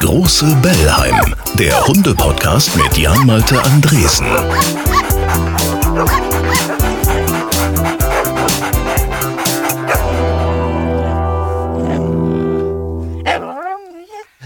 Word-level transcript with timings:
Große 0.00 0.56
Bellheim, 0.62 1.34
der 1.54 1.86
Hunde-Podcast 1.86 2.76
mit 2.76 2.98
Jan-Malte 2.98 3.62
Andresen. 3.62 4.26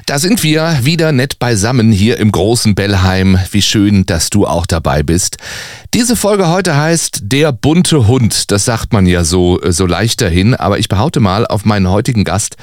Da 0.07 0.21
sind 0.21 0.45
wir 0.45 0.79
wieder 0.83 1.11
nett 1.11 1.41
beisammen 1.41 1.91
hier 1.91 2.19
im 2.19 2.31
großen 2.31 2.77
Bellheim. 2.77 3.39
Wie 3.51 3.61
schön, 3.61 4.07
dass 4.07 4.31
du 4.31 4.47
auch 4.47 4.65
dabei 4.65 5.03
bist. 5.03 5.39
Diese 5.95 6.15
Folge 6.15 6.49
heute 6.49 6.77
heißt 6.77 7.23
Der 7.25 7.51
bunte 7.51 8.07
Hund. 8.07 8.53
Das 8.53 8.65
sagt 8.65 8.93
man 8.93 9.07
ja 9.07 9.25
so, 9.25 9.59
so 9.69 9.85
leicht 9.85 10.21
dahin, 10.21 10.55
aber 10.55 10.79
ich 10.79 10.89
behaupte 10.89 11.19
mal, 11.19 11.45
auf 11.45 11.65
meinen 11.65 11.89
heutigen 11.91 12.23
Gast 12.23 12.57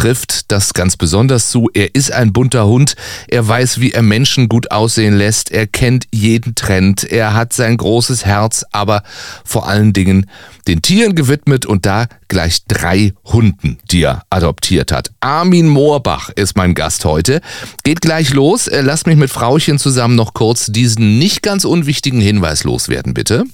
trifft 0.00 0.50
das 0.50 0.72
ganz 0.72 0.96
besonders 0.96 1.50
zu. 1.50 1.68
Er 1.74 1.94
ist 1.94 2.10
ein 2.10 2.32
bunter 2.32 2.66
Hund. 2.66 2.94
Er 3.28 3.46
weiß, 3.46 3.80
wie 3.80 3.92
er 3.92 4.00
Menschen 4.00 4.48
gut 4.48 4.70
aussehen 4.70 5.14
lässt. 5.14 5.50
Er 5.50 5.66
kennt 5.66 6.06
jeden 6.10 6.54
Trend. 6.54 7.04
Er 7.04 7.34
hat 7.34 7.52
sein 7.52 7.76
großes 7.76 8.24
Herz, 8.24 8.64
aber 8.72 9.02
vor 9.44 9.68
allen 9.68 9.92
Dingen 9.92 10.24
den 10.66 10.80
Tieren 10.80 11.14
gewidmet 11.14 11.66
und 11.66 11.84
da 11.84 12.06
gleich 12.28 12.64
drei 12.66 13.12
Hunden, 13.26 13.76
die 13.90 14.04
er 14.04 14.22
adoptiert 14.30 14.90
hat. 14.90 15.10
Armin 15.20 15.68
Moorbach 15.68 16.30
ist 16.30 16.56
mein 16.56 16.74
Gast 16.74 17.04
heute. 17.04 17.42
Geht 17.84 18.00
gleich 18.00 18.32
los. 18.32 18.68
Äh, 18.68 18.80
Lass 18.80 19.04
mich 19.04 19.16
mit 19.16 19.28
Frauchen 19.28 19.78
zusammen 19.78 20.16
noch 20.16 20.32
kurz 20.32 20.68
diesen 20.68 21.18
nicht 21.18 21.42
ganz 21.42 21.66
unwichtigen 21.66 22.22
Hinweis 22.22 22.64
loswerden, 22.64 23.12
bitte. 23.12 23.44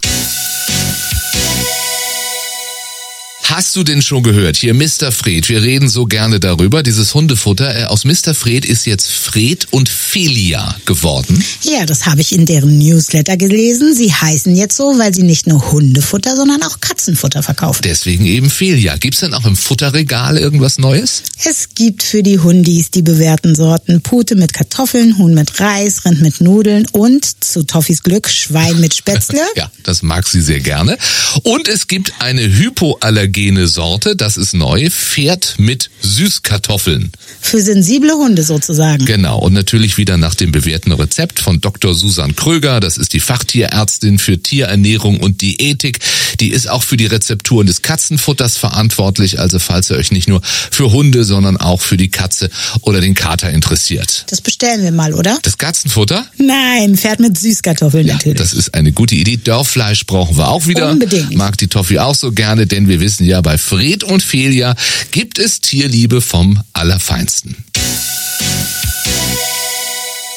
Hast 3.56 3.74
du 3.74 3.84
denn 3.84 4.02
schon 4.02 4.23
gehört? 4.23 4.59
Hier 4.59 4.74
Mr. 4.74 5.10
Fred. 5.10 5.48
Wir 5.48 5.62
reden 5.62 5.88
so 5.88 6.05
gerne 6.05 6.41
darüber. 6.41 6.83
Dieses 6.83 7.14
Hundefutter 7.14 7.75
äh, 7.75 7.84
aus 7.84 8.05
Mr. 8.05 8.34
Fred 8.34 8.67
ist 8.67 8.84
jetzt 8.84 9.11
Fred 9.11 9.67
und 9.70 9.89
Felia 9.89 10.77
geworden. 10.84 11.42
Ja, 11.62 11.86
das 11.86 12.05
habe 12.05 12.20
ich 12.20 12.33
in 12.33 12.45
deren 12.45 12.77
Newsletter 12.77 13.39
gelesen. 13.39 13.95
Sie 13.95 14.12
heißen 14.12 14.55
jetzt 14.55 14.77
so, 14.77 14.98
weil 14.98 15.14
sie 15.14 15.22
nicht 15.22 15.47
nur 15.47 15.72
Hundefutter, 15.72 16.36
sondern 16.36 16.62
auch 16.64 16.83
Katzenfutter 16.83 17.42
verkaufen. 17.42 17.80
Deswegen 17.83 18.27
eben 18.27 18.50
Felia. 18.50 18.98
Gibt's 18.98 19.20
denn 19.20 19.33
auch 19.33 19.47
im 19.47 19.56
Futterregal 19.56 20.36
irgendwas 20.36 20.77
Neues? 20.77 21.23
Es 21.42 21.70
gibt 21.75 22.02
für 22.02 22.23
die 22.23 22.39
Hundis 22.39 22.91
die 22.91 23.00
bewährten 23.00 23.55
Sorten 23.55 24.02
Pute 24.02 24.34
mit 24.36 24.52
Kartoffeln, 24.52 25.17
Huhn 25.17 25.33
mit 25.33 25.58
Reis, 25.61 26.05
Rind 26.05 26.20
mit 26.20 26.42
Nudeln 26.42 26.86
und 26.92 27.42
zu 27.42 27.62
Toffis 27.62 28.02
Glück 28.02 28.28
Schwein 28.28 28.78
mit 28.80 28.92
Spätzle. 28.98 29.41
ja, 29.56 29.70
das 29.83 30.02
mag 30.02 30.28
sie 30.28 30.42
sehr 30.42 30.61
gerne. 30.61 30.98
Und 31.42 31.69
es 31.69 31.86
gibt 31.86 32.12
eine 32.19 32.42
Hypoallergie 32.42 33.45
allergene 33.47 33.69
Sorte, 33.69 34.16
das 34.16 34.36
ist 34.36 34.55
neu, 34.55 34.91
Pferd 34.91 35.55
mit 35.58 35.89
Süßkartoffeln. 36.02 37.12
Für 37.41 37.61
sensible 37.61 38.12
Hunde 38.14 38.42
sozusagen. 38.42 39.05
Genau, 39.05 39.39
und 39.39 39.52
natürlich 39.52 39.98
wieder 39.98 40.16
nach 40.16 40.34
dem 40.34 40.50
bewährten 40.50 40.91
Rezept 40.91 41.39
von 41.39 41.61
Dr. 41.61 41.94
Susan 41.94 42.34
Kröger, 42.34 42.80
das 42.80 42.97
ist 42.97 43.12
die 43.12 43.20
Fachtierärztin 43.20 44.19
für 44.19 44.42
Tierernährung 44.42 45.20
und 45.20 45.42
Diätik. 45.42 46.00
Die 46.41 46.50
ist 46.50 46.69
auch 46.69 46.83
für 46.83 46.97
die 46.97 47.06
Rezepturen 47.06 47.69
des 47.69 47.83
Katzenfutters 47.83 48.56
verantwortlich, 48.56 49.39
also 49.39 49.61
falls 49.61 49.91
ihr 49.91 49.97
euch 49.97 50.11
nicht 50.11 50.28
nur 50.28 50.41
für 50.42 50.91
Hunde, 50.91 51.22
sondern 51.22 51.56
auch 51.56 51.80
für 51.80 51.97
die 51.97 52.08
Katze 52.08 52.50
oder 52.80 53.00
den 53.00 53.14
Kater 53.14 53.50
interessiert. 53.50 54.24
Das 54.28 54.41
bestellen 54.41 54.83
wir 54.83 54.92
mal, 54.92 55.14
oder? 55.14 55.39
Das 55.42 55.56
Katzenfutter? 55.56 56.27
Nein, 56.39 56.97
Pferd 56.97 57.20
mit 57.20 57.39
Süßkartoffeln 57.39 58.08
ja, 58.08 58.14
natürlich. 58.14 58.39
Das 58.39 58.52
ist 58.52 58.74
eine 58.74 58.91
gute 58.91 59.14
Idee. 59.14 59.36
Dörrfleisch 59.36 60.05
brauchen 60.06 60.36
wir 60.36 60.48
auch 60.48 60.67
wieder. 60.67 60.91
Unbedingt. 60.91 61.36
Mag 61.36 61.56
die 61.58 61.69
Toffi 61.69 61.98
auch 62.00 62.17
so 62.17 62.33
gerne, 62.33 62.67
denn 62.67 62.89
wir 62.89 62.98
wissen 63.00 63.25
ja, 63.27 63.41
bei 63.41 63.58
Fred 63.58 64.05
und 64.05 64.22
Felia 64.22 64.74
gibt 65.10 65.38
es 65.38 65.60
Tierliebe 65.60 66.20
vom 66.20 66.60
Allerfeinsten. 66.72 67.56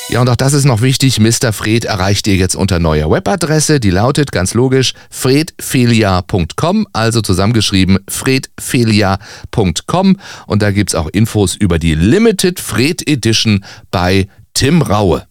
Ja, 0.09 0.21
und 0.21 0.30
auch 0.30 0.36
das 0.36 0.53
ist 0.53 0.65
noch 0.65 0.81
wichtig. 0.81 1.19
Mr. 1.19 1.53
Fred 1.53 1.86
erreicht 1.86 2.25
ihr 2.25 2.36
jetzt 2.36 2.55
unter 2.55 2.80
neuer 2.80 3.11
Webadresse. 3.11 3.80
Die 3.80 3.91
lautet 3.91 4.31
ganz 4.31 4.55
logisch 4.55 4.93
fredfelia.com, 5.11 6.87
also 6.93 7.21
zusammengeschrieben 7.21 7.99
fredfelia.com. 8.09 10.17
Und 10.47 10.61
da 10.64 10.71
gibt's 10.71 10.95
auch 10.95 11.09
Infos 11.09 11.55
über 11.55 11.77
die 11.77 11.93
Limited 11.93 12.59
Fred 12.59 13.08
Edition 13.08 13.64
bei 13.91 14.27
Tim 14.55 14.81
Raue. 14.81 15.28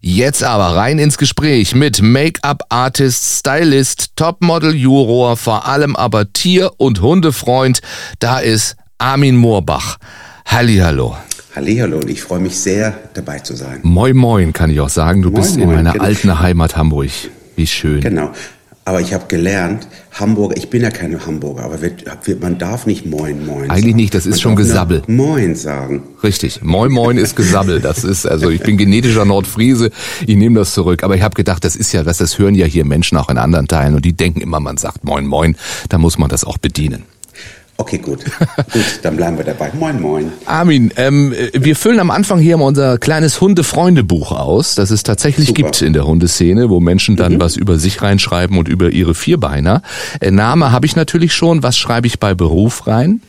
Jetzt 0.00 0.44
aber 0.44 0.76
rein 0.76 1.00
ins 1.00 1.18
Gespräch 1.18 1.74
mit 1.74 2.00
Make-up-Artist, 2.00 3.40
Stylist, 3.40 4.12
Topmodel-Juror, 4.14 5.36
vor 5.36 5.66
allem 5.66 5.96
aber 5.96 6.32
Tier- 6.32 6.70
und 6.76 7.00
Hundefreund. 7.00 7.80
Da 8.20 8.38
ist 8.38 8.76
Armin 8.98 9.34
Moorbach. 9.34 9.98
Hallihallo. 10.46 11.16
Hallihallo 11.56 11.96
und 11.98 12.08
ich 12.08 12.22
freue 12.22 12.38
mich 12.38 12.56
sehr, 12.56 12.96
dabei 13.14 13.40
zu 13.40 13.56
sein. 13.56 13.80
Moin 13.82 14.16
Moin 14.16 14.52
kann 14.52 14.70
ich 14.70 14.78
auch 14.78 14.88
sagen. 14.88 15.22
Du 15.22 15.30
Moin, 15.30 15.42
bist 15.42 15.56
in 15.56 15.64
moin, 15.64 15.74
meiner 15.74 15.92
genau. 15.94 16.04
alten 16.04 16.38
Heimat 16.38 16.76
Hamburg. 16.76 17.10
Wie 17.56 17.66
schön. 17.66 18.00
Genau. 18.00 18.30
Aber 18.88 19.02
ich 19.02 19.12
habe 19.12 19.26
gelernt, 19.28 19.86
Hamburger, 20.12 20.56
ich 20.56 20.70
bin 20.70 20.80
ja 20.80 20.88
keine 20.88 21.26
Hamburger, 21.26 21.64
aber 21.64 21.82
wir, 21.82 21.92
wir, 22.24 22.36
man 22.36 22.56
darf 22.56 22.86
nicht 22.86 23.04
Moin 23.04 23.44
Moin 23.44 23.70
Eigentlich 23.70 23.84
sagen. 23.84 23.96
nicht, 23.96 24.14
das 24.14 24.24
ist 24.24 24.36
man 24.36 24.40
schon 24.40 24.56
Gesabbel. 24.56 25.02
Moin 25.06 25.54
sagen. 25.56 26.04
Richtig. 26.22 26.62
Moin 26.62 26.90
Moin 26.90 27.18
ist 27.18 27.36
Gesabbel. 27.36 27.80
Das 27.82 28.02
ist, 28.02 28.24
also 28.24 28.48
ich 28.48 28.62
bin 28.62 28.78
genetischer 28.78 29.26
Nordfriese. 29.26 29.90
Ich 30.26 30.36
nehme 30.36 30.58
das 30.58 30.72
zurück. 30.72 31.02
Aber 31.02 31.14
ich 31.16 31.20
habe 31.20 31.34
gedacht, 31.34 31.66
das 31.66 31.76
ist 31.76 31.92
ja, 31.92 32.06
was 32.06 32.16
das 32.16 32.38
hören 32.38 32.54
ja 32.54 32.64
hier 32.64 32.86
Menschen 32.86 33.18
auch 33.18 33.28
in 33.28 33.36
anderen 33.36 33.68
Teilen 33.68 33.94
und 33.94 34.06
die 34.06 34.14
denken 34.14 34.40
immer, 34.40 34.58
man 34.58 34.78
sagt 34.78 35.04
Moin 35.04 35.26
Moin. 35.26 35.54
Da 35.90 35.98
muss 35.98 36.16
man 36.16 36.30
das 36.30 36.44
auch 36.44 36.56
bedienen. 36.56 37.02
Okay, 37.80 37.98
gut. 37.98 38.24
gut, 38.72 38.84
dann 39.02 39.16
bleiben 39.16 39.38
wir 39.38 39.44
dabei. 39.44 39.70
Moin 39.78 40.00
Moin. 40.02 40.32
Armin, 40.46 40.92
ähm, 40.96 41.32
wir 41.52 41.76
füllen 41.76 42.00
am 42.00 42.10
Anfang 42.10 42.40
hier 42.40 42.56
mal 42.56 42.64
unser 42.64 42.98
kleines 42.98 43.40
Hunde-Freunde-Buch 43.40 44.32
aus, 44.32 44.74
das 44.74 44.90
es 44.90 45.04
tatsächlich 45.04 45.46
Super. 45.46 45.62
gibt 45.62 45.82
in 45.82 45.92
der 45.92 46.04
Hundeszene, 46.04 46.70
wo 46.70 46.80
Menschen 46.80 47.14
dann 47.16 47.40
was 47.40 47.56
über 47.56 47.78
sich 47.78 48.02
reinschreiben 48.02 48.58
und 48.58 48.68
über 48.68 48.90
ihre 48.90 49.14
Vierbeiner. 49.14 49.82
Äh, 50.20 50.32
Name 50.32 50.72
habe 50.72 50.86
ich 50.86 50.96
natürlich 50.96 51.32
schon. 51.32 51.62
Was 51.62 51.78
schreibe 51.78 52.08
ich 52.08 52.18
bei 52.18 52.34
Beruf 52.34 52.88
rein? 52.88 53.20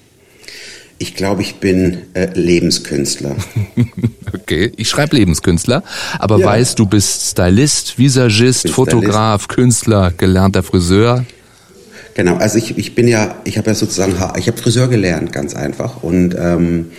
Ich 0.98 1.16
glaube, 1.16 1.44
ich 1.44 1.56
bin 1.58 2.00
äh, 2.14 2.28
Lebenskünstler. 2.34 3.36
Okay, 4.31 4.72
ich 4.78 4.90
schreibe 4.90 5.16
Lebenskünstler, 5.16 5.81
aber 6.20 6.38
Ja. 6.38 6.46
weiß, 6.46 6.76
du 6.76 6.86
bist 6.86 7.31
Stylist, 7.31 7.98
Visagist, 7.98 8.70
Fotograf, 8.70 9.48
Künstler, 9.48 10.14
gelernter 10.16 10.62
Friseur. 10.62 11.26
Genau, 12.19 12.35
also 12.35 12.57
ich, 12.57 12.78
ich 12.78 12.96
bin 12.96 13.07
ja, 13.07 13.35
ich 13.46 13.57
habe 13.57 13.69
ja 13.69 13.74
sozusagen, 13.74 14.13
ich 14.38 14.47
habe 14.50 14.57
Friseur 14.57 14.90
gelernt, 14.90 15.31
ganz 15.31 15.56
einfach. 15.56 16.03
Und 16.03 16.35
ähm, 16.38 16.91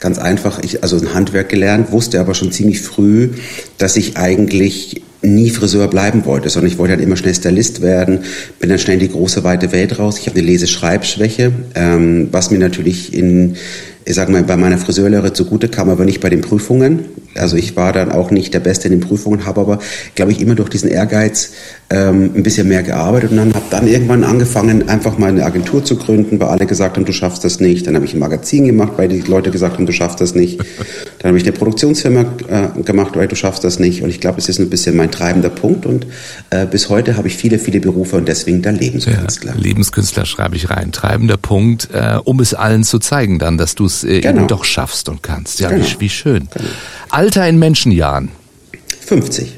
ganz 0.00 0.18
einfach, 0.18 0.62
ich, 0.62 0.82
also 0.82 0.98
ein 0.98 1.14
Handwerk 1.14 1.48
gelernt, 1.48 1.92
wusste 1.92 2.20
aber 2.20 2.34
schon 2.34 2.52
ziemlich 2.52 2.82
früh, 2.82 3.30
dass 3.78 3.96
ich 3.96 4.18
eigentlich 4.18 5.00
nie 5.34 5.50
Friseur 5.50 5.88
bleiben 5.88 6.24
wollte, 6.24 6.48
sondern 6.48 6.70
ich 6.70 6.78
wollte 6.78 6.94
dann 6.94 7.02
immer 7.02 7.16
schnell 7.16 7.34
Stylist 7.34 7.82
werden, 7.82 8.20
bin 8.60 8.70
dann 8.70 8.78
schnell 8.78 8.94
in 8.94 9.00
die 9.00 9.10
große 9.10 9.44
weite 9.44 9.72
Welt 9.72 9.98
raus. 9.98 10.18
Ich 10.18 10.26
habe 10.26 10.38
eine 10.38 10.46
Leseschreibschwäche, 10.46 11.52
ähm, 11.74 12.28
was 12.30 12.50
mir 12.50 12.58
natürlich 12.58 13.14
in 13.14 13.56
ich 14.08 14.14
sag 14.14 14.28
mal, 14.28 14.44
bei 14.44 14.56
meiner 14.56 14.78
Friseurlehre 14.78 15.32
zugute 15.32 15.68
kam, 15.68 15.90
aber 15.90 16.04
nicht 16.04 16.20
bei 16.20 16.30
den 16.30 16.40
Prüfungen. 16.40 17.06
Also 17.34 17.56
ich 17.56 17.74
war 17.74 17.92
dann 17.92 18.12
auch 18.12 18.30
nicht 18.30 18.54
der 18.54 18.60
Beste 18.60 18.86
in 18.86 18.92
den 18.92 19.00
Prüfungen, 19.00 19.44
habe 19.44 19.60
aber, 19.60 19.78
glaube 20.14 20.30
ich, 20.30 20.40
immer 20.40 20.54
durch 20.54 20.68
diesen 20.68 20.88
Ehrgeiz 20.88 21.50
ähm, 21.90 22.30
ein 22.36 22.44
bisschen 22.44 22.68
mehr 22.68 22.84
gearbeitet 22.84 23.32
und 23.32 23.36
dann 23.38 23.52
habe 23.52 23.64
dann 23.68 23.88
irgendwann 23.88 24.22
angefangen, 24.22 24.88
einfach 24.88 25.18
mal 25.18 25.30
eine 25.30 25.44
Agentur 25.44 25.84
zu 25.84 25.96
gründen, 25.96 26.38
weil 26.38 26.48
alle 26.48 26.66
gesagt 26.66 26.96
haben, 26.96 27.04
du 27.04 27.12
schaffst 27.12 27.42
das 27.42 27.58
nicht. 27.58 27.88
Dann 27.88 27.96
habe 27.96 28.04
ich 28.04 28.14
ein 28.14 28.20
Magazin 28.20 28.66
gemacht, 28.66 28.92
weil 28.96 29.08
die 29.08 29.22
Leute 29.22 29.50
gesagt 29.50 29.74
haben, 29.74 29.86
du 29.86 29.92
schaffst 29.92 30.20
das 30.20 30.36
nicht. 30.36 30.60
Dann 31.18 31.30
habe 31.30 31.38
ich 31.38 31.44
eine 31.44 31.52
Produktionsfirma 31.52 32.26
äh, 32.48 32.82
gemacht, 32.82 33.16
weil 33.16 33.26
du 33.26 33.34
schaffst 33.34 33.64
das 33.64 33.80
nicht. 33.80 34.02
Und 34.02 34.10
ich 34.10 34.20
glaube, 34.20 34.38
es 34.38 34.48
ist 34.48 34.60
ein 34.60 34.70
bisschen 34.70 34.96
mein 34.96 35.10
treibender 35.16 35.48
Punkt 35.50 35.86
und 35.86 36.06
äh, 36.50 36.66
bis 36.66 36.88
heute 36.88 37.16
habe 37.16 37.28
ich 37.28 37.36
viele, 37.36 37.58
viele 37.58 37.80
Berufe 37.80 38.16
und 38.16 38.26
deswegen 38.28 38.62
der 38.62 38.72
Lebenskünstler. 38.72 39.54
Lebenskünstler 39.56 40.26
schreibe 40.26 40.56
ich 40.56 40.70
rein. 40.70 40.92
Treibender 40.92 41.36
Punkt, 41.36 41.88
äh, 41.92 42.18
um 42.24 42.40
es 42.40 42.54
allen 42.54 42.84
zu 42.84 42.98
zeigen 42.98 43.38
dann, 43.38 43.58
dass 43.58 43.74
du 43.74 43.86
es 43.86 44.04
äh, 44.04 44.20
Genau. 44.20 44.38
eben 44.40 44.48
doch 44.48 44.64
schaffst 44.64 45.08
und 45.08 45.22
kannst. 45.22 45.60
Ja, 45.60 45.68
Genau. 45.70 45.84
wie, 45.84 46.00
wie 46.00 46.08
schön. 46.10 46.48
Alter 47.10 47.48
in 47.48 47.58
Menschenjahren. 47.58 48.30
50. 49.06 49.52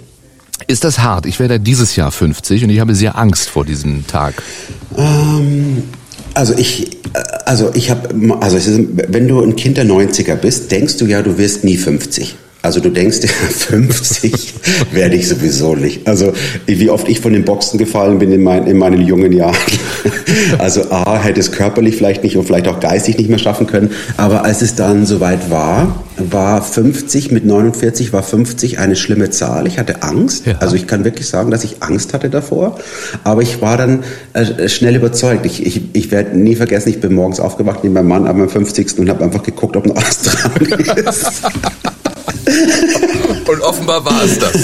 Ist 0.66 0.84
das 0.84 0.98
hart? 0.98 1.24
Ich 1.26 1.38
werde 1.40 1.58
dieses 1.60 1.96
Jahr 1.96 2.10
50 2.10 2.64
und 2.64 2.70
ich 2.70 2.80
habe 2.80 2.94
sehr 2.94 3.16
Angst 3.16 3.48
vor 3.48 3.64
diesem 3.64 4.06
Tag. 4.06 4.34
Ähm, 4.96 5.84
also 6.34 6.54
ich, 6.54 6.92
äh, 7.14 7.18
also 7.46 7.70
ich 7.74 7.90
habe, 7.90 8.08
also 8.40 8.56
ist, 8.56 8.68
wenn 9.08 9.26
du 9.28 9.42
ein 9.42 9.56
Kind 9.56 9.76
der 9.76 9.86
90er 9.86 10.34
bist, 10.36 10.70
denkst 10.70 10.96
du 10.98 11.06
ja, 11.06 11.22
du 11.22 11.38
wirst 11.38 11.64
nie 11.64 11.76
50. 11.76 12.36
Also 12.68 12.80
du 12.80 12.90
denkst 12.90 13.20
dir, 13.20 13.28
50 13.28 14.54
werde 14.92 15.16
ich 15.16 15.26
sowieso 15.26 15.74
nicht. 15.74 16.06
Also 16.06 16.34
wie 16.66 16.90
oft 16.90 17.08
ich 17.08 17.18
von 17.18 17.32
den 17.32 17.46
Boxen 17.46 17.78
gefallen 17.78 18.18
bin 18.18 18.30
in, 18.30 18.42
mein, 18.42 18.66
in 18.66 18.76
meinen 18.76 19.00
jungen 19.00 19.32
Jahren. 19.32 19.56
Also 20.58 20.90
A, 20.90 21.18
hätte 21.18 21.40
es 21.40 21.52
körperlich 21.52 21.96
vielleicht 21.96 22.22
nicht 22.22 22.36
und 22.36 22.44
vielleicht 22.44 22.68
auch 22.68 22.80
geistig 22.80 23.16
nicht 23.18 23.30
mehr 23.30 23.38
schaffen 23.38 23.66
können. 23.66 23.90
Aber 24.16 24.44
als 24.44 24.62
es 24.62 24.74
dann 24.74 25.06
soweit 25.06 25.50
war, 25.50 26.04
war 26.18 26.62
50 26.62 27.32
mit 27.32 27.44
49 27.44 28.12
war 28.12 28.22
50 28.22 28.78
eine 28.78 28.96
schlimme 28.96 29.30
Zahl. 29.30 29.66
Ich 29.66 29.78
hatte 29.78 30.02
Angst. 30.02 30.46
Ja. 30.46 30.58
Also 30.58 30.76
ich 30.76 30.86
kann 30.86 31.04
wirklich 31.04 31.28
sagen, 31.28 31.50
dass 31.50 31.64
ich 31.64 31.82
Angst 31.82 32.14
hatte 32.14 32.30
davor. 32.30 32.78
Aber 33.24 33.42
ich 33.42 33.60
war 33.60 33.76
dann 33.76 34.04
äh, 34.34 34.68
schnell 34.68 34.96
überzeugt. 34.96 35.46
Ich, 35.46 35.64
ich, 35.64 35.82
ich 35.94 36.10
werde 36.10 36.38
nie 36.38 36.54
vergessen, 36.54 36.90
ich 36.90 37.00
bin 37.00 37.14
morgens 37.14 37.40
aufgewacht 37.40 37.80
neben 37.82 37.94
meinem 37.94 38.08
Mann 38.08 38.26
am 38.26 38.48
50. 38.48 38.98
und 38.98 39.08
habe 39.08 39.24
einfach 39.24 39.42
geguckt, 39.42 39.76
ob 39.76 39.86
noch 39.86 39.96
alles 39.96 40.22
dran 40.22 40.52
ist. 41.06 41.42
Und 43.48 43.62
offenbar 43.62 44.04
war 44.04 44.24
es 44.24 44.38
das. 44.38 44.54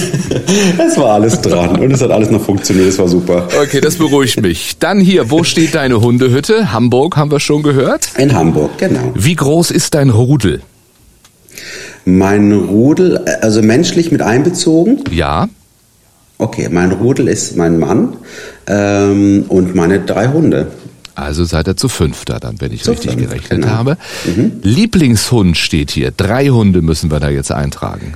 Es 0.79 0.99
war 0.99 1.15
alles 1.15 1.41
dran 1.41 1.81
und 1.81 1.91
es 1.91 2.03
hat 2.03 2.11
alles 2.11 2.31
noch 2.31 2.45
funktioniert, 2.45 2.89
es 2.89 2.99
war 2.99 3.09
super. 3.09 3.49
Okay, 3.63 3.81
das 3.81 3.97
beruhigt 3.97 4.43
mich. 4.43 4.77
Dann 4.79 5.01
hier, 5.01 5.31
wo 5.31 5.43
steht 5.43 5.75
deine 5.75 6.03
Hundehütte? 6.03 6.71
Hamburg 6.71 7.17
haben 7.17 7.31
wir 7.31 7.41
schon 7.41 7.63
gehört? 7.63 8.11
In 8.19 8.35
Hamburg, 8.35 8.77
genau. 8.77 9.13
Wie 9.15 9.35
groß 9.35 9.71
ist 9.71 9.95
dein 9.95 10.11
Rudel? 10.11 10.61
Mein 12.05 12.53
Rudel, 12.53 13.19
also 13.41 13.63
menschlich 13.63 14.13
mit 14.13 14.21
einbezogen? 14.21 15.03
Ja. 15.11 15.49
Okay, 16.37 16.69
mein 16.71 16.93
Rudel 16.93 17.29
ist 17.29 17.57
mein 17.57 17.79
Mann 17.79 18.17
ähm, 18.67 19.47
und 19.49 19.75
meine 19.75 20.01
drei 20.01 20.29
Hunde. 20.29 20.67
Also 21.15 21.45
seid 21.45 21.69
ihr 21.69 21.77
zu 21.77 21.89
fünfter 21.89 22.41
dann, 22.41 22.61
wenn 22.61 22.73
ich 22.73 22.83
zu 22.83 22.93
richtig 22.93 23.13
fünf, 23.13 23.29
gerechnet 23.29 23.63
genau. 23.63 23.73
habe. 23.73 23.97
Mhm. 24.25 24.61
Lieblingshund 24.63 25.57
steht 25.57 25.91
hier. 25.91 26.11
Drei 26.11 26.49
Hunde 26.49 26.83
müssen 26.83 27.11
wir 27.11 27.21
da 27.21 27.29
jetzt 27.29 27.53
eintragen. 27.53 28.15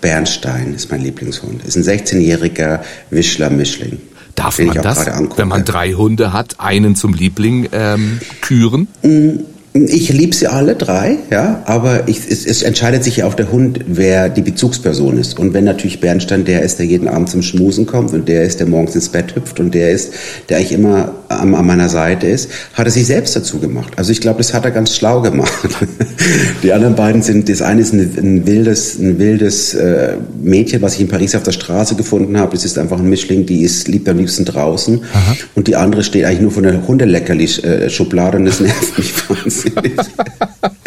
Bernstein 0.00 0.74
ist 0.74 0.90
mein 0.90 1.02
Lieblingshund. 1.02 1.62
Ist 1.64 1.76
ein 1.76 1.82
16-jähriger 1.82 2.80
Wischler-Mischling. 3.10 3.98
Darf 4.34 4.58
man 4.58 4.76
das, 4.76 5.06
wenn 5.36 5.48
man 5.48 5.64
drei 5.64 5.92
Hunde 5.92 6.32
hat, 6.32 6.60
einen 6.60 6.96
zum 6.96 7.12
Liebling 7.12 7.68
ähm, 7.72 8.20
küren? 8.40 8.88
Mhm. 9.02 9.40
Ich 9.72 10.08
liebe 10.08 10.34
sie 10.34 10.48
alle 10.48 10.74
drei, 10.74 11.18
ja, 11.30 11.62
aber 11.64 12.08
ich, 12.08 12.18
es, 12.28 12.44
es, 12.44 12.62
entscheidet 12.62 13.04
sich 13.04 13.18
ja 13.18 13.26
auf 13.26 13.36
der 13.36 13.52
Hund, 13.52 13.78
wer 13.86 14.28
die 14.28 14.42
Bezugsperson 14.42 15.16
ist. 15.16 15.38
Und 15.38 15.54
wenn 15.54 15.62
natürlich 15.62 16.00
Bernstein 16.00 16.44
der 16.44 16.62
ist, 16.62 16.80
der 16.80 16.86
jeden 16.86 17.06
Abend 17.06 17.30
zum 17.30 17.40
Schmusen 17.40 17.86
kommt 17.86 18.12
und 18.12 18.28
der 18.28 18.42
ist, 18.42 18.58
der 18.58 18.66
morgens 18.66 18.96
ins 18.96 19.10
Bett 19.10 19.36
hüpft 19.36 19.60
und 19.60 19.72
der 19.72 19.92
ist, 19.92 20.12
der 20.48 20.56
eigentlich 20.56 20.72
immer 20.72 21.14
an, 21.28 21.54
an 21.54 21.64
meiner 21.64 21.88
Seite 21.88 22.26
ist, 22.26 22.50
hat 22.74 22.86
er 22.86 22.90
sich 22.90 23.06
selbst 23.06 23.36
dazu 23.36 23.60
gemacht. 23.60 23.92
Also 23.94 24.10
ich 24.10 24.20
glaube, 24.20 24.38
das 24.38 24.52
hat 24.52 24.64
er 24.64 24.72
ganz 24.72 24.96
schlau 24.96 25.20
gemacht. 25.20 25.52
die 26.64 26.72
anderen 26.72 26.96
beiden 26.96 27.22
sind, 27.22 27.48
das 27.48 27.62
eine 27.62 27.82
ist 27.82 27.92
ein, 27.92 28.00
ein 28.00 28.46
wildes, 28.48 28.98
ein 28.98 29.20
wildes 29.20 29.74
äh, 29.74 30.16
Mädchen, 30.42 30.82
was 30.82 30.94
ich 30.94 31.02
in 31.02 31.08
Paris 31.08 31.36
auf 31.36 31.44
der 31.44 31.52
Straße 31.52 31.94
gefunden 31.94 32.36
habe. 32.38 32.54
Das 32.54 32.64
ist 32.64 32.76
einfach 32.76 32.98
ein 32.98 33.08
Mischling, 33.08 33.46
die 33.46 33.62
ist, 33.62 33.86
liebt 33.86 34.08
am 34.08 34.18
liebsten 34.18 34.44
draußen. 34.44 35.00
Aha. 35.12 35.36
Und 35.54 35.68
die 35.68 35.76
andere 35.76 36.02
steht 36.02 36.24
eigentlich 36.24 36.40
nur 36.40 36.50
von 36.50 36.64
der 36.64 36.88
Hundeleckerli-Schublade 36.88 38.36
und 38.36 38.46
das 38.46 38.58
nervt 38.58 38.98
mich 38.98 39.12
wahnsinnig. 39.28 39.59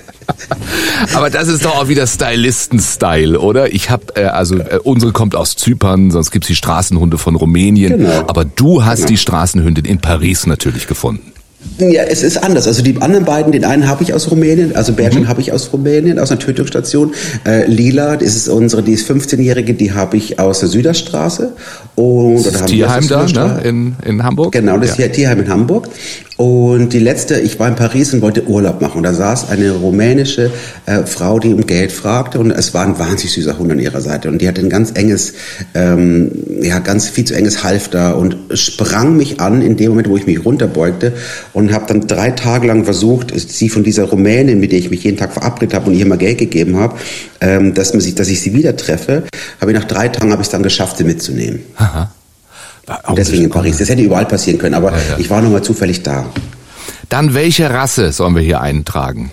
Aber 1.14 1.30
das 1.30 1.48
ist 1.48 1.66
doch 1.66 1.78
auch 1.78 1.88
wieder 1.88 2.08
Stylisten-Style, 2.08 3.40
oder? 3.40 3.74
Ich 3.74 3.90
habe, 3.90 4.16
äh, 4.16 4.26
also 4.26 4.58
äh, 4.58 4.80
unsere 4.84 5.12
kommt 5.12 5.36
aus 5.36 5.56
Zypern, 5.56 6.12
sonst 6.12 6.32
gibt's 6.32 6.48
die 6.48 6.56
Straßenhunde 6.56 7.18
von 7.18 7.36
Rumänien. 7.36 7.98
Genau. 7.98 8.26
Aber 8.28 8.46
du 8.46 8.86
hast 8.86 9.00
genau. 9.00 9.10
die 9.10 9.18
Straßenhündin 9.18 9.86
in 9.86 10.00
Paris 10.00 10.46
natürlich 10.46 10.88
gefunden. 10.88 11.33
Ja, 11.80 12.04
es 12.04 12.24
ist 12.24 12.38
anders. 12.44 12.68
Also 12.68 12.84
die 12.84 13.02
anderen 13.02 13.26
beiden, 13.26 13.52
den 13.52 13.66
einen 13.66 13.88
habe 13.88 14.04
ich 14.04 14.14
aus 14.14 14.30
Rumänien, 14.30 14.76
also 14.76 14.94
Bertin 14.94 15.22
mhm. 15.24 15.28
habe 15.28 15.42
ich 15.42 15.52
aus 15.52 15.74
Rumänien, 15.74 16.20
aus 16.20 16.30
einer 16.30 16.40
Tötungsstation. 16.40 17.14
Äh, 17.46 17.66
Lila, 17.66 18.16
das 18.16 18.36
ist 18.36 18.48
unsere, 18.48 18.84
die 18.84 18.94
ist 18.94 19.10
15-jährige, 19.10 19.74
die 19.74 19.92
habe 19.94 20.18
ich 20.18 20.40
aus 20.40 20.60
der 20.60 20.70
Süderstraße. 20.70 21.54
Und, 21.96 22.46
das 22.46 22.56
ist 22.56 22.66
Tierheim 22.68 23.08
da, 23.08 23.26
ne? 23.26 23.62
in, 23.64 23.96
in 24.06 24.24
Hamburg? 24.24 24.52
Genau, 24.52 24.78
das 24.78 24.98
ja. 24.98 25.06
ist 25.06 25.14
Tierheim 25.14 25.40
in 25.40 25.50
Hamburg. 25.50 25.90
Und 26.36 26.94
die 26.94 27.00
letzte, 27.00 27.40
ich 27.40 27.60
war 27.60 27.68
in 27.68 27.76
Paris 27.76 28.12
und 28.14 28.22
wollte 28.24 28.48
Urlaub 28.48 28.82
machen. 28.82 28.98
Und 28.98 29.04
da 29.04 29.14
saß 29.14 29.50
eine 29.50 29.72
rumänische 29.72 30.50
äh, 30.88 31.04
Frau, 31.04 31.38
die 31.38 31.54
um 31.54 31.66
Geld 31.68 31.92
fragte. 31.92 32.40
Und 32.40 32.50
es 32.52 32.74
war 32.74 32.86
ein 32.86 32.98
wahnsinnig 32.98 33.34
süßer 33.34 33.60
Hund 33.60 33.72
an 33.72 33.80
ihrer 33.80 34.02
Seite. 34.02 34.30
Und 34.30 34.42
die 34.42 34.48
hatte 34.48 34.62
ein 34.62 34.70
ganz 34.70 34.92
enges, 34.96 35.34
ähm, 35.76 36.32
ja, 36.62 36.80
ganz 36.80 37.08
viel 37.08 37.26
zu 37.26 37.36
enges 37.36 37.64
Halfter 37.64 38.18
und 38.18 38.36
sprang 38.56 39.16
mich 39.16 39.40
an 39.40 39.62
in 39.62 39.78
dem 39.78 39.90
Moment, 39.90 40.10
wo 40.10 40.18
ich 40.18 40.26
mich 40.26 40.44
runterbeugte. 40.44 41.14
Und 41.54 41.72
habe 41.72 41.86
dann 41.88 42.08
drei 42.08 42.32
Tage 42.32 42.66
lang 42.68 42.84
versucht, 42.84 43.32
sie 43.36 43.70
von 43.70 43.84
dieser 43.84 44.06
Rumänin, 44.06 44.60
mit 44.60 44.72
der 44.72 44.80
ich 44.80 44.90
mich 44.90 45.04
jeden 45.04 45.18
Tag 45.18 45.34
verabredet 45.34 45.76
habe 45.76 45.90
und 45.90 45.96
ihr 45.96 46.04
immer 46.04 46.18
Geld 46.18 46.40
gegeben 46.40 46.78
habe, 46.78 46.98
ähm, 47.42 47.76
dass, 47.76 47.94
man 47.94 48.02
sich, 48.02 48.16
dass 48.16 48.28
ich 48.28 48.42
sie 48.42 48.54
wieder 48.56 48.76
treffe. 48.76 49.24
Habe 49.62 49.72
ich 49.72 49.78
nach 49.78 49.86
drei 49.86 50.08
Tagen 50.08 50.32
habe 50.32 50.42
ich 50.42 50.48
es 50.48 50.52
dann 50.52 50.64
geschafft, 50.64 50.98
sie 50.98 51.04
mitzunehmen. 51.04 51.60
Aha. 51.76 52.12
Und 53.08 53.18
deswegen 53.18 53.44
in 53.44 53.50
Paris. 53.50 53.78
Das 53.78 53.90
hätte 53.90 54.02
überall 54.02 54.26
passieren 54.26 54.60
können, 54.60 54.74
aber 54.74 54.92
ja, 54.92 54.98
ja. 54.98 55.18
ich 55.20 55.30
war 55.30 55.42
nur 55.42 55.52
mal 55.52 55.62
zufällig 55.62 56.04
da. 56.04 56.26
Dann 57.10 57.34
welche 57.34 57.70
Rasse 57.70 58.12
sollen 58.12 58.36
wir 58.36 58.42
hier 58.42 58.62
eintragen? 58.62 59.32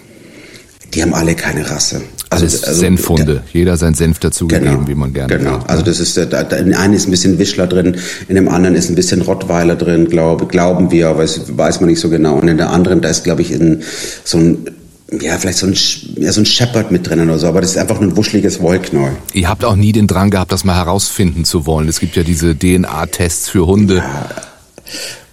Die 0.95 1.03
haben 1.03 1.15
alle 1.15 1.35
keine 1.35 1.69
Rasse. 1.69 2.03
Also, 2.31 2.45
also 2.45 2.81
Senfhunde. 2.81 3.43
Jeder 3.53 3.77
sein 3.77 3.95
Senf 3.95 4.21
dazugegeben, 4.21 4.71
genau, 4.71 4.89
wie 4.89 4.95
man 4.95 5.13
gerne 5.13 5.37
Genau. 5.37 5.55
Will. 5.55 5.67
Also 5.67 5.83
das 5.83 5.99
ist, 5.99 6.17
da, 6.17 6.25
da, 6.27 6.57
in 6.57 6.75
einem 6.75 6.95
ist 6.95 7.09
ein 7.09 7.11
bisschen 7.11 7.39
Wischler 7.41 7.67
drin, 7.67 7.97
in 8.29 8.37
dem 8.37 8.49
anderen 8.49 8.77
ist 8.77 8.89
ein 8.89 8.95
bisschen 8.95 9.21
Rottweiler 9.21 9.75
drin, 9.75 10.09
glaube, 10.09 10.47
glauben 10.47 10.93
wir, 10.93 11.09
aber 11.09 11.25
es 11.25 11.57
weiß 11.57 11.81
man 11.81 11.91
nicht 11.91 11.99
so 11.99 12.09
genau. 12.09 12.37
Und 12.37 12.47
in 12.47 12.57
der 12.57 12.71
anderen, 12.71 13.01
da 13.01 13.09
ist, 13.09 13.25
glaube 13.25 13.43
ich, 13.43 13.51
in, 13.51 13.83
so 14.25 14.39
ein 14.39 14.59
ja, 15.21 15.37
vielleicht 15.39 15.59
so 15.59 15.67
ein, 15.67 15.75
ja, 16.23 16.31
so 16.31 16.41
ein 16.41 16.47
Shepherd 16.47 16.93
mit 16.93 17.09
drinnen 17.09 17.29
oder 17.29 17.39
so, 17.39 17.49
aber 17.49 17.61
das 17.61 17.73
ist 17.73 17.79
einfach 17.79 18.01
nur 18.01 18.11
ein 18.11 18.17
wuscheliges 18.17 18.61
Wollknäuel. 18.61 19.17
Ihr 19.33 19.49
habt 19.49 19.65
auch 19.65 19.75
nie 19.75 19.91
den 19.91 20.07
Drang 20.07 20.31
gehabt, 20.31 20.53
das 20.53 20.63
mal 20.63 20.77
herausfinden 20.77 21.45
zu 21.45 21.67
wollen. 21.67 21.89
Es 21.89 21.99
gibt 21.99 22.15
ja 22.15 22.23
diese 22.23 22.57
DNA-Tests 22.57 23.49
für 23.49 23.67
Hunde. 23.67 23.97
Ja. 23.97 24.29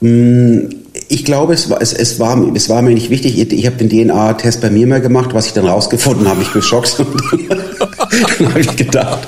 Mm, 0.01 0.69
ich 1.09 1.23
glaube, 1.23 1.53
es 1.53 1.69
war, 1.69 1.81
es, 1.81 1.93
es, 1.93 2.19
war, 2.19 2.37
es 2.55 2.69
war 2.69 2.81
mir 2.81 2.93
nicht 2.93 3.09
wichtig. 3.09 3.37
Ich, 3.39 3.51
ich 3.51 3.65
habe 3.65 3.77
den 3.77 3.89
DNA-Test 3.89 4.61
bei 4.61 4.69
mir 4.69 4.87
mal 4.87 5.01
gemacht. 5.01 5.29
Was 5.33 5.47
ich 5.47 5.53
dann 5.53 5.65
rausgefunden 5.65 6.27
habe, 6.27 6.41
ich 6.41 6.51
geschockt. 6.51 6.97
dann 8.39 8.49
habe 8.49 8.59
ich 8.59 8.75
gedacht, 8.75 9.27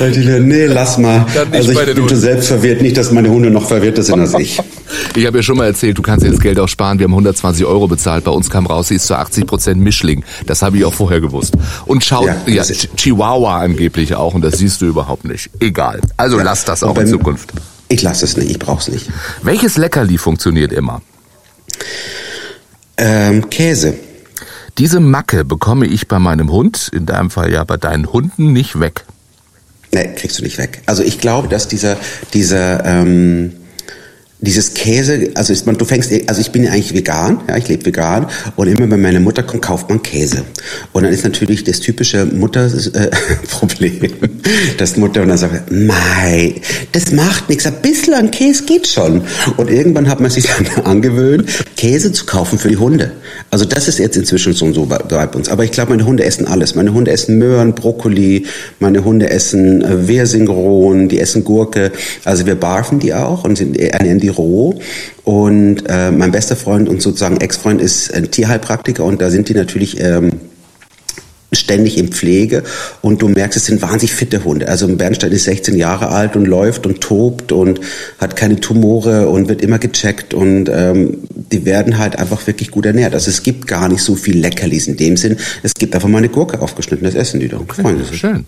nee, 0.00 0.66
lass 0.66 0.98
mal. 0.98 1.24
Also 1.52 1.72
ich 1.72 1.94
bin 1.94 2.08
schon 2.08 2.18
selbst 2.18 2.48
verwirrt. 2.48 2.82
Nicht, 2.82 2.96
dass 2.96 3.10
meine 3.12 3.30
Hunde 3.30 3.50
noch 3.50 3.66
verwirrter 3.66 4.02
sind 4.02 4.20
als 4.20 4.34
ich. 4.34 4.60
Ich 5.14 5.26
habe 5.26 5.38
ja 5.38 5.42
schon 5.42 5.56
mal 5.56 5.66
erzählt, 5.66 5.96
du 5.96 6.02
kannst 6.02 6.24
jetzt 6.24 6.40
Geld 6.40 6.58
auch 6.58 6.68
sparen. 6.68 6.98
Wir 6.98 7.04
haben 7.04 7.12
120 7.12 7.64
Euro 7.64 7.88
bezahlt. 7.88 8.24
Bei 8.24 8.30
uns 8.30 8.50
kam 8.50 8.66
raus, 8.66 8.88
sie 8.88 8.96
ist 8.96 9.06
zu 9.06 9.16
80 9.16 9.46
Prozent 9.46 9.80
Mischling. 9.80 10.24
Das 10.46 10.62
habe 10.62 10.76
ich 10.76 10.84
auch 10.84 10.94
vorher 10.94 11.20
gewusst. 11.20 11.54
Und 11.86 12.04
schau, 12.04 12.26
ja, 12.26 12.36
ja 12.46 12.62
Chihuahua 12.62 13.58
angeblich 13.58 14.14
auch. 14.14 14.34
Und 14.34 14.42
das 14.42 14.58
siehst 14.58 14.80
du 14.82 14.86
überhaupt 14.86 15.24
nicht. 15.24 15.50
Egal. 15.60 16.00
Also 16.16 16.38
ja, 16.38 16.44
lass 16.44 16.64
das 16.64 16.82
auch 16.82 16.96
in 16.98 17.06
Zukunft. 17.06 17.52
Ich 17.88 18.02
lasse 18.02 18.24
es 18.24 18.36
nicht, 18.36 18.50
ich 18.50 18.58
brauche 18.58 18.80
es 18.80 18.88
nicht. 18.88 19.08
Welches 19.42 19.76
Leckerli 19.76 20.18
funktioniert 20.18 20.72
immer? 20.72 21.02
Ähm, 22.96 23.48
Käse. 23.50 23.94
Diese 24.78 25.00
Macke 25.00 25.44
bekomme 25.44 25.86
ich 25.86 26.08
bei 26.08 26.18
meinem 26.18 26.50
Hund, 26.50 26.90
in 26.92 27.06
deinem 27.06 27.30
Fall 27.30 27.52
ja 27.52 27.64
bei 27.64 27.76
deinen 27.76 28.12
Hunden, 28.12 28.52
nicht 28.52 28.78
weg. 28.80 29.04
Nee, 29.92 30.14
kriegst 30.14 30.38
du 30.38 30.42
nicht 30.42 30.58
weg. 30.58 30.82
Also 30.86 31.02
ich 31.02 31.18
glaube, 31.18 31.48
dass 31.48 31.68
dieser, 31.68 31.96
dieser, 32.34 32.84
ähm, 32.84 33.52
dieses 34.40 34.74
Käse, 34.74 35.30
also 35.34 35.52
ist 35.52 35.66
man, 35.66 35.78
du 35.78 35.86
fängst, 35.86 36.12
also 36.26 36.40
ich 36.40 36.50
bin 36.50 36.64
ja 36.64 36.70
eigentlich 36.70 36.92
vegan, 36.92 37.40
ja, 37.48 37.56
ich 37.56 37.68
lebe 37.68 37.86
vegan 37.86 38.26
und 38.56 38.68
immer 38.68 38.90
wenn 38.90 39.00
meine 39.00 39.18
Mutter 39.18 39.42
kommt, 39.42 39.62
kauft 39.62 39.88
man 39.88 40.02
Käse. 40.02 40.42
Und 40.92 41.04
dann 41.04 41.12
ist 41.12 41.24
natürlich 41.24 41.64
das 41.64 41.80
typische 41.80 42.26
Mutterproblem, 42.26 44.02
äh, 44.04 44.10
dass 44.78 44.98
Mutter 44.98 45.22
und 45.22 45.28
dann 45.28 45.38
sagt, 45.38 45.72
mei, 45.72 46.54
das 46.92 47.12
macht 47.12 47.48
nichts, 47.48 47.66
ein 47.66 47.80
bisschen 47.80 48.12
an 48.12 48.30
Käse 48.30 48.64
geht 48.64 48.86
schon. 48.86 49.22
Und 49.56 49.70
irgendwann 49.70 50.08
hat 50.08 50.20
man 50.20 50.30
sich 50.30 50.46
dann 50.74 50.84
angewöhnt, 50.84 51.48
Käse 51.76 52.12
zu 52.12 52.26
kaufen 52.26 52.58
für 52.58 52.68
die 52.68 52.76
Hunde. 52.76 53.12
Also 53.50 53.64
das 53.64 53.88
ist 53.88 53.98
jetzt 53.98 54.16
inzwischen 54.16 54.52
so, 54.52 54.70
so 54.72 54.84
bei, 54.84 54.98
bei 54.98 55.26
uns. 55.28 55.48
Aber 55.48 55.64
ich 55.64 55.70
glaube, 55.70 55.90
meine 55.90 56.04
Hunde 56.04 56.24
essen 56.24 56.46
alles. 56.46 56.74
Meine 56.74 56.92
Hunde 56.92 57.10
essen 57.10 57.38
Möhren, 57.38 57.74
Brokkoli, 57.74 58.46
meine 58.80 59.02
Hunde 59.02 59.30
essen 59.30 59.82
äh, 59.82 60.08
Wehrsingron, 60.08 61.08
die 61.08 61.20
essen 61.20 61.42
Gurke. 61.42 61.90
Also 62.24 62.44
wir 62.44 62.54
barfen 62.54 62.98
die 62.98 63.14
auch 63.14 63.44
und 63.44 63.56
sind, 63.56 63.78
ernähren 63.78 64.20
die 64.20 64.25
roh. 64.28 64.78
Und 65.24 65.84
äh, 65.88 66.10
mein 66.10 66.32
bester 66.32 66.56
Freund 66.56 66.88
und 66.88 67.02
sozusagen 67.02 67.38
Ex-Freund 67.38 67.80
ist 67.80 68.12
ein 68.14 68.30
Tierheilpraktiker 68.30 69.04
und 69.04 69.20
da 69.20 69.30
sind 69.30 69.48
die 69.48 69.54
natürlich 69.54 70.00
ähm, 70.00 70.32
ständig 71.52 71.96
in 71.98 72.08
Pflege 72.08 72.62
und 73.02 73.22
du 73.22 73.28
merkst, 73.28 73.56
es 73.56 73.66
sind 73.66 73.80
wahnsinnig 73.80 74.14
fitte 74.14 74.44
Hunde. 74.44 74.68
Also 74.68 74.88
Bernstein 74.88 75.32
ist 75.32 75.44
16 75.44 75.76
Jahre 75.76 76.08
alt 76.08 76.36
und 76.36 76.44
läuft 76.44 76.86
und 76.86 77.00
tobt 77.00 77.52
und 77.52 77.80
hat 78.18 78.36
keine 78.36 78.60
Tumore 78.60 79.28
und 79.28 79.48
wird 79.48 79.62
immer 79.62 79.78
gecheckt 79.78 80.34
und 80.34 80.68
ähm, 80.68 81.18
die 81.30 81.64
werden 81.64 81.98
halt 81.98 82.18
einfach 82.18 82.46
wirklich 82.46 82.70
gut 82.70 82.86
ernährt. 82.86 83.14
Also 83.14 83.30
es 83.30 83.42
gibt 83.42 83.66
gar 83.66 83.88
nicht 83.88 84.02
so 84.02 84.16
viel 84.16 84.38
Leckerlis 84.38 84.88
in 84.88 84.96
dem 84.96 85.16
Sinn. 85.16 85.36
Es 85.62 85.72
gibt 85.74 85.94
einfach 85.94 86.08
mal 86.08 86.18
eine 86.18 86.28
Gurke 86.28 86.60
aufgeschnitten, 86.60 87.04
das 87.04 87.14
essen 87.14 87.40
die 87.40 87.48
doch. 87.48 87.60
Okay, 87.60 87.82
Freuen 87.82 88.04
sich. 88.04 88.18
Schön. 88.18 88.46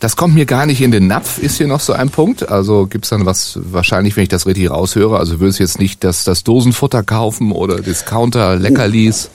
Das 0.00 0.14
kommt 0.14 0.34
mir 0.34 0.46
gar 0.46 0.64
nicht 0.64 0.80
in 0.80 0.92
den 0.92 1.08
Napf, 1.08 1.38
ist 1.38 1.56
hier 1.56 1.66
noch 1.66 1.80
so 1.80 1.92
ein 1.92 2.10
Punkt. 2.10 2.48
Also 2.48 2.86
gibt's 2.86 3.08
dann 3.08 3.26
was, 3.26 3.58
wahrscheinlich, 3.62 4.16
wenn 4.16 4.22
ich 4.22 4.28
das 4.28 4.46
richtig 4.46 4.70
raushöre, 4.70 5.18
also 5.18 5.40
würdest 5.40 5.58
jetzt 5.58 5.80
nicht 5.80 6.04
das, 6.04 6.22
das 6.22 6.44
Dosenfutter 6.44 7.02
kaufen 7.02 7.50
oder 7.50 7.80
Discounter, 7.80 8.54
Leckerlis? 8.56 9.30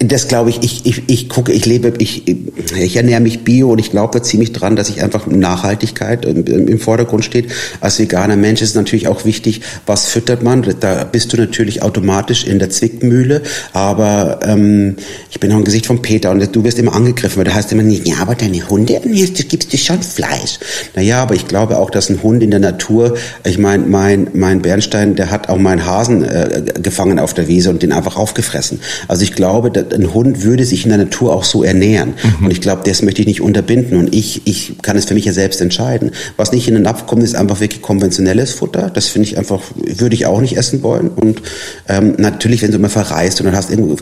Das 0.00 0.28
glaube 0.28 0.50
ich, 0.50 0.62
ich, 0.62 0.86
ich, 0.86 1.02
ich 1.08 1.28
gucke, 1.28 1.52
ich 1.52 1.66
lebe, 1.66 1.92
ich, 1.98 2.26
ich 2.28 2.96
ernähre 2.96 3.20
mich 3.20 3.44
bio 3.44 3.72
und 3.72 3.78
ich 3.78 3.90
glaube 3.90 4.22
ziemlich 4.22 4.52
dran, 4.52 4.76
dass 4.76 4.88
ich 4.88 5.02
einfach 5.02 5.26
Nachhaltigkeit 5.26 6.24
im 6.24 6.78
Vordergrund 6.78 7.24
steht. 7.24 7.50
Als 7.80 7.98
veganer 7.98 8.36
Mensch 8.36 8.62
ist 8.62 8.76
natürlich 8.76 9.08
auch 9.08 9.24
wichtig, 9.24 9.62
was 9.86 10.06
füttert 10.06 10.42
man. 10.42 10.66
Da 10.80 11.04
bist 11.04 11.32
du 11.32 11.36
natürlich 11.36 11.82
automatisch 11.82 12.44
in 12.44 12.58
der 12.58 12.70
Zwickmühle, 12.70 13.42
aber 13.72 14.40
ähm, 14.42 14.96
ich 15.30 15.40
bin 15.40 15.52
auch 15.52 15.58
im 15.58 15.64
Gesicht 15.64 15.86
von 15.86 16.02
Peter 16.02 16.30
und 16.30 16.54
du 16.54 16.64
wirst 16.64 16.78
immer 16.78 16.94
angegriffen, 16.94 17.38
weil 17.38 17.44
da 17.44 17.54
heißt 17.54 17.72
immer 17.72 17.82
ja, 17.82 18.16
aber 18.20 18.34
deine 18.34 18.68
Hunde, 18.68 19.00
du 19.02 19.42
gibst 19.44 19.72
dir 19.72 19.78
schon 19.78 20.02
Fleisch. 20.02 20.58
Naja, 20.94 21.22
aber 21.22 21.34
ich 21.34 21.46
glaube 21.46 21.78
auch, 21.78 21.90
dass 21.90 22.10
ein 22.10 22.22
Hund 22.22 22.42
in 22.42 22.50
der 22.50 22.60
Natur, 22.60 23.16
ich 23.44 23.58
meine, 23.58 23.86
mein, 23.86 24.28
mein 24.34 24.62
Bernstein, 24.62 25.14
der 25.14 25.30
hat 25.30 25.48
auch 25.48 25.58
meinen 25.58 25.86
Hasen 25.86 26.24
äh, 26.24 26.64
gefangen 26.82 27.18
auf 27.18 27.34
der 27.34 27.48
Wiese 27.48 27.70
und 27.70 27.82
den 27.82 27.92
einfach 27.92 28.16
aufgefressen. 28.16 28.80
Also 29.08 29.22
ich 29.22 29.32
glaube, 29.32 29.55
ein 29.64 30.14
Hund 30.14 30.42
würde 30.42 30.64
sich 30.64 30.84
in 30.84 30.90
der 30.90 30.98
Natur 30.98 31.34
auch 31.34 31.44
so 31.44 31.62
ernähren. 31.62 32.14
Mhm. 32.38 32.46
Und 32.46 32.50
ich 32.50 32.60
glaube, 32.60 32.82
das 32.84 33.02
möchte 33.02 33.20
ich 33.22 33.26
nicht 33.26 33.40
unterbinden. 33.40 33.98
Und 33.98 34.14
ich, 34.14 34.46
ich 34.46 34.74
kann 34.82 34.96
es 34.96 35.04
für 35.06 35.14
mich 35.14 35.24
ja 35.24 35.32
selbst 35.32 35.60
entscheiden. 35.60 36.10
Was 36.36 36.52
nicht 36.52 36.68
in 36.68 36.74
den 36.74 36.82
Napf 36.82 37.06
kommt, 37.06 37.22
ist 37.22 37.34
einfach 37.34 37.60
wirklich 37.60 37.82
konventionelles 37.82 38.52
Futter. 38.52 38.90
Das 38.90 39.06
finde 39.06 39.28
ich 39.28 39.38
einfach, 39.38 39.60
würde 39.74 40.14
ich 40.14 40.26
auch 40.26 40.40
nicht 40.40 40.56
essen 40.56 40.82
wollen. 40.82 41.08
Und 41.08 41.42
ähm, 41.88 42.14
natürlich, 42.18 42.62
wenn 42.62 42.72
du 42.72 42.78
mal 42.78 42.88
verreist 42.88 43.40
und 43.40 43.46
dann 43.46 43.56
hast 43.56 43.70
irgendwo, 43.70 43.96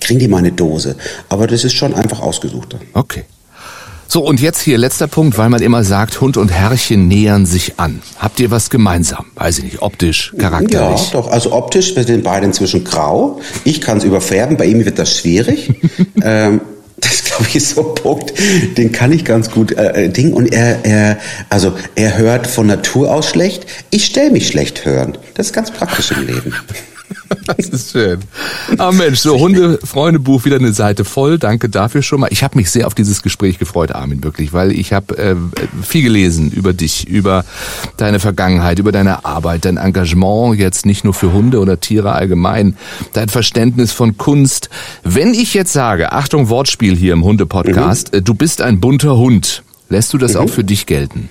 kriegen 0.00 0.20
die 0.20 0.28
mal 0.28 0.38
eine 0.38 0.52
Dose. 0.52 0.96
Aber 1.28 1.46
das 1.46 1.64
ist 1.64 1.74
schon 1.74 1.94
einfach 1.94 2.20
ausgesuchter. 2.20 2.80
Okay. 2.94 3.24
So, 4.12 4.24
und 4.24 4.40
jetzt 4.40 4.60
hier 4.60 4.76
letzter 4.76 5.06
Punkt, 5.06 5.38
weil 5.38 5.50
man 5.50 5.62
immer 5.62 5.84
sagt, 5.84 6.20
Hund 6.20 6.36
und 6.36 6.48
Herrchen 6.48 7.06
nähern 7.06 7.46
sich 7.46 7.74
an. 7.78 8.02
Habt 8.18 8.40
ihr 8.40 8.50
was 8.50 8.68
gemeinsam? 8.68 9.26
Weiß 9.36 9.58
ich 9.58 9.64
nicht, 9.64 9.82
optisch, 9.82 10.34
charakterlich? 10.36 11.00
Ja, 11.00 11.12
doch. 11.12 11.30
Also 11.30 11.52
optisch, 11.52 11.94
wir 11.94 12.02
sind 12.02 12.24
beide 12.24 12.44
inzwischen 12.44 12.82
grau. 12.82 13.40
Ich 13.62 13.80
kann 13.80 13.98
es 13.98 14.04
überfärben, 14.04 14.56
bei 14.56 14.64
ihm 14.66 14.84
wird 14.84 14.98
das 14.98 15.16
schwierig. 15.16 15.72
ähm, 16.24 16.60
das 16.96 17.22
glaube 17.22 17.44
ich 17.46 17.54
ist 17.54 17.76
so 17.76 17.90
ein 17.90 17.94
Punkt, 17.94 18.32
den 18.76 18.90
kann 18.90 19.12
ich 19.12 19.24
ganz 19.24 19.48
gut 19.48 19.70
äh, 19.78 20.06
äh, 20.06 20.08
Ding 20.08 20.32
und 20.32 20.52
er 20.52 20.84
er 20.84 21.18
also 21.48 21.74
er 21.94 22.18
hört 22.18 22.48
von 22.48 22.66
Natur 22.66 23.14
aus 23.14 23.28
schlecht. 23.28 23.64
Ich 23.90 24.06
stelle 24.06 24.32
mich 24.32 24.48
schlecht 24.48 24.84
hören. 24.84 25.18
Das 25.34 25.46
ist 25.46 25.52
ganz 25.52 25.70
praktisch 25.70 26.10
im 26.10 26.26
Leben. 26.26 26.52
Das 27.46 27.68
ist 27.68 27.92
schön. 27.92 28.20
Ah 28.78 28.92
Mensch, 28.92 29.18
so 29.18 29.38
Hunde-Freunde-Buch 29.38 30.44
wieder 30.44 30.56
eine 30.56 30.72
Seite 30.72 31.04
voll. 31.04 31.38
Danke 31.38 31.68
dafür 31.68 32.02
schon 32.02 32.20
mal. 32.20 32.28
Ich 32.30 32.42
habe 32.42 32.56
mich 32.56 32.70
sehr 32.70 32.86
auf 32.86 32.94
dieses 32.94 33.22
Gespräch 33.22 33.58
gefreut, 33.58 33.92
Armin, 33.92 34.22
wirklich, 34.22 34.52
weil 34.52 34.72
ich 34.72 34.92
habe 34.92 35.16
äh, 35.18 35.36
viel 35.82 36.02
gelesen 36.02 36.50
über 36.50 36.72
dich, 36.72 37.08
über 37.08 37.44
deine 37.96 38.20
Vergangenheit, 38.20 38.78
über 38.78 38.92
deine 38.92 39.24
Arbeit, 39.24 39.64
dein 39.64 39.76
Engagement 39.76 40.58
jetzt 40.58 40.86
nicht 40.86 41.04
nur 41.04 41.14
für 41.14 41.32
Hunde 41.32 41.60
oder 41.60 41.80
Tiere 41.80 42.12
allgemein, 42.12 42.76
dein 43.12 43.28
Verständnis 43.28 43.92
von 43.92 44.16
Kunst. 44.16 44.70
Wenn 45.02 45.34
ich 45.34 45.54
jetzt 45.54 45.72
sage, 45.72 46.12
Achtung 46.12 46.48
Wortspiel 46.48 46.96
hier 46.96 47.12
im 47.12 47.24
Hunde-Podcast, 47.24 48.12
mhm. 48.12 48.18
Äh, 48.18 48.22
du 48.22 48.34
bist 48.34 48.62
ein 48.62 48.80
bunter 48.80 49.16
Hund, 49.16 49.62
lässt 49.88 50.12
du 50.12 50.18
das 50.18 50.34
mhm. 50.34 50.40
auch 50.40 50.50
für 50.50 50.64
dich 50.64 50.86
gelten? 50.86 51.28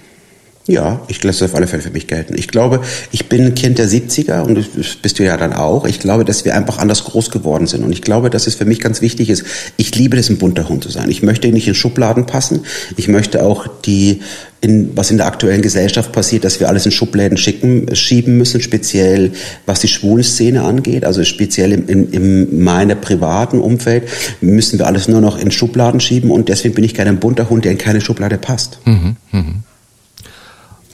Ja, 0.68 1.02
ich 1.08 1.24
lasse 1.24 1.40
das 1.40 1.50
auf 1.50 1.56
alle 1.56 1.66
Fälle 1.66 1.82
für 1.82 1.90
mich 1.90 2.06
gelten. 2.06 2.36
Ich 2.38 2.48
glaube, 2.48 2.82
ich 3.12 3.28
bin 3.28 3.44
ein 3.44 3.56
Kind 3.56 3.80
der 3.80 3.88
70er 3.88 4.42
und 4.42 4.56
das 4.56 4.96
bist 5.02 5.18
du 5.18 5.24
ja 5.24 5.36
dann 5.36 5.52
auch. 5.52 5.88
Ich 5.88 6.00
glaube, 6.00 6.26
dass 6.26 6.46
wir 6.46 6.56
einfach 6.56 6.78
anders 6.78 7.06
groß 7.06 7.32
geworden 7.32 7.66
sind. 7.66 7.84
Und 7.84 7.92
ich 7.92 8.04
glaube, 8.04 8.30
dass 8.30 8.46
es 8.46 8.54
für 8.54 8.66
mich 8.66 8.80
ganz 8.80 9.02
wichtig 9.02 9.32
ist, 9.32 9.46
ich 9.78 9.96
liebe 9.96 10.16
es, 10.18 10.30
ein 10.30 10.38
bunter 10.38 10.70
Hund 10.70 10.84
zu 10.84 10.92
sein. 10.92 11.10
Ich 11.10 11.24
möchte 11.24 11.48
nicht 11.48 11.68
in 11.68 11.74
Schubladen 11.74 12.28
passen. 12.28 12.66
Ich 12.98 13.08
möchte 13.08 13.44
auch 13.44 13.66
die, 13.84 14.22
in, 14.62 14.96
was 14.96 15.10
in 15.10 15.18
der 15.18 15.26
aktuellen 15.26 15.64
Gesellschaft 15.64 16.12
passiert, 16.12 16.44
dass 16.44 16.60
wir 16.60 16.68
alles 16.68 16.86
in 16.86 16.92
Schubläden 16.92 17.38
schicken, 17.38 17.96
schieben 17.96 18.38
müssen, 18.38 18.62
speziell 18.62 19.32
was 19.66 19.80
die 19.80 19.88
Schwulenszene 19.88 20.62
angeht, 20.62 21.04
also 21.04 21.24
speziell 21.24 21.72
im, 21.72 21.88
in, 21.88 22.12
in 22.12 22.64
meiner 22.64 22.94
privaten 22.96 23.60
Umfeld, 23.60 24.04
müssen 24.40 24.78
wir 24.78 24.86
alles 24.86 25.08
nur 25.08 25.22
noch 25.22 25.40
in 25.40 25.50
Schubladen 25.50 26.00
schieben 26.00 26.30
und 26.30 26.48
deswegen 26.50 26.76
bin 26.76 26.84
ich 26.84 26.94
gerne 26.94 27.10
ein 27.10 27.20
bunter 27.20 27.50
Hund, 27.50 27.66
der 27.66 27.72
in 27.72 27.80
keine 27.80 28.02
Schublade 28.02 28.38
passt. 28.38 28.80
Mhm, 28.86 29.16
mh 29.32 29.46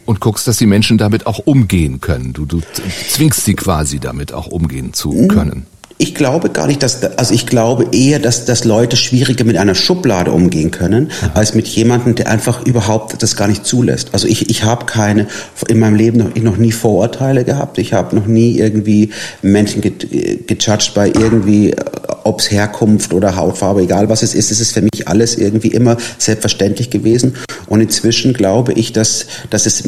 und 0.06 0.20
guckst, 0.20 0.48
dass 0.48 0.58
die 0.58 0.66
Menschen 0.66 0.98
damit 0.98 1.28
auch 1.28 1.40
umgehen 1.40 2.02
können. 2.02 2.34
Du, 2.34 2.46
du 2.46 2.62
zwingst 3.10 3.46
sie 3.46 3.56
quasi 3.56 4.00
damit 4.00 4.34
auch 4.34 4.48
umgehen 4.48 4.94
zu 4.94 5.12
mhm. 5.12 5.28
können. 5.28 5.66
Ich 5.98 6.14
glaube 6.14 6.50
gar 6.50 6.68
nicht, 6.68 6.84
dass, 6.84 7.02
also 7.04 7.34
ich 7.34 7.48
glaube 7.48 7.88
eher, 7.94 8.20
dass, 8.20 8.44
dass 8.44 8.66
Leute 8.66 8.98
schwieriger 8.98 9.46
mit 9.46 9.56
einer 9.56 9.76
Schublade 9.76 10.32
umgehen 10.32 10.70
können, 10.70 11.06
mhm. 11.06 11.30
als 11.34 11.56
mit 11.56 11.68
jemandem, 11.68 12.16
der 12.16 12.30
einfach 12.30 12.66
überhaupt 12.66 13.24
das 13.24 13.38
gar 13.38 13.48
nicht 13.48 13.66
zulässt. 13.66 14.10
Also 14.12 14.28
ich, 14.28 14.50
ich 14.50 14.66
habe 14.66 14.86
keine, 14.86 15.28
in 15.70 15.80
meinem 15.80 15.96
Leben 15.96 16.18
noch, 16.18 16.32
ich 16.34 16.44
noch 16.44 16.58
nie 16.58 16.74
Vorurteile 16.74 17.46
gehabt. 17.46 17.78
Ich 17.78 17.94
habe 17.94 18.14
noch 18.14 18.28
nie 18.28 18.58
irgendwie 18.58 19.12
Menschen 19.42 19.82
gejudged 19.82 20.94
bei 20.96 21.08
irgendwie, 21.08 21.74
ob's 22.25 22.51
Herkunft 22.51 23.13
oder 23.13 23.36
Hautfarbe, 23.36 23.82
egal 23.82 24.10
was 24.10 24.24
es 24.24 24.34
ist. 24.34 24.51
Es 24.51 24.60
ist 24.60 24.74
für 24.74 24.82
mich 24.82 25.08
alles 25.08 25.38
irgendwie 25.38 25.70
immer 25.70 25.98
selbstverständlich 26.17 26.89
gewesen. 26.89 27.36
Und 27.67 27.82
inzwischen 27.82 28.34
glaube 28.34 28.74
ich, 28.74 28.94
dass, 28.94 29.27
dass 29.50 29.65
es 29.65 29.84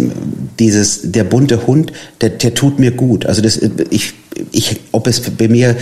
dieses, 0.60 1.12
der 1.12 1.24
bunte 1.24 1.68
Hund, 1.68 1.92
der, 2.22 2.30
der 2.30 2.54
tut 2.54 2.80
mir 2.80 2.92
gut. 2.92 3.26
Also 3.26 3.42
das, 3.42 3.60
ich, 3.90 4.14
ich, 4.52 4.80
ob 4.92 5.08
es 5.08 5.22
bei 5.22 5.48
mir, 5.48 5.76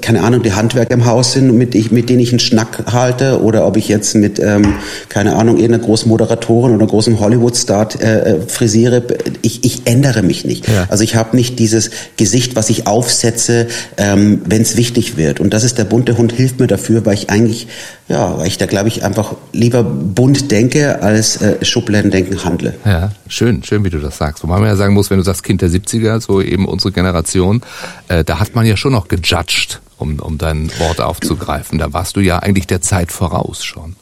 keine 0.00 0.22
Ahnung, 0.22 0.42
die 0.42 0.52
Handwerker 0.52 0.94
im 0.94 1.04
Haus 1.06 1.32
sind, 1.32 1.56
mit, 1.56 1.74
ich, 1.74 1.90
mit 1.90 2.08
denen 2.08 2.20
ich 2.20 2.30
einen 2.30 2.40
Schnack 2.40 2.84
halte, 2.92 3.42
oder 3.42 3.66
ob 3.66 3.76
ich 3.76 3.88
jetzt 3.88 4.14
mit, 4.14 4.38
ähm, 4.38 4.74
keine 5.08 5.36
Ahnung, 5.36 5.56
irgendeiner 5.56 5.84
großen 5.84 6.08
Moderatorin 6.08 6.74
oder 6.74 6.86
großen 6.86 7.20
Hollywood-Star 7.20 7.88
äh, 8.00 8.06
äh, 8.06 8.40
frisiere, 8.46 9.02
ich, 9.42 9.64
ich 9.64 9.82
ändere 9.86 10.22
mich 10.22 10.44
nicht. 10.44 10.68
Ja. 10.68 10.86
Also 10.88 11.04
ich 11.04 11.14
habe 11.14 11.36
nicht 11.36 11.58
dieses 11.58 11.90
Gesicht, 12.16 12.56
was 12.56 12.70
ich 12.70 12.86
aufsetze, 12.86 13.66
ähm, 13.96 14.42
wenn 14.46 14.62
es 14.62 14.76
wichtig 14.76 15.16
wird. 15.16 15.40
Und 15.40 15.52
das 15.52 15.64
ist 15.64 15.78
der 15.78 15.84
bunte 15.90 16.16
Hund, 16.16 16.32
hilft 16.32 16.58
mir 16.58 16.66
dafür, 16.66 17.04
weil 17.04 17.12
ich 17.12 17.28
eigentlich, 17.28 17.68
ja, 18.08 18.38
weil 18.38 18.46
ich 18.46 18.56
da 18.56 18.64
glaube 18.64 18.88
ich 18.88 19.04
einfach 19.04 19.34
lieber 19.52 19.82
bunt 19.82 20.50
denke, 20.50 21.02
als 21.02 21.42
äh, 21.42 21.62
Schubladendenken 21.62 22.42
handle. 22.44 22.74
Ja, 22.86 23.12
schön, 23.28 23.62
schön, 23.62 23.84
wie 23.84 23.90
du 23.90 23.98
das 23.98 24.16
sagst. 24.16 24.42
Wobei 24.42 24.58
man 24.58 24.68
ja 24.68 24.76
sagen 24.76 24.94
muss, 24.94 25.10
wenn 25.10 25.18
du 25.18 25.24
sagst 25.24 25.42
Kind 25.42 25.60
der 25.60 25.68
70er, 25.68 26.20
so 26.20 26.40
eben 26.40 26.66
unsere 26.66 26.92
Generation, 26.92 27.60
äh, 28.08 28.24
da 28.24 28.40
hat 28.40 28.54
man 28.54 28.64
ja 28.64 28.78
schon 28.78 28.92
noch 28.92 29.08
gejudged, 29.08 29.80
um, 29.98 30.18
um 30.20 30.38
dein 30.38 30.70
Wort 30.78 31.02
aufzugreifen. 31.02 31.78
Da 31.78 31.92
warst 31.92 32.16
du 32.16 32.20
ja 32.20 32.38
eigentlich 32.38 32.66
der 32.66 32.80
Zeit 32.80 33.12
voraus 33.12 33.62
schon. 33.62 33.96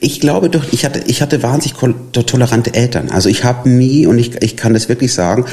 Ich 0.00 0.20
glaube 0.20 0.48
doch, 0.48 0.64
ich 0.72 0.84
hatte, 0.84 1.02
ich 1.06 1.22
hatte 1.22 1.42
wahnsinnig 1.42 1.74
tolerante 2.12 2.74
Eltern. 2.74 3.10
Also 3.10 3.28
ich 3.28 3.44
habe 3.44 3.68
nie, 3.68 4.06
und 4.06 4.18
ich, 4.18 4.42
ich 4.42 4.56
kann 4.56 4.74
das 4.74 4.88
wirklich 4.88 5.12
sagen, 5.12 5.44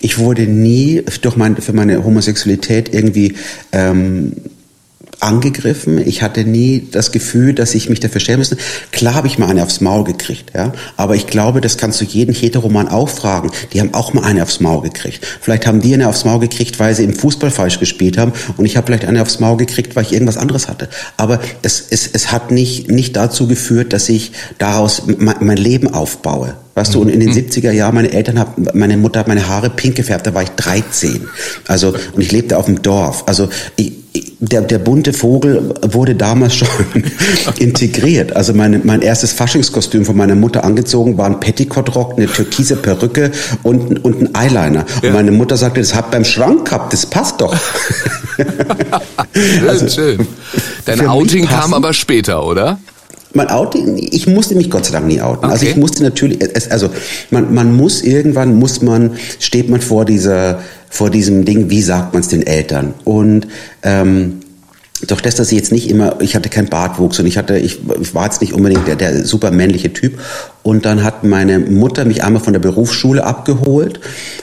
ich 0.00 0.18
wurde 0.18 0.42
nie 0.46 1.02
durch 1.22 1.36
mein, 1.36 1.56
für 1.56 1.72
meine 1.72 2.04
Homosexualität 2.04 2.92
irgendwie 2.94 3.34
ähm, 3.72 4.32
angegriffen. 5.20 5.98
Ich 5.98 6.22
hatte 6.22 6.44
nie 6.44 6.88
das 6.90 7.12
Gefühl, 7.12 7.54
dass 7.54 7.74
ich 7.74 7.88
mich 7.88 8.00
dafür 8.00 8.20
stellen 8.20 8.38
müsste. 8.38 8.56
Klar 8.92 9.14
habe 9.14 9.26
ich 9.26 9.38
mal 9.38 9.48
eine 9.48 9.62
aufs 9.62 9.80
Maul 9.80 10.04
gekriegt, 10.04 10.52
ja. 10.54 10.72
Aber 10.96 11.14
ich 11.16 11.26
glaube, 11.26 11.60
das 11.60 11.76
kannst 11.76 12.00
du 12.00 12.04
jeden 12.04 12.34
Heteroman 12.34 12.88
auch 12.88 13.08
fragen. 13.08 13.50
Die 13.72 13.80
haben 13.80 13.94
auch 13.94 14.12
mal 14.12 14.24
eine 14.24 14.42
aufs 14.42 14.60
Maul 14.60 14.82
gekriegt. 14.82 15.26
Vielleicht 15.40 15.66
haben 15.66 15.80
die 15.80 15.94
eine 15.94 16.08
aufs 16.08 16.24
Maul 16.24 16.40
gekriegt, 16.40 16.78
weil 16.78 16.94
sie 16.94 17.04
im 17.04 17.14
Fußball 17.14 17.50
falsch 17.50 17.78
gespielt 17.78 18.18
haben. 18.18 18.32
Und 18.56 18.64
ich 18.64 18.76
habe 18.76 18.86
vielleicht 18.86 19.04
eine 19.04 19.22
aufs 19.22 19.40
Maul 19.40 19.56
gekriegt, 19.56 19.96
weil 19.96 20.04
ich 20.04 20.12
irgendwas 20.12 20.36
anderes 20.36 20.68
hatte. 20.68 20.88
Aber 21.16 21.40
es, 21.62 21.84
es, 21.90 22.08
es 22.12 22.32
hat 22.32 22.50
nicht, 22.50 22.90
nicht 22.90 23.16
dazu 23.16 23.46
geführt, 23.46 23.92
dass 23.92 24.08
ich 24.08 24.32
daraus 24.58 25.02
mein 25.06 25.56
Leben 25.56 25.92
aufbaue. 25.92 26.54
Weißt 26.74 26.94
du, 26.94 27.00
und 27.00 27.08
in 27.08 27.20
den 27.20 27.32
70er 27.32 27.70
mhm. 27.70 27.76
Jahren, 27.76 27.94
meine 27.94 28.12
Eltern 28.12 28.38
haben, 28.38 28.66
meine 28.74 28.96
Mutter 28.96 29.20
hat 29.20 29.28
meine 29.28 29.48
Haare 29.48 29.70
pink 29.70 29.96
gefärbt, 29.96 30.26
da 30.26 30.34
war 30.34 30.42
ich 30.42 30.50
13. 30.50 31.26
Also, 31.68 31.94
und 32.14 32.20
ich 32.20 32.32
lebte 32.32 32.58
auf 32.58 32.66
dem 32.66 32.82
Dorf. 32.82 33.24
Also, 33.26 33.48
ich, 33.76 33.92
der, 34.40 34.62
der 34.62 34.78
bunte 34.78 35.12
Vogel 35.12 35.74
wurde 35.82 36.14
damals 36.14 36.54
schon 36.56 36.68
integriert. 37.58 38.34
Also 38.36 38.54
meine, 38.54 38.80
mein 38.84 39.02
erstes 39.02 39.32
Faschingskostüm 39.32 40.04
von 40.04 40.16
meiner 40.16 40.34
Mutter 40.34 40.64
angezogen 40.64 41.18
war 41.18 41.26
ein 41.26 41.40
Petticoat-Rock, 41.40 42.14
eine 42.16 42.26
türkise 42.26 42.76
Perücke 42.76 43.30
und, 43.62 44.04
und 44.04 44.20
ein 44.20 44.34
Eyeliner. 44.34 44.84
Ja. 45.02 45.08
Und 45.08 45.14
meine 45.14 45.30
Mutter 45.30 45.56
sagte, 45.56 45.80
das 45.80 45.94
hat 45.94 46.10
beim 46.10 46.24
Schrank 46.24 46.66
gehabt, 46.66 46.92
das 46.92 47.06
passt 47.06 47.40
doch. 47.40 47.54
schön, 49.34 49.68
also, 49.68 49.88
schön. 49.88 50.26
Dein 50.84 51.06
Outing 51.06 51.46
kam 51.46 51.72
aber 51.74 51.92
später, 51.92 52.44
oder? 52.44 52.78
Mein 53.34 53.48
Outing, 53.48 53.96
ich 53.98 54.26
musste 54.26 54.54
mich 54.54 54.70
Gott 54.70 54.86
sei 54.86 54.92
Dank 54.92 55.06
nie 55.06 55.20
outen. 55.20 55.44
Also 55.44 55.46
okay. 55.46 55.52
Also 55.52 55.66
ich 55.66 55.76
musste 55.76 56.02
natürlich, 56.02 56.72
also 56.72 56.90
man, 57.30 57.52
man 57.52 57.76
muss 57.76 58.02
irgendwann, 58.02 58.54
muss 58.54 58.80
man, 58.82 59.12
steht 59.38 59.68
man 59.68 59.80
vor 59.80 60.04
dieser, 60.04 60.60
vor 60.88 61.10
diesem 61.10 61.44
Ding, 61.44 61.70
wie 61.70 61.82
sagt 61.82 62.12
man 62.12 62.22
es 62.22 62.28
den 62.28 62.46
Eltern? 62.46 62.94
Und 63.04 63.48
ähm, 63.82 64.40
doch 65.10 65.20
das, 65.20 65.34
dass 65.34 65.50
ich 65.50 65.58
jetzt 65.58 65.72
nicht 65.72 65.90
immer, 65.90 66.20
ich 66.20 66.34
hatte 66.34 66.48
keinen 66.48 66.68
Bartwuchs 66.68 67.18
und 67.18 67.26
ich 67.26 67.36
hatte, 67.36 67.58
ich, 67.58 67.80
ich 68.00 68.14
war 68.14 68.24
jetzt 68.24 68.40
nicht 68.40 68.52
unbedingt 68.52 68.86
der, 68.86 68.96
der 68.96 69.24
super 69.24 69.50
männliche 69.50 69.92
Typ. 69.92 70.20
Und 70.62 70.86
dann 70.86 71.02
hat 71.02 71.24
meine 71.24 71.58
Mutter 71.58 72.04
mich 72.04 72.24
einmal 72.24 72.42
von 72.42 72.52
der 72.52 72.60
Berufsschule 72.60 73.24
abgeholt 73.24 74.00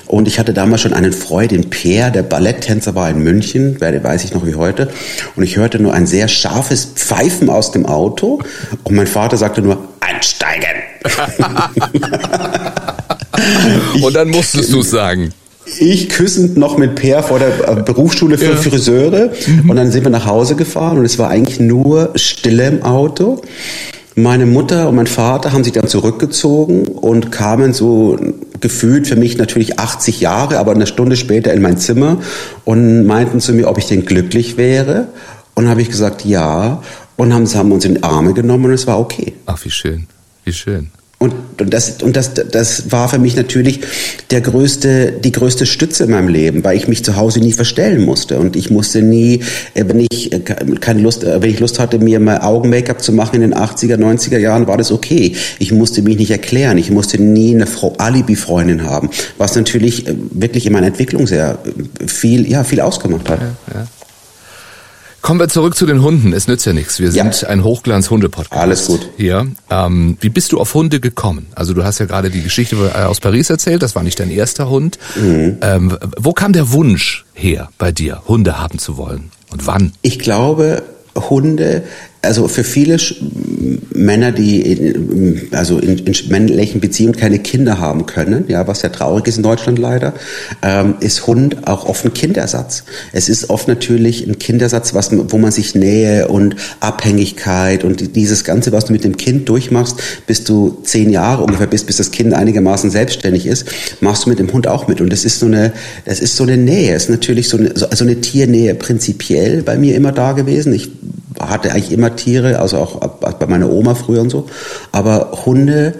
und 0.07 0.27
ich 0.27 0.39
hatte 0.39 0.53
damals 0.53 0.81
schon 0.81 0.93
einen 0.93 1.13
Freund, 1.13 1.51
den 1.51 1.69
Peer, 1.69 2.11
der 2.11 2.23
Balletttänzer 2.23 2.95
war 2.95 3.09
in 3.09 3.23
München, 3.23 3.79
weiß 3.79 4.23
ich 4.23 4.33
noch 4.33 4.45
wie 4.45 4.55
heute. 4.55 4.89
Und 5.35 5.43
ich 5.43 5.57
hörte 5.57 5.79
nur 5.79 5.93
ein 5.93 6.05
sehr 6.05 6.27
scharfes 6.27 6.85
Pfeifen 6.95 7.49
aus 7.49 7.71
dem 7.71 7.85
Auto 7.85 8.39
und 8.83 8.95
mein 8.95 9.07
Vater 9.07 9.37
sagte 9.37 9.61
nur, 9.61 9.87
einsteigen. 9.99 10.67
und 14.03 14.15
dann 14.15 14.29
musstest 14.29 14.71
du 14.71 14.81
sagen. 14.81 15.33
Ich 15.79 16.09
küssend 16.09 16.57
noch 16.57 16.77
mit 16.77 16.95
Per 16.95 17.23
vor 17.23 17.39
der 17.39 17.69
äh, 17.69 17.81
Berufsschule 17.81 18.37
für 18.37 18.51
ja. 18.51 18.55
Friseure. 18.55 19.31
Mhm. 19.47 19.69
Und 19.69 19.75
dann 19.75 19.91
sind 19.91 20.03
wir 20.03 20.11
nach 20.11 20.25
Hause 20.25 20.55
gefahren 20.55 20.97
und 20.97 21.05
es 21.05 21.17
war 21.19 21.29
eigentlich 21.29 21.59
nur 21.59 22.11
Stille 22.15 22.67
im 22.67 22.83
Auto. 22.83 23.41
Meine 24.15 24.45
Mutter 24.45 24.89
und 24.89 24.95
mein 24.95 25.07
Vater 25.07 25.53
haben 25.53 25.63
sich 25.63 25.73
dann 25.73 25.87
zurückgezogen 25.87 26.85
und 26.85 27.31
kamen 27.31 27.73
so 27.73 28.19
gefühlt 28.59 29.07
für 29.07 29.15
mich 29.15 29.37
natürlich 29.37 29.79
80 29.79 30.19
Jahre, 30.19 30.59
aber 30.59 30.71
eine 30.73 30.85
Stunde 30.85 31.15
später 31.15 31.53
in 31.53 31.61
mein 31.61 31.77
Zimmer 31.77 32.17
und 32.65 33.05
meinten 33.05 33.39
zu 33.39 33.53
mir, 33.53 33.69
ob 33.69 33.77
ich 33.77 33.87
denn 33.87 34.05
glücklich 34.05 34.57
wäre. 34.57 35.07
Und 35.55 35.69
habe 35.69 35.81
ich 35.81 35.89
gesagt, 35.89 36.25
ja. 36.25 36.81
Und 37.15 37.33
haben, 37.33 37.45
haben 37.53 37.71
uns 37.71 37.85
in 37.85 37.95
die 37.95 38.03
Arme 38.03 38.33
genommen 38.33 38.65
und 38.65 38.71
es 38.71 38.87
war 38.87 38.99
okay. 38.99 39.33
Ach, 39.45 39.63
wie 39.63 39.71
schön, 39.71 40.07
wie 40.43 40.53
schön. 40.53 40.89
Und, 41.21 41.35
und, 41.59 41.71
das, 41.71 42.01
und 42.01 42.15
das, 42.15 42.33
das 42.33 42.91
war 42.91 43.07
für 43.07 43.19
mich 43.19 43.35
natürlich 43.35 43.81
der 44.31 44.41
größte, 44.41 45.11
die 45.23 45.31
größte 45.31 45.67
Stütze 45.67 46.05
in 46.05 46.09
meinem 46.09 46.29
Leben, 46.29 46.63
weil 46.63 46.75
ich 46.75 46.87
mich 46.87 47.05
zu 47.05 47.15
Hause 47.15 47.39
nie 47.41 47.51
verstellen 47.51 48.03
musste. 48.03 48.39
Und 48.39 48.55
ich 48.55 48.71
musste 48.71 49.03
nie, 49.03 49.41
äh, 49.75 49.83
wenn 49.85 49.99
ich 49.99 50.33
äh, 50.33 50.39
keine 50.39 51.01
Lust, 51.01 51.23
äh, 51.23 51.39
wenn 51.39 51.51
ich 51.51 51.59
Lust 51.59 51.77
hatte, 51.77 51.99
mir 51.99 52.19
mal 52.19 52.39
Augen-Make-up 52.39 53.03
zu 53.03 53.13
machen 53.13 53.35
in 53.35 53.41
den 53.41 53.53
80er, 53.53 53.97
90er 53.97 54.39
Jahren, 54.39 54.65
war 54.65 54.77
das 54.77 54.91
okay. 54.91 55.35
Ich 55.59 55.71
musste 55.71 56.01
mich 56.01 56.17
nicht 56.17 56.31
erklären. 56.31 56.79
Ich 56.79 56.89
musste 56.89 57.21
nie 57.21 57.53
eine 57.53 57.67
Alibi-Freundin 57.99 58.85
haben, 58.85 59.11
was 59.37 59.55
natürlich 59.55 60.05
wirklich 60.31 60.65
in 60.65 60.73
meiner 60.73 60.87
Entwicklung 60.87 61.27
sehr 61.27 61.59
viel, 62.07 62.49
ja, 62.49 62.63
viel 62.63 62.81
ausgemacht 62.81 63.29
hat. 63.29 63.41
Ja, 63.41 63.75
ja. 63.75 63.87
Kommen 65.21 65.39
wir 65.39 65.49
zurück 65.49 65.75
zu 65.75 65.85
den 65.85 66.01
Hunden. 66.01 66.33
Es 66.33 66.47
nützt 66.47 66.65
ja 66.65 66.73
nichts. 66.73 66.99
Wir 66.99 67.11
sind 67.11 67.41
ja. 67.41 67.47
ein 67.49 67.63
Hochglanz-Hunde-Podcast. 67.63 68.59
Alles 68.59 68.87
gut. 68.87 69.07
Hier. 69.17 69.47
Ähm, 69.69 70.17
wie 70.19 70.29
bist 70.29 70.51
du 70.51 70.59
auf 70.59 70.73
Hunde 70.73 70.99
gekommen? 70.99 71.47
Also 71.53 71.73
du 71.73 71.83
hast 71.83 71.99
ja 71.99 72.07
gerade 72.07 72.31
die 72.31 72.41
Geschichte 72.41 72.75
äh, 72.95 73.03
aus 73.03 73.19
Paris 73.19 73.49
erzählt. 73.49 73.83
Das 73.83 73.95
war 73.95 74.01
nicht 74.01 74.19
dein 74.19 74.31
erster 74.31 74.69
Hund. 74.69 74.97
Mhm. 75.15 75.57
Ähm, 75.61 75.97
wo 76.17 76.33
kam 76.33 76.53
der 76.53 76.71
Wunsch 76.71 77.25
her 77.33 77.69
bei 77.77 77.91
dir, 77.91 78.23
Hunde 78.27 78.59
haben 78.59 78.79
zu 78.79 78.97
wollen? 78.97 79.31
Und 79.51 79.67
wann? 79.67 79.93
Ich 80.01 80.17
glaube, 80.17 80.81
Hunde 81.15 81.83
also 82.21 82.47
für 82.47 82.63
viele 82.63 82.97
Männer, 83.93 84.31
die 84.31 84.61
in, 84.61 85.47
also 85.51 85.79
in, 85.79 85.97
in 85.97 86.15
männlichen 86.29 86.79
Beziehungen 86.79 87.15
keine 87.15 87.39
Kinder 87.39 87.79
haben 87.79 88.05
können, 88.05 88.45
ja, 88.47 88.67
was 88.67 88.81
ja 88.83 88.89
traurig 88.89 89.27
ist 89.27 89.37
in 89.37 89.43
Deutschland 89.43 89.79
leider, 89.79 90.13
ähm, 90.61 90.95
ist 90.99 91.25
Hund 91.27 91.67
auch 91.67 91.85
oft 91.85 92.05
ein 92.05 92.13
Kindersatz. 92.13 92.83
Es 93.11 93.27
ist 93.29 93.49
oft 93.49 93.67
natürlich 93.67 94.27
ein 94.27 94.37
Kindersatz, 94.37 94.93
was, 94.93 95.11
wo 95.11 95.37
man 95.37 95.51
sich 95.51 95.73
Nähe 95.73 96.27
und 96.27 96.55
Abhängigkeit 96.79 97.83
und 97.83 98.15
dieses 98.15 98.43
Ganze, 98.43 98.71
was 98.71 98.85
du 98.85 98.93
mit 98.93 99.03
dem 99.03 99.17
Kind 99.17 99.49
durchmachst, 99.49 99.97
bis 100.27 100.43
du 100.43 100.79
zehn 100.83 101.09
Jahre 101.09 101.43
ungefähr 101.43 101.67
bist, 101.67 101.87
bis 101.87 101.97
das 101.97 102.11
Kind 102.11 102.33
einigermaßen 102.33 102.91
selbstständig 102.91 103.47
ist, 103.47 103.65
machst 103.99 104.25
du 104.25 104.29
mit 104.29 104.39
dem 104.39 104.51
Hund 104.53 104.67
auch 104.67 104.87
mit. 104.87 105.01
Und 105.01 105.11
das 105.11 105.25
ist 105.25 105.39
so 105.39 105.47
eine, 105.47 105.73
das 106.05 106.19
ist 106.19 106.35
so 106.35 106.43
eine 106.43 106.57
Nähe, 106.57 106.95
ist 106.95 107.09
natürlich 107.09 107.49
so 107.49 107.57
eine, 107.57 107.71
so, 107.75 107.87
eine 108.03 108.21
Tiernähe 108.21 108.75
prinzipiell 108.75 109.63
bei 109.63 109.77
mir 109.77 109.95
immer 109.95 110.11
da 110.11 110.33
gewesen. 110.33 110.73
Ich 110.73 110.89
hatte 111.49 111.71
eigentlich 111.71 111.91
immer 111.91 112.15
Tiere, 112.15 112.59
also 112.59 112.77
auch 112.77 112.97
bei 112.97 113.47
meiner 113.47 113.69
Oma 113.69 113.95
früher 113.95 114.21
und 114.21 114.29
so. 114.29 114.47
Aber 114.91 115.45
Hunde 115.45 115.95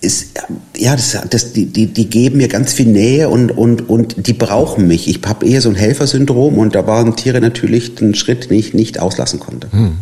ist, 0.00 0.38
ja, 0.76 0.94
das, 0.94 1.18
das, 1.28 1.52
die, 1.52 1.66
die, 1.66 1.86
die 1.86 2.08
geben 2.08 2.38
mir 2.38 2.48
ganz 2.48 2.72
viel 2.72 2.86
Nähe 2.86 3.28
und, 3.28 3.50
und, 3.50 3.88
und 3.88 4.26
die 4.28 4.32
brauchen 4.32 4.86
mich. 4.86 5.08
Ich 5.08 5.20
habe 5.26 5.46
eher 5.46 5.60
so 5.60 5.68
ein 5.68 5.74
Helfersyndrom 5.74 6.56
und 6.56 6.74
da 6.74 6.86
waren 6.86 7.16
Tiere 7.16 7.40
natürlich 7.40 8.00
ein 8.00 8.14
Schritt, 8.14 8.50
den 8.50 8.58
ich 8.58 8.74
nicht 8.74 9.00
auslassen 9.00 9.40
konnte. 9.40 9.72
Hm. 9.72 9.98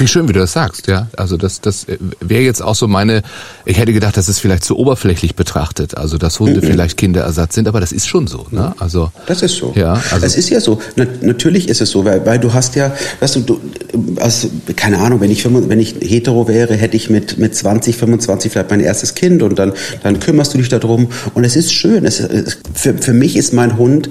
Wie 0.00 0.08
schön, 0.08 0.28
wie 0.28 0.32
du 0.32 0.40
das 0.40 0.54
sagst, 0.54 0.86
ja. 0.86 1.08
Also 1.16 1.36
das, 1.36 1.60
das 1.60 1.86
wäre 2.20 2.42
jetzt 2.42 2.62
auch 2.62 2.74
so 2.74 2.88
meine, 2.88 3.22
ich 3.66 3.78
hätte 3.78 3.92
gedacht, 3.92 4.16
das 4.16 4.30
ist 4.30 4.38
vielleicht 4.38 4.64
zu 4.64 4.78
oberflächlich 4.78 5.34
betrachtet, 5.34 5.96
also 5.96 6.16
dass 6.16 6.40
Hunde 6.40 6.62
mhm. 6.62 6.66
vielleicht 6.66 6.96
Kinderersatz 6.96 7.54
sind, 7.54 7.68
aber 7.68 7.80
das 7.80 7.92
ist 7.92 8.08
schon 8.08 8.26
so, 8.26 8.46
ne? 8.50 8.74
Also 8.78 9.12
das 9.26 9.42
ist 9.42 9.56
so. 9.56 9.74
Ja, 9.76 10.00
also 10.10 10.24
es 10.24 10.36
ist 10.36 10.48
ja 10.48 10.60
so. 10.60 10.80
Na, 10.96 11.06
natürlich 11.20 11.68
ist 11.68 11.82
es 11.82 11.90
so, 11.90 12.04
weil, 12.04 12.24
weil 12.24 12.38
du 12.38 12.54
hast 12.54 12.76
ja, 12.76 12.92
weißt 13.20 13.36
du, 13.36 13.40
du 13.40 13.60
also, 14.20 14.48
keine 14.74 14.98
Ahnung, 14.98 15.20
wenn 15.20 15.30
ich 15.30 15.44
wenn 15.44 15.80
ich 15.80 15.96
hetero 16.00 16.48
wäre, 16.48 16.74
hätte 16.76 16.96
ich 16.96 17.10
mit 17.10 17.36
mit 17.36 17.54
20, 17.54 17.96
25 17.96 18.52
vielleicht 18.52 18.70
mein 18.70 18.80
erstes 18.80 19.14
Kind 19.14 19.42
und 19.42 19.58
dann 19.58 19.74
dann 20.02 20.18
kümmerst 20.18 20.54
du 20.54 20.58
dich 20.58 20.70
darum 20.70 21.08
und 21.34 21.44
es 21.44 21.56
ist 21.56 21.74
schön. 21.74 22.06
Es, 22.06 22.26
für 22.74 22.94
für 22.94 23.12
mich 23.12 23.36
ist 23.36 23.52
mein 23.52 23.76
Hund 23.76 24.08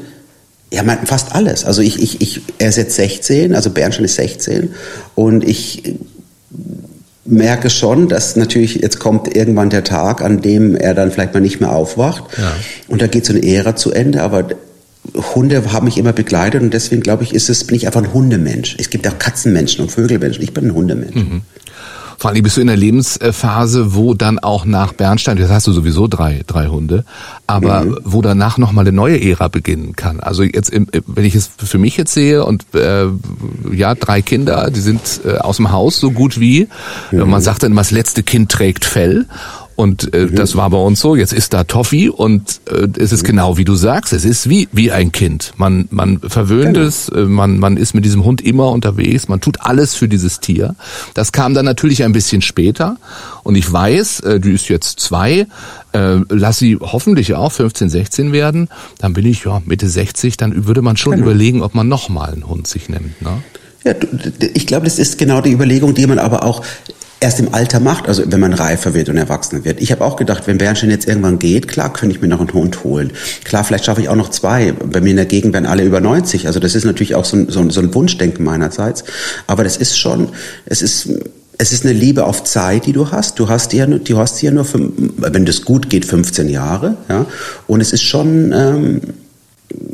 ja, 0.71 0.83
man, 0.83 1.05
fast 1.05 1.33
alles. 1.33 1.65
Also 1.65 1.81
ich, 1.81 2.01
ich, 2.01 2.21
ich, 2.21 2.41
er 2.57 2.69
ist 2.69 2.77
jetzt 2.77 2.95
16, 2.95 3.55
also 3.55 3.69
Bernstein 3.71 4.05
ist 4.05 4.15
16 4.15 4.73
und 5.15 5.47
ich 5.47 5.95
merke 7.25 7.69
schon, 7.69 8.07
dass 8.07 8.35
natürlich 8.35 8.75
jetzt 8.75 8.99
kommt 8.99 9.35
irgendwann 9.35 9.69
der 9.69 9.83
Tag, 9.83 10.21
an 10.21 10.41
dem 10.41 10.75
er 10.75 10.93
dann 10.93 11.11
vielleicht 11.11 11.33
mal 11.33 11.39
nicht 11.39 11.59
mehr 11.59 11.71
aufwacht 11.71 12.23
ja. 12.37 12.53
und 12.87 13.01
da 13.01 13.07
geht 13.07 13.25
so 13.25 13.33
eine 13.33 13.43
Ära 13.43 13.75
zu 13.75 13.91
Ende, 13.91 14.21
aber 14.21 14.49
Hunde 15.35 15.71
haben 15.71 15.85
mich 15.85 15.97
immer 15.97 16.13
begleitet 16.13 16.61
und 16.61 16.73
deswegen 16.73 17.01
glaube 17.01 17.23
ich, 17.23 17.33
ist 17.33 17.49
es, 17.49 17.63
bin 17.63 17.75
ich 17.75 17.87
einfach 17.87 18.03
ein 18.03 18.13
Hundemensch. 18.13 18.75
Es 18.79 18.89
gibt 18.89 19.07
auch 19.07 19.17
Katzenmenschen 19.17 19.83
und 19.83 19.91
Vögelmenschen. 19.91 20.43
Ich 20.43 20.53
bin 20.53 20.67
ein 20.67 20.73
Hundemensch. 20.73 21.15
Mhm. 21.15 21.41
Vor 22.19 22.31
allem 22.31 22.43
bist 22.43 22.57
du 22.57 22.61
in 22.61 22.67
der 22.67 22.75
Lebensphase, 22.75 23.95
wo 23.95 24.13
dann 24.13 24.39
auch 24.39 24.65
nach 24.65 24.91
Bernstein, 24.91 25.37
jetzt 25.37 25.51
hast 25.51 25.67
du 25.67 25.71
sowieso 25.71 26.07
drei, 26.07 26.41
drei 26.45 26.67
Hunde, 26.67 27.05
aber 27.47 27.85
mhm. 27.85 27.97
wo 28.03 28.21
danach 28.21 28.57
nochmal 28.57 28.83
eine 28.83 28.91
neue 28.91 29.21
Ära 29.23 29.47
beginnen 29.47 29.95
kann. 29.95 30.19
Also 30.19 30.43
jetzt, 30.43 30.71
wenn 30.73 31.25
ich 31.25 31.33
es 31.35 31.49
für 31.57 31.77
mich 31.77 31.95
jetzt 31.95 32.13
sehe 32.13 32.43
und 32.43 32.65
äh, 32.75 33.05
ja, 33.71 33.95
drei 33.95 34.21
Kinder, 34.21 34.69
die 34.69 34.81
sind 34.81 35.21
äh, 35.23 35.37
aus 35.37 35.55
dem 35.55 35.71
Haus 35.71 36.01
so 36.01 36.11
gut 36.11 36.41
wie. 36.41 36.67
Mhm. 37.11 37.29
Man 37.29 37.41
sagt 37.41 37.63
dann 37.63 37.71
immer, 37.71 37.81
das 37.81 37.91
letzte 37.91 38.21
Kind 38.21 38.51
trägt 38.51 38.83
Fell. 38.83 39.25
Und 39.79 40.13
äh, 40.13 40.25
mhm. 40.25 40.35
das 40.35 40.57
war 40.57 40.69
bei 40.71 40.77
uns 40.77 40.99
so. 40.99 41.15
Jetzt 41.15 41.31
ist 41.31 41.53
da 41.53 41.63
Toffee 41.63 42.09
und 42.09 42.59
äh, 42.69 42.89
es 42.97 43.13
ist 43.13 43.23
mhm. 43.23 43.27
genau 43.27 43.57
wie 43.57 43.63
du 43.63 43.75
sagst. 43.75 44.11
Es 44.11 44.25
ist 44.25 44.49
wie 44.49 44.67
wie 44.73 44.91
ein 44.91 45.13
Kind. 45.13 45.53
Man 45.55 45.87
man 45.89 46.19
verwöhnt 46.19 46.73
genau. 46.73 46.85
es. 46.85 47.07
Äh, 47.07 47.21
man 47.21 47.59
man 47.59 47.77
ist 47.77 47.93
mit 47.93 48.03
diesem 48.03 48.25
Hund 48.25 48.41
immer 48.41 48.71
unterwegs. 48.71 49.29
Man 49.29 49.39
tut 49.39 49.61
alles 49.61 49.95
für 49.95 50.09
dieses 50.09 50.41
Tier. 50.41 50.75
Das 51.13 51.31
kam 51.31 51.53
dann 51.53 51.63
natürlich 51.63 52.03
ein 52.03 52.11
bisschen 52.11 52.41
später. 52.41 52.97
Und 53.43 53.55
ich 53.55 53.71
weiß, 53.71 54.19
äh, 54.19 54.41
du 54.41 54.49
ist 54.49 54.67
jetzt 54.67 54.99
zwei. 54.99 55.47
Äh, 55.93 56.17
lass 56.27 56.59
sie 56.59 56.77
hoffentlich 56.81 57.33
auch 57.35 57.53
15, 57.53 57.89
16 57.89 58.33
werden. 58.33 58.67
Dann 58.97 59.13
bin 59.13 59.25
ich 59.25 59.45
ja 59.45 59.61
Mitte 59.63 59.87
60. 59.87 60.35
Dann 60.35 60.67
würde 60.67 60.81
man 60.81 60.97
schon 60.97 61.13
genau. 61.13 61.23
überlegen, 61.23 61.61
ob 61.61 61.73
man 61.73 61.87
noch 61.87 62.09
mal 62.09 62.33
einen 62.33 62.49
Hund 62.49 62.67
sich 62.67 62.89
nimmt. 62.89 63.21
Ne? 63.21 63.41
Ja, 63.85 63.93
ich 64.53 64.67
glaube, 64.67 64.83
das 64.83 64.99
ist 64.99 65.17
genau 65.17 65.39
die 65.39 65.53
Überlegung, 65.53 65.93
die 65.93 66.05
man 66.05 66.19
aber 66.19 66.43
auch 66.43 66.65
erst 67.19 67.39
im 67.39 67.53
Alter 67.53 67.79
macht, 67.79 68.07
also 68.07 68.23
wenn 68.27 68.39
man 68.39 68.53
reifer 68.53 68.93
wird 68.93 69.09
und 69.09 69.17
erwachsener 69.17 69.65
wird. 69.65 69.81
Ich 69.81 69.91
habe 69.91 70.05
auch 70.05 70.15
gedacht, 70.15 70.47
wenn 70.47 70.57
Bernstein 70.57 70.89
jetzt 70.89 71.07
irgendwann 71.07 71.39
geht, 71.39 71.67
klar 71.67 71.91
könnte 71.91 72.15
ich 72.15 72.21
mir 72.21 72.27
noch 72.27 72.39
einen 72.39 72.53
Hund 72.53 72.83
holen. 72.83 73.11
Klar, 73.43 73.63
vielleicht 73.63 73.85
schaffe 73.85 74.01
ich 74.01 74.09
auch 74.09 74.15
noch 74.15 74.29
zwei. 74.29 74.71
Bei 74.71 75.01
mir 75.01 75.11
in 75.11 75.17
der 75.17 75.25
Gegend 75.25 75.53
werden 75.53 75.65
alle 75.65 75.83
über 75.83 75.99
90. 75.99 76.47
Also 76.47 76.59
das 76.59 76.75
ist 76.75 76.85
natürlich 76.85 77.15
auch 77.15 77.25
so 77.25 77.37
ein, 77.37 77.49
so 77.49 77.59
ein, 77.59 77.69
so 77.69 77.81
ein 77.81 77.93
Wunschdenken 77.93 78.45
meinerseits. 78.45 79.03
Aber 79.47 79.63
das 79.63 79.77
ist 79.77 79.97
schon, 79.97 80.29
es 80.65 80.81
ist 80.81 81.09
es 81.61 81.73
ist 81.73 81.83
eine 81.83 81.93
Liebe 81.93 82.23
auf 82.23 82.45
Zeit, 82.45 82.85
die 82.85 82.93
du 82.93 83.11
hast. 83.11 83.37
Du 83.37 83.49
hast 83.49 83.73
ja, 83.73 83.85
nur, 83.85 83.99
du 83.99 84.17
hast 84.17 84.41
ja 84.41 84.49
nur, 84.49 84.65
wenn 85.17 85.45
das 85.45 85.63
gut 85.63 85.89
geht, 85.89 86.05
15 86.05 86.47
Jahre, 86.47 86.95
ja. 87.09 87.25
Und 87.67 87.81
es 87.81 87.91
ist 87.91 88.03
schon, 88.03 88.53
ähm, 88.55 89.01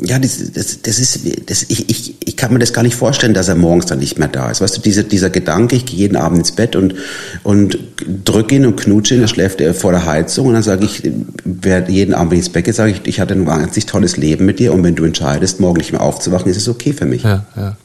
ja, 0.02 0.18
das, 0.18 0.52
das, 0.52 0.82
das 0.82 0.98
ist, 0.98 1.20
das, 1.46 1.64
ich, 1.68 1.90
ich, 1.90 2.14
ich 2.24 2.36
kann 2.36 2.52
mir 2.52 2.58
das 2.58 2.72
gar 2.72 2.82
nicht 2.82 2.96
vorstellen, 2.96 3.34
dass 3.34 3.48
er 3.48 3.56
morgens 3.56 3.86
dann 3.86 3.98
nicht 3.98 4.18
mehr 4.18 4.28
da 4.28 4.50
ist. 4.50 4.60
Weißt 4.60 4.76
du, 4.76 4.80
dieser, 4.80 5.02
dieser 5.02 5.30
Gedanke, 5.30 5.76
ich 5.76 5.86
gehe 5.86 5.98
jeden 5.98 6.16
Abend 6.16 6.38
ins 6.38 6.52
Bett 6.52 6.76
und, 6.76 6.94
und 7.42 7.78
drücke 8.24 8.54
ihn 8.54 8.66
und 8.66 8.76
knutsche 8.76 9.14
ihn, 9.14 9.20
dann 9.20 9.28
schläft 9.28 9.60
er 9.60 9.74
vor 9.74 9.92
der 9.92 10.06
Heizung 10.06 10.48
und 10.48 10.54
dann 10.54 10.62
sage 10.62 10.84
ich, 10.84 11.02
wer 11.44 11.88
jeden 11.90 12.14
Abend 12.14 12.32
ins 12.34 12.48
Bett 12.48 12.64
geht, 12.64 12.74
sage 12.74 12.92
ich, 12.92 13.00
ich 13.04 13.20
hatte 13.20 13.34
ein 13.34 13.46
wahnsinnig 13.46 13.86
tolles 13.86 14.16
Leben 14.16 14.46
mit 14.46 14.58
dir 14.58 14.72
und 14.72 14.82
wenn 14.82 14.94
du 14.94 15.04
entscheidest, 15.04 15.60
morgen 15.60 15.78
nicht 15.78 15.92
mehr 15.92 16.02
aufzuwachen, 16.02 16.50
ist 16.50 16.56
es 16.56 16.68
okay 16.68 16.92
für 16.92 17.06
mich. 17.06 17.22
Ja, 17.22 17.44
ja. 17.56 17.76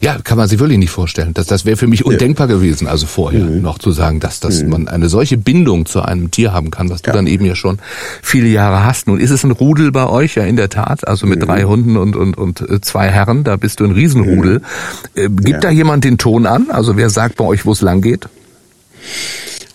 Ja, 0.00 0.18
kann 0.22 0.38
man 0.38 0.48
sich 0.48 0.60
wirklich 0.60 0.78
nicht 0.78 0.90
vorstellen. 0.90 1.34
Das, 1.34 1.46
das 1.46 1.64
wäre 1.64 1.76
für 1.76 1.88
mich 1.88 2.04
undenkbar 2.04 2.48
ja. 2.48 2.54
gewesen, 2.54 2.86
also 2.86 3.06
vorher 3.06 3.44
mhm. 3.44 3.62
noch 3.62 3.78
zu 3.78 3.90
sagen, 3.90 4.20
dass, 4.20 4.38
dass 4.38 4.62
mhm. 4.62 4.70
man 4.70 4.88
eine 4.88 5.08
solche 5.08 5.36
Bindung 5.36 5.86
zu 5.86 6.02
einem 6.02 6.30
Tier 6.30 6.52
haben 6.52 6.70
kann, 6.70 6.88
was 6.88 7.02
du 7.02 7.10
ja. 7.10 7.14
dann 7.16 7.26
eben 7.26 7.44
ja 7.44 7.56
schon 7.56 7.78
viele 8.22 8.48
Jahre 8.48 8.84
hast. 8.84 9.08
Nun 9.08 9.18
ist 9.18 9.30
es 9.30 9.42
ein 9.42 9.50
Rudel 9.50 9.90
bei 9.90 10.06
euch, 10.06 10.36
ja 10.36 10.44
in 10.44 10.56
der 10.56 10.68
Tat, 10.68 11.06
also 11.06 11.26
mit 11.26 11.40
mhm. 11.40 11.46
drei 11.46 11.64
Hunden 11.64 11.96
und, 11.96 12.14
und, 12.14 12.38
und 12.38 12.60
äh, 12.60 12.80
zwei 12.80 13.08
Herren, 13.08 13.42
da 13.42 13.56
bist 13.56 13.80
du 13.80 13.84
ein 13.84 13.92
Riesenrudel. 13.92 14.60
Mhm. 14.60 15.20
Äh, 15.20 15.28
gibt 15.28 15.48
ja. 15.48 15.60
da 15.60 15.70
jemand 15.70 16.04
den 16.04 16.16
Ton 16.16 16.46
an? 16.46 16.70
Also 16.70 16.96
wer 16.96 17.10
sagt 17.10 17.36
bei 17.36 17.44
euch, 17.44 17.66
wo 17.66 17.72
es 17.72 17.80
lang 17.80 18.00
geht? 18.00 18.28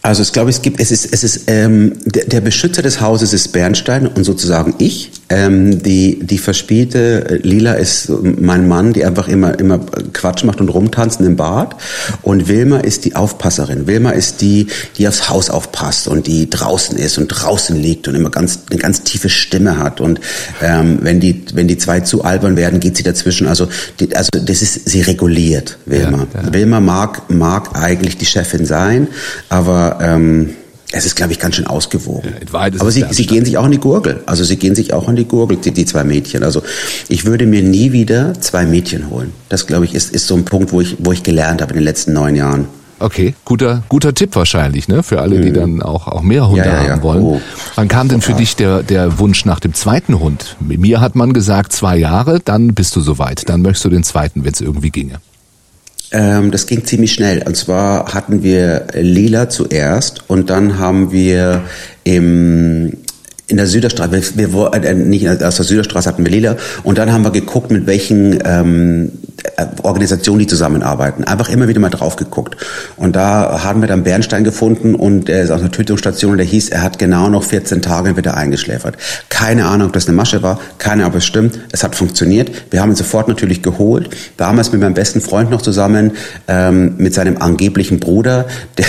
Also 0.05 0.21
ich 0.21 0.33
glaube, 0.33 0.49
es 0.49 0.61
gibt, 0.61 0.81
es 0.81 0.91
ist, 0.91 1.13
es 1.13 1.23
ist 1.23 1.45
ähm, 1.47 1.93
der, 2.03 2.25
der 2.25 2.41
Beschützer 2.41 2.81
des 2.81 2.99
Hauses 2.99 3.31
ist 3.31 3.53
Bernstein 3.53 4.05
und 4.05 4.25
sozusagen 4.25 4.75
ich. 4.79 5.11
Ähm, 5.29 5.81
die 5.81 6.19
die 6.21 6.37
verspielte 6.37 7.25
äh, 7.29 7.35
Lila 7.37 7.73
ist 7.73 8.11
mein 8.21 8.67
Mann, 8.67 8.91
die 8.91 9.05
einfach 9.05 9.29
immer 9.29 9.57
immer 9.57 9.79
Quatsch 10.11 10.43
macht 10.43 10.59
und 10.59 10.67
rumtanzen 10.67 11.25
im 11.25 11.37
Bad. 11.37 11.77
Und 12.21 12.49
Wilma 12.49 12.79
ist 12.79 13.05
die 13.05 13.15
Aufpasserin. 13.15 13.87
Wilma 13.87 14.09
ist 14.09 14.41
die, 14.41 14.67
die 14.97 15.07
aufs 15.07 15.29
Haus 15.29 15.49
aufpasst 15.49 16.09
und 16.09 16.27
die 16.27 16.49
draußen 16.49 16.97
ist 16.97 17.17
und 17.17 17.29
draußen 17.29 17.73
liegt 17.73 18.09
und 18.09 18.15
immer 18.15 18.29
ganz 18.29 18.59
eine 18.69 18.79
ganz 18.79 19.03
tiefe 19.03 19.29
Stimme 19.29 19.77
hat. 19.77 20.01
Und 20.01 20.19
ähm, 20.61 20.99
wenn 21.01 21.21
die 21.21 21.45
wenn 21.53 21.69
die 21.69 21.77
zwei 21.77 22.01
zu 22.01 22.25
albern 22.25 22.57
werden, 22.57 22.81
geht 22.81 22.97
sie 22.97 23.03
dazwischen. 23.03 23.47
Also 23.47 23.69
die, 24.01 24.13
also 24.13 24.29
das 24.33 24.61
ist 24.61 24.89
sie 24.89 24.99
reguliert. 24.99 25.77
Wilma. 25.85 26.27
Ja, 26.33 26.41
ja. 26.43 26.53
Wilma 26.53 26.81
mag 26.81 27.29
mag 27.29 27.69
eigentlich 27.81 28.17
die 28.17 28.25
Chefin 28.25 28.65
sein, 28.65 29.07
aber 29.47 29.72
ähm, 29.75 30.51
es 30.95 31.05
ist, 31.07 31.15
glaube 31.15 31.31
ich, 31.31 31.39
ganz 31.39 31.55
schön 31.55 31.65
ausgewogen. 31.65 32.33
Ja, 32.53 32.65
in 32.67 32.79
Aber 32.79 32.91
sie, 32.91 33.03
sie 33.09 33.25
gehen 33.25 33.45
sich 33.45 33.57
auch 33.57 33.65
an 33.65 33.71
die 33.71 33.79
Gurgel. 33.79 34.21
Also 34.27 34.43
sie 34.43 34.57
gehen 34.57 34.75
sich 34.75 34.93
auch 34.93 35.07
an 35.07 35.15
die 35.15 35.25
Gurgel, 35.25 35.57
die, 35.57 35.71
die 35.71 35.85
zwei 35.85 36.03
Mädchen. 36.03 36.43
Also 36.43 36.61
ich 37.09 37.25
würde 37.25 37.47
mir 37.47 37.63
nie 37.63 37.91
wieder 37.91 38.39
zwei 38.39 38.65
Mädchen 38.65 39.09
holen. 39.09 39.31
Das, 39.49 39.65
glaube 39.65 39.85
ich, 39.85 39.95
ist, 39.95 40.13
ist 40.13 40.27
so 40.27 40.35
ein 40.35 40.45
Punkt, 40.45 40.71
wo 40.71 40.81
ich, 40.81 40.97
wo 40.99 41.11
ich 41.11 41.23
gelernt 41.23 41.61
habe 41.61 41.71
in 41.71 41.77
den 41.79 41.83
letzten 41.83 42.13
neun 42.13 42.35
Jahren. 42.35 42.67
Okay, 42.99 43.33
guter, 43.43 43.83
guter 43.89 44.13
Tipp 44.13 44.35
wahrscheinlich, 44.35 44.87
ne? 44.87 45.03
Für 45.03 45.19
alle, 45.19 45.41
die 45.41 45.51
dann 45.51 45.81
auch, 45.81 46.07
auch 46.07 46.21
mehr 46.21 46.47
Hunde 46.47 46.61
Mhm. 46.61 46.67
Ja, 46.67 46.83
ja. 46.83 46.89
haben 46.91 47.01
wollen. 47.01 47.23
Oh, 47.23 47.41
Wann 47.75 47.87
kam 47.87 48.07
denn 48.07 48.21
für 48.21 48.33
dich 48.33 48.55
der, 48.55 48.83
der 48.83 49.17
Wunsch 49.19 49.45
nach 49.45 49.59
dem 49.59 49.73
zweiten 49.73 50.19
Hund? 50.19 50.55
Mir 50.59 51.01
hat 51.01 51.15
man 51.15 51.33
gesagt, 51.33 51.73
zwei 51.73 51.97
Jahre, 51.97 52.39
dann 52.39 52.75
bist 52.75 52.95
du 52.95 53.01
soweit. 53.01 53.49
Dann 53.49 53.61
möchtest 53.63 53.85
du 53.85 53.89
den 53.89 54.03
zweiten, 54.03 54.45
wenn 54.45 54.53
es 54.53 54.61
irgendwie 54.61 54.91
ginge. 54.91 55.15
Ähm, 56.13 56.51
das 56.51 56.67
ging 56.67 56.85
ziemlich 56.85 57.11
schnell. 57.13 57.43
Und 57.45 57.57
zwar 57.57 58.13
hatten 58.13 58.43
wir 58.43 58.87
Lila 58.93 59.49
zuerst 59.49 60.23
und 60.29 60.49
dann 60.49 60.77
haben 60.77 61.11
wir 61.11 61.61
im 62.03 62.93
in 63.47 63.57
der 63.57 63.67
Süderstraße, 63.67 64.11
wir, 64.35 64.53
wir 64.53 64.73
äh, 64.73 64.93
nicht 64.93 65.27
aus 65.27 65.57
der 65.57 65.65
Süderstraße 65.65 66.09
hatten 66.09 66.25
wir 66.25 66.31
Lila 66.31 66.55
und 66.83 66.97
dann 66.97 67.11
haben 67.11 67.23
wir 67.23 67.31
geguckt, 67.31 67.71
mit 67.71 67.85
welchen 67.87 68.39
ähm, 68.45 69.11
Organisationen 69.83 70.39
die 70.39 70.47
zusammenarbeiten. 70.47 71.23
Einfach 71.23 71.49
immer 71.49 71.67
wieder 71.67 71.79
mal 71.79 71.89
drauf 71.89 72.15
geguckt. 72.15 72.55
Und 72.95 73.15
da 73.15 73.63
haben 73.63 73.81
wir 73.81 73.87
dann 73.87 74.03
Bernstein 74.03 74.43
gefunden 74.43 74.95
und 74.95 75.29
er 75.29 75.43
ist 75.43 75.51
aus 75.51 75.59
einer 75.61 75.71
Tötungsstation 75.71 76.31
und 76.31 76.37
der 76.37 76.45
hieß, 76.45 76.69
er 76.69 76.81
hat 76.81 76.97
genau 76.99 77.29
noch 77.29 77.43
14 77.43 77.81
Tage 77.81 78.15
wieder 78.15 78.35
eingeschläfert. 78.35 78.95
Keine 79.29 79.65
Ahnung, 79.65 79.87
ob 79.87 79.93
das 79.93 80.07
eine 80.07 80.15
Masche 80.15 80.43
war, 80.43 80.59
keine 80.77 81.03
Ahnung, 81.03 81.13
ob 81.13 81.17
es 81.17 81.25
stimmt. 81.25 81.59
Es 81.71 81.83
hat 81.83 81.95
funktioniert. 81.95 82.51
Wir 82.71 82.81
haben 82.81 82.91
ihn 82.91 82.95
sofort 82.95 83.27
natürlich 83.27 83.61
geholt. 83.61 84.09
Damals 84.37 84.71
mit 84.71 84.81
meinem 84.81 84.93
besten 84.93 85.21
Freund 85.21 85.49
noch 85.51 85.61
zusammen, 85.61 86.11
ähm, 86.47 86.95
mit 86.97 87.13
seinem 87.13 87.37
angeblichen 87.41 87.99
Bruder, 87.99 88.45
der 88.77 88.85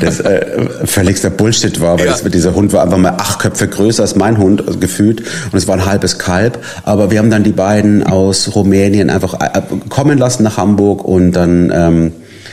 das 0.00 0.20
äh, 0.20 0.86
völligster 0.86 1.30
Bullshit 1.30 1.80
war, 1.80 1.98
weil 1.98 2.06
Ja. 2.06 2.12
das, 2.12 2.22
dieser 2.24 2.54
Hund 2.54 2.72
war 2.72 2.82
einfach 2.82 2.98
mal 2.98 3.14
acht 3.18 3.40
Köpfe 3.40 3.68
größer 3.68 4.02
als 4.02 4.14
mein 4.16 4.38
Hund 4.38 4.66
also 4.66 4.78
gefühlt 4.78 5.20
und 5.50 5.58
es 5.58 5.66
war 5.66 5.74
ein 5.76 5.86
halbes 5.86 6.18
Kalb. 6.18 6.58
Aber 6.84 7.10
wir 7.10 7.18
haben 7.18 7.30
dann 7.30 7.42
die 7.44 7.52
beiden 7.52 8.02
aus 8.04 8.54
Rumänien 8.54 9.10
einfach 9.14 9.34
äh, 9.40 9.62
kommen 9.88 10.18
lassen 10.18 10.42
nach 10.42 10.56
Hamburg 10.56 11.04
und 11.04 11.32
dann, 11.32 11.70
ähm, 11.74 12.12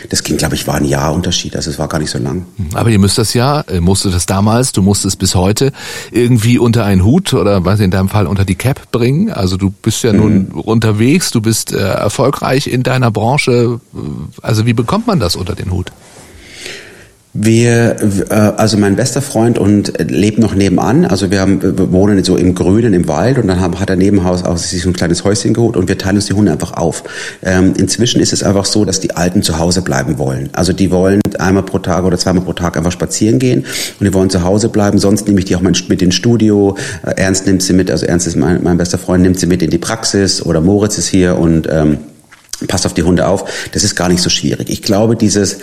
das 0.10 0.24
ging, 0.24 0.38
glaube 0.38 0.56
ich, 0.56 0.66
war 0.68 0.76
ein 0.76 0.86
Jahr 0.86 1.14
Unterschied, 1.14 1.56
also 1.56 1.70
es 1.70 1.78
war 1.78 1.88
gar 1.88 2.00
nicht 2.00 2.10
so 2.10 2.18
lang. 2.18 2.46
Aber 2.74 2.90
ihr 2.90 2.98
müsst 3.00 3.18
das 3.18 3.34
ja, 3.34 3.62
äh, 3.62 3.80
musstet 3.82 4.14
das 4.14 4.26
damals, 4.26 4.72
du 4.72 4.82
musstest 4.82 5.20
bis 5.20 5.36
heute 5.36 5.72
irgendwie 6.12 6.58
unter 6.58 6.86
einen 6.86 7.04
Hut 7.04 7.34
oder 7.34 7.66
was 7.66 7.80
in 7.80 7.92
deinem 7.92 8.10
Fall 8.10 8.26
unter 8.28 8.46
die 8.46 8.56
Cap 8.56 8.92
bringen. 8.92 9.32
Also 9.32 9.58
du 9.58 9.70
bist 9.70 10.04
ja 10.04 10.14
nun 10.14 10.50
Mhm. 10.54 10.60
unterwegs, 10.62 11.32
du 11.32 11.42
bist 11.42 11.72
äh, 11.74 11.78
erfolgreich 11.80 12.68
in 12.68 12.84
deiner 12.84 13.12
Branche. 13.12 13.80
Also 14.42 14.66
wie 14.66 14.74
bekommt 14.74 15.06
man 15.08 15.20
das 15.20 15.36
unter 15.36 15.54
den 15.56 15.72
Hut? 15.72 15.92
Wir, 17.34 17.96
äh, 18.30 18.34
also 18.34 18.78
mein 18.78 18.98
bester 18.98 19.22
Freund 19.22 19.58
und 19.58 19.94
lebt 20.12 20.38
noch 20.38 20.54
nebenan. 20.54 21.06
Also 21.06 21.32
wir, 21.32 21.40
haben, 21.40 21.62
wir 21.62 21.92
wohnen 21.94 22.22
so 22.26 22.36
im 22.36 22.56
Grünen 22.56 22.94
im 22.94 23.08
Wald 23.08 23.38
und 23.38 23.48
dann 23.48 23.62
haben, 23.62 23.80
hat 23.80 23.90
er 23.90 23.96
Nebenhaus 23.96 24.44
auch 24.44 24.58
sich 24.58 24.82
so 24.82 24.90
ein 24.90 24.94
kleines 24.94 25.24
Häuschen 25.24 25.54
geholt 25.54 25.78
und 25.78 25.88
wir 25.88 25.98
teilen 25.98 26.18
uns 26.18 26.26
die 26.26 26.34
Hunde 26.34 26.52
einfach 26.52 26.74
auf. 26.74 27.04
Ähm, 27.42 27.74
inzwischen 27.78 28.20
ist 28.20 28.34
es 28.34 28.44
einfach 28.44 28.66
so, 28.66 28.84
dass 28.84 29.00
die 29.00 29.16
Alten 29.16 29.44
zu 29.44 29.60
Hause 29.60 29.82
bleiben 29.82 30.18
wollen. 30.18 30.50
Also 30.52 30.74
die 30.74 30.92
wollen 30.92 31.22
einmal 31.40 31.64
pro 31.64 31.80
Tag 31.80 32.04
oder 32.04 32.18
zweimal 32.18 32.44
pro 32.44 32.52
Tag 32.52 32.76
einfach 32.76 32.92
spazieren 32.92 33.40
gehen 33.40 33.66
und 34.00 34.06
die 34.06 34.14
wollen 34.14 34.30
zu 34.30 34.44
Hause 34.44 34.68
bleiben. 34.68 35.00
Sonst 35.00 35.26
nehme 35.26 35.40
ich 35.40 35.46
die 35.46 35.56
auch 35.56 35.62
mit 35.62 36.02
ins 36.02 36.16
Studio. 36.16 36.76
Äh, 37.06 37.14
Ernst 37.22 37.46
nimmt 37.46 37.64
sie 37.64 37.72
mit, 37.72 37.90
also 37.90 38.06
Ernst 38.06 38.28
ist 38.28 38.36
mein, 38.36 38.62
mein 38.62 38.78
bester 38.78 38.98
Freund, 38.98 39.24
nimmt 39.24 39.40
sie 39.40 39.48
mit 39.48 39.62
in 39.62 39.70
die 39.70 39.78
Praxis 39.78 40.46
oder 40.46 40.60
Moritz 40.60 40.98
ist 40.98 41.08
hier 41.08 41.38
und 41.38 41.70
ähm, 41.72 42.00
passt 42.68 42.86
auf 42.86 42.94
die 42.94 43.04
Hunde 43.04 43.28
auf. 43.28 43.70
Das 43.72 43.86
ist 43.86 43.96
gar 43.96 44.10
nicht 44.10 44.22
so 44.22 44.30
schwierig. 44.30 44.70
Ich 44.70 44.82
glaube, 44.82 45.16
dieses 45.16 45.60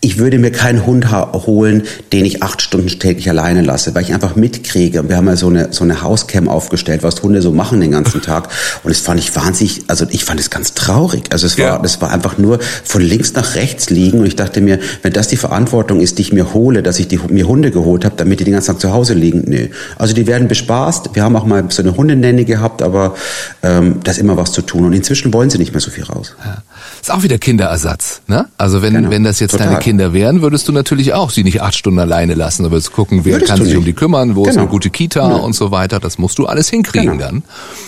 ich 0.00 0.18
würde 0.18 0.38
mir 0.38 0.52
keinen 0.52 0.86
Hund 0.86 1.10
holen, 1.10 1.82
den 2.12 2.24
ich 2.24 2.42
acht 2.42 2.62
Stunden 2.62 2.86
täglich 3.00 3.28
alleine 3.28 3.62
lasse, 3.62 3.94
weil 3.96 4.02
ich 4.04 4.14
einfach 4.14 4.36
mitkriege. 4.36 5.00
Und 5.00 5.08
wir 5.08 5.16
haben 5.16 5.26
ja 5.26 5.34
so 5.36 5.48
eine, 5.48 5.72
so 5.72 5.82
eine 5.82 6.02
Hauscam 6.02 6.48
aufgestellt, 6.48 7.02
was 7.02 7.20
Hunde 7.22 7.42
so 7.42 7.50
machen 7.50 7.80
den 7.80 7.90
ganzen 7.90 8.22
Tag. 8.22 8.48
Und 8.84 8.90
das 8.94 9.00
fand 9.00 9.18
ich 9.18 9.34
wahnsinnig, 9.34 9.82
also 9.88 10.06
ich 10.10 10.24
fand 10.24 10.38
es 10.38 10.50
ganz 10.50 10.74
traurig. 10.74 11.24
Also 11.32 11.46
es 11.46 11.58
war, 11.58 11.64
Ja. 11.64 11.78
das 11.78 12.00
war 12.00 12.12
einfach 12.12 12.38
nur 12.38 12.60
von 12.84 13.02
links 13.02 13.32
nach 13.34 13.56
rechts 13.56 13.90
liegen. 13.90 14.20
Und 14.20 14.26
ich 14.26 14.36
dachte 14.36 14.60
mir, 14.60 14.78
wenn 15.02 15.12
das 15.12 15.26
die 15.28 15.36
Verantwortung 15.36 16.00
ist, 16.00 16.18
die 16.18 16.22
ich 16.22 16.32
mir 16.32 16.54
hole, 16.54 16.84
dass 16.84 17.00
ich 17.00 17.08
die, 17.08 17.18
mir 17.28 17.48
Hunde 17.48 17.72
geholt 17.72 18.04
habe, 18.04 18.14
damit 18.16 18.38
die 18.38 18.44
den 18.44 18.52
ganzen 18.54 18.68
Tag 18.68 18.80
zu 18.80 18.92
Hause 18.92 19.14
liegen, 19.14 19.42
nee. 19.46 19.70
Also 19.96 20.14
die 20.14 20.28
werden 20.28 20.46
bespaßt. 20.46 21.10
Wir 21.14 21.24
haben 21.24 21.34
auch 21.34 21.44
mal 21.44 21.64
so 21.70 21.82
eine 21.82 21.96
Hundenenne 21.96 22.44
gehabt, 22.44 22.82
aber 22.82 23.16
ähm, 23.64 23.96
da 24.04 24.12
ist 24.12 24.18
immer 24.18 24.36
was 24.36 24.52
zu 24.52 24.62
tun. 24.62 24.84
Und 24.84 24.92
inzwischen 24.92 25.32
wollen 25.34 25.50
sie 25.50 25.58
nicht 25.58 25.72
mehr 25.72 25.80
so 25.80 25.90
viel 25.90 26.04
raus. 26.04 26.36
Ja. 26.44 26.62
Ist 27.00 27.10
auch 27.10 27.24
wieder 27.24 27.38
Kinderersatz, 27.38 28.20
ne? 28.28 28.46
Also 28.58 28.80
wenn, 28.80 28.94
Genau. 28.94 29.10
wenn 29.10 29.24
das 29.24 29.40
jetzt 29.40 29.52
Total. 29.52 29.66
deine 29.68 29.78
Kinder 29.88 30.12
wären, 30.12 30.42
würdest 30.42 30.68
du 30.68 30.72
natürlich 30.72 31.14
auch 31.14 31.30
sie 31.30 31.44
nicht 31.44 31.62
acht 31.62 31.74
Stunden 31.74 31.98
alleine 31.98 32.34
lassen, 32.34 32.62
aber 32.66 32.72
würdest 32.72 32.92
gucken, 32.92 33.24
wer 33.24 33.36
Würdest 33.36 33.50
kann 33.50 33.64
sich 33.64 33.72
um 33.74 33.84
nicht. 33.84 33.88
die 33.88 33.92
kümmern, 33.94 34.36
wo 34.36 34.42
ist 34.44 34.50
Genau. 34.50 34.62
eine 34.64 34.70
gute 34.70 34.90
Kita 34.90 35.26
Genau. 35.28 35.42
und 35.46 35.54
so 35.54 35.70
weiter. 35.70 35.98
Das 35.98 36.18
musst 36.18 36.38
du 36.38 36.44
alles 36.44 36.68
hinkriegen 36.68 37.12
Genau. 37.12 37.24
dann. 37.24 37.42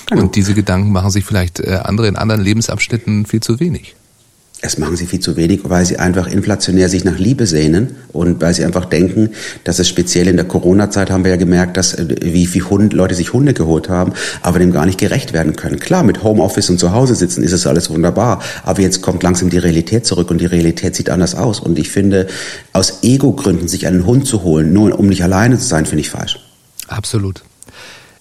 Genau. 0.07 0.23
Und 0.23 0.35
diese 0.35 0.55
Gedanken 0.55 0.93
machen 0.93 1.11
sich 1.11 1.27
vielleicht 1.27 1.61
äh, 1.61 1.81
andere 1.85 2.09
in 2.09 2.17
anderen 2.17 2.41
Lebensabschnitten 2.41 3.27
viel 3.27 3.41
zu 3.41 3.61
wenig. 3.61 3.95
Es 4.63 4.77
machen 4.77 4.95
sie 4.95 5.07
viel 5.07 5.21
zu 5.21 5.37
wenig, 5.37 5.61
weil 5.65 5.87
sie 5.87 5.99
einfach 5.99 6.27
inflationär 6.27 6.91
sich 6.91 7.03
nach 7.03 7.19
Liebe 7.19 7.47
sehnen 7.47 7.97
und 8.13 8.43
weil 8.43 8.53
sie 8.53 8.63
einfach 8.63 8.85
denken, 8.85 9.31
dass 9.65 9.79
es 9.79 9.89
speziell 9.89 10.29
in 10.29 10.37
der 10.37 10.45
Corona-Zeit 10.45 11.11
haben 11.11 11.25
wir 11.25 11.31
ja 11.31 11.39
gemerkt, 11.39 11.79
dass 11.79 11.95
äh, 11.95 12.07
wie 12.21 12.47
viel 12.47 12.65
Hund, 12.69 12.93
Leute 12.93 13.15
sich 13.15 13.33
Hunde 13.33 13.55
geholt 13.55 13.89
haben, 13.89 14.13
aber 14.43 14.59
dem 14.59 14.71
gar 14.71 14.85
nicht 14.85 14.99
gerecht 14.99 15.33
werden 15.33 15.57
können. 15.57 15.79
Klar, 15.79 16.03
mit 16.03 16.23
Homeoffice 16.23 16.69
und 16.69 16.79
zu 16.79 16.93
Hause 16.93 17.15
sitzen 17.15 17.43
ist 17.43 17.53
es 17.53 17.67
alles 17.67 17.89
wunderbar, 17.89 18.43
aber 18.63 18.83
jetzt 18.83 19.01
kommt 19.01 19.23
langsam 19.23 19.49
die 19.49 19.57
Realität 19.57 20.05
zurück 20.05 20.31
und 20.31 20.43
die 20.43 20.47
Realität 20.47 20.95
sieht 20.95 21.09
anders 21.09 21.35
aus. 21.35 21.59
Und 21.59 21.79
ich 21.79 21.89
finde, 21.89 22.27
aus 22.75 22.99
Ego-Gründen 23.03 23.67
sich 23.67 23.87
einen 23.87 24.05
Hund 24.05 24.27
zu 24.27 24.43
holen, 24.43 24.75
nur 24.75 24.99
um 24.99 25.07
nicht 25.07 25.23
alleine 25.25 25.59
zu 25.59 25.67
sein, 25.67 25.87
finde 25.87 26.03
ich 26.03 26.11
falsch. 26.11 26.39
Absolut. 26.89 27.43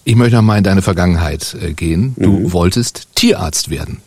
Ich 0.06 0.16
möchte 0.16 0.38
noch 0.38 0.44
mal 0.44 0.58
in 0.58 0.64
deine 0.64 0.82
Vergangenheit 0.82 1.58
äh, 1.62 1.74
gehen. 1.74 2.16
Du 2.18 2.30
Mhm. 2.32 2.54
wolltest 2.54 3.08
Tierarzt 3.16 3.70
werden. 3.70 3.98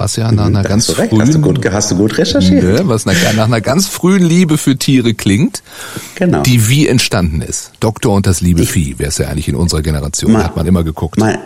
Was 0.00 0.16
ja 0.16 0.32
nach 0.32 0.46
einer 0.46 0.62
Da 0.62 0.68
ganz 0.70 0.88
hast 0.88 0.96
du 0.98 1.02
frühen, 1.08 1.20
hast 1.20 1.34
du 1.34 1.40
gut, 1.40 1.70
hast 1.70 1.90
du 1.90 1.96
gut 1.96 2.16
recherchiert. 2.16 2.64
Ne, 2.64 2.80
was 2.84 3.04
nach, 3.04 3.14
nach 3.36 3.44
einer 3.44 3.60
ganz 3.60 3.86
frühen 3.86 4.22
Liebe 4.24 4.56
für 4.56 4.76
Tiere 4.76 5.12
klingt, 5.12 5.62
Genau. 6.14 6.42
die 6.42 6.68
wie 6.70 6.88
entstanden 6.88 7.42
ist. 7.42 7.72
Doktor 7.80 8.14
und 8.14 8.26
das 8.26 8.40
liebe 8.40 8.64
Vieh 8.64 8.98
wäre 8.98 9.10
es 9.10 9.18
ja 9.18 9.28
eigentlich 9.28 9.48
in 9.48 9.56
unserer 9.56 9.82
Generation, 9.82 10.32
Mein- 10.32 10.44
hat 10.44 10.56
man 10.56 10.66
immer 10.66 10.84
geguckt. 10.84 11.18
Mein, 11.18 11.36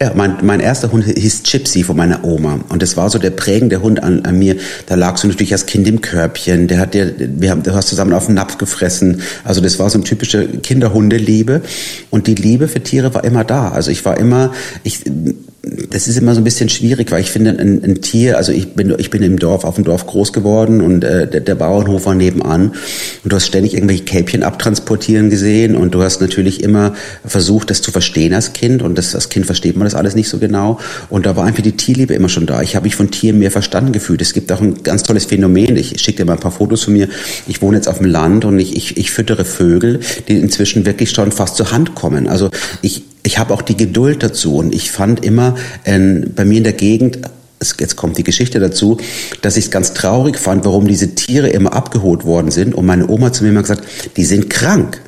ja, 0.00 0.12
mein, 0.14 0.36
mein 0.42 0.60
erster 0.60 0.92
Hund 0.92 1.04
hieß 1.04 1.42
Gypsy 1.42 1.82
von 1.82 1.96
meiner 1.96 2.24
Oma. 2.24 2.60
Und 2.68 2.80
das 2.80 2.96
war 2.96 3.10
so 3.10 3.18
der 3.18 3.30
prägende 3.30 3.82
Hund 3.82 4.02
an, 4.02 4.24
an 4.24 4.38
mir. 4.38 4.56
Da 4.86 4.94
lagst 4.94 5.24
du 5.24 5.28
natürlich 5.28 5.52
als 5.52 5.66
Kind 5.66 5.86
im 5.88 6.00
Körbchen. 6.00 6.68
Der 6.68 6.78
hat 6.78 6.94
dir, 6.94 7.12
wir 7.18 7.50
haben, 7.50 7.64
du 7.64 7.74
hast 7.74 7.88
zusammen 7.88 8.12
auf 8.14 8.24
den 8.26 8.36
Napf 8.36 8.56
gefressen. 8.56 9.20
Also 9.44 9.60
das 9.60 9.78
war 9.80 9.90
so 9.90 9.98
eine 9.98 10.04
typische 10.04 10.46
Kinderhundeliebe. 10.46 11.60
Und 12.08 12.28
die 12.28 12.34
Liebe 12.36 12.68
für 12.68 12.80
Tiere 12.82 13.12
war 13.12 13.24
immer 13.24 13.44
da. 13.44 13.70
Also 13.72 13.90
ich 13.90 14.02
war 14.06 14.16
immer, 14.16 14.52
ich, 14.84 15.02
das 15.62 16.08
ist 16.08 16.16
immer 16.16 16.34
so 16.34 16.40
ein 16.40 16.44
bisschen 16.44 16.70
schwierig, 16.70 17.12
weil 17.12 17.20
ich 17.20 17.30
finde, 17.30 17.50
ein, 17.50 17.84
ein 17.84 18.00
Tier, 18.00 18.38
also 18.38 18.50
ich 18.50 18.72
bin, 18.74 18.94
ich 18.96 19.10
bin 19.10 19.22
im 19.22 19.38
Dorf, 19.38 19.64
auf 19.64 19.74
dem 19.74 19.84
Dorf 19.84 20.06
groß 20.06 20.32
geworden 20.32 20.80
und 20.80 21.04
äh, 21.04 21.28
der, 21.28 21.40
der 21.40 21.54
Bauernhof 21.54 22.06
war 22.06 22.14
nebenan 22.14 22.72
und 23.22 23.32
du 23.32 23.36
hast 23.36 23.46
ständig 23.46 23.74
irgendwelche 23.74 24.04
Kälbchen 24.04 24.42
abtransportieren 24.42 25.28
gesehen 25.28 25.76
und 25.76 25.94
du 25.94 26.02
hast 26.02 26.22
natürlich 26.22 26.62
immer 26.62 26.94
versucht, 27.26 27.68
das 27.68 27.82
zu 27.82 27.90
verstehen 27.90 28.32
als 28.32 28.54
Kind 28.54 28.80
und 28.80 28.96
das, 28.96 29.14
als 29.14 29.28
Kind 29.28 29.44
versteht 29.44 29.76
man 29.76 29.84
das 29.84 29.94
alles 29.94 30.14
nicht 30.14 30.30
so 30.30 30.38
genau 30.38 30.78
und 31.10 31.26
da 31.26 31.36
war 31.36 31.44
einfach 31.44 31.62
die 31.62 31.76
Tierliebe 31.76 32.14
immer 32.14 32.30
schon 32.30 32.46
da. 32.46 32.62
Ich 32.62 32.74
habe 32.74 32.84
mich 32.84 32.96
von 32.96 33.10
Tieren 33.10 33.38
mehr 33.38 33.50
verstanden 33.50 33.92
gefühlt. 33.92 34.22
Es 34.22 34.32
gibt 34.32 34.50
auch 34.52 34.62
ein 34.62 34.82
ganz 34.82 35.02
tolles 35.02 35.26
Phänomen, 35.26 35.76
ich 35.76 36.00
schicke 36.00 36.18
dir 36.18 36.24
mal 36.24 36.34
ein 36.34 36.40
paar 36.40 36.52
Fotos 36.52 36.84
von 36.84 36.94
mir. 36.94 37.08
Ich 37.46 37.60
wohne 37.60 37.76
jetzt 37.76 37.88
auf 37.88 37.98
dem 37.98 38.06
Land 38.06 38.46
und 38.46 38.58
ich, 38.58 38.76
ich, 38.76 38.96
ich 38.96 39.10
füttere 39.10 39.44
Vögel, 39.44 40.00
die 40.26 40.38
inzwischen 40.38 40.86
wirklich 40.86 41.10
schon 41.10 41.32
fast 41.32 41.56
zur 41.56 41.70
Hand 41.70 41.94
kommen. 41.94 42.28
Also 42.28 42.50
ich, 42.80 43.02
ich 43.22 43.38
habe 43.38 43.52
auch 43.54 43.62
die 43.62 43.76
Geduld 43.76 44.22
dazu 44.22 44.56
und 44.56 44.74
ich 44.74 44.90
fand 44.90 45.24
immer 45.24 45.56
äh, 45.84 45.98
bei 45.98 46.44
mir 46.44 46.58
in 46.58 46.64
der 46.64 46.72
Gegend, 46.72 47.18
jetzt 47.78 47.96
kommt 47.96 48.16
die 48.16 48.24
Geschichte 48.24 48.58
dazu, 48.58 48.98
dass 49.42 49.56
ich 49.56 49.66
es 49.66 49.70
ganz 49.70 49.92
traurig 49.92 50.38
fand, 50.38 50.64
warum 50.64 50.86
diese 50.86 51.14
Tiere 51.14 51.48
immer 51.48 51.72
abgeholt 51.74 52.24
worden 52.24 52.50
sind 52.50 52.74
und 52.74 52.86
meine 52.86 53.08
Oma 53.08 53.32
zu 53.32 53.44
mir 53.44 53.50
immer 53.50 53.62
gesagt, 53.62 53.84
die 54.16 54.24
sind 54.24 54.48
krank. 54.48 55.00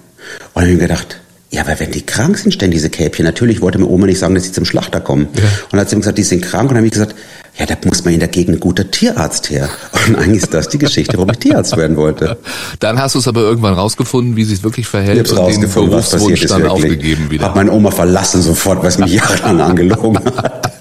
Und 0.55 0.57
dann 0.57 0.65
habe 0.65 0.73
ich 0.73 0.77
mir 0.77 0.89
gedacht, 0.89 1.19
ja, 1.51 1.63
aber 1.63 1.79
wenn 1.81 1.91
die 1.91 2.03
krank 2.03 2.39
sind, 2.39 2.53
stellen 2.53 2.71
diese 2.71 2.89
Kälbchen. 2.89 3.27
Natürlich 3.27 3.61
wollte 3.61 3.79
mir 3.79 3.87
Oma 3.87 4.07
nicht 4.07 4.19
sagen, 4.19 4.35
dass 4.35 4.45
sie 4.45 4.53
zum 4.53 4.65
Schlachter 4.65 5.01
kommen. 5.01 5.29
Ja. 5.35 5.43
Und 5.43 5.73
dann 5.73 5.81
hat 5.81 5.91
sie 5.91 5.97
mir 5.97 6.01
gesagt, 6.01 6.17
die 6.17 6.23
sind 6.23 6.43
krank. 6.43 6.63
Und 6.63 6.71
dann 6.71 6.79
habe 6.79 6.87
ich 6.87 6.93
gesagt, 6.93 7.15
ja, 7.59 7.67
da 7.67 7.77
muss 7.85 8.03
man 8.05 8.15
in 8.15 8.21
der 8.21 8.31
Gegend 8.31 8.57
ein 8.57 8.61
guter 8.61 8.91
Tierarzt 8.91 9.51
her. 9.51 9.69
Und 10.07 10.17
eigentlich 10.17 10.43
ist 10.43 10.55
das 10.55 10.69
die 10.69 10.79
Geschichte, 10.79 11.19
warum 11.19 11.31
ich 11.31 11.39
Tierarzt 11.39 11.77
werden 11.77 11.97
wollte. 11.99 12.39
Dann 12.81 12.99
hast 12.99 13.15
du 13.15 13.19
es 13.19 13.29
aber 13.29 13.43
irgendwann 13.43 13.75
rausgefunden, 13.75 14.37
wie 14.37 14.45
sich 14.45 14.63
wirklich 14.63 14.87
Ich 14.87 14.91
verhält 14.91 15.19
hab's 15.19 15.31
und 15.33 15.37
den 15.37 15.45
rausgefunden, 15.45 15.93
was 15.93 16.11
passiert 16.11 16.43
ist 16.43 16.51
dann 16.51 16.63
wirklich. 16.63 16.85
aufgegeben 16.85 17.31
wieder. 17.31 17.45
Hab 17.45 17.55
meine 17.55 17.71
Oma 17.71 17.91
verlassen 17.91 18.41
sofort, 18.41 18.81
weil 18.81 18.89
es 18.89 18.99
mich 18.99 19.13
jahrelang 19.15 19.61
angelogen 19.61 20.19
hat. 20.37 20.73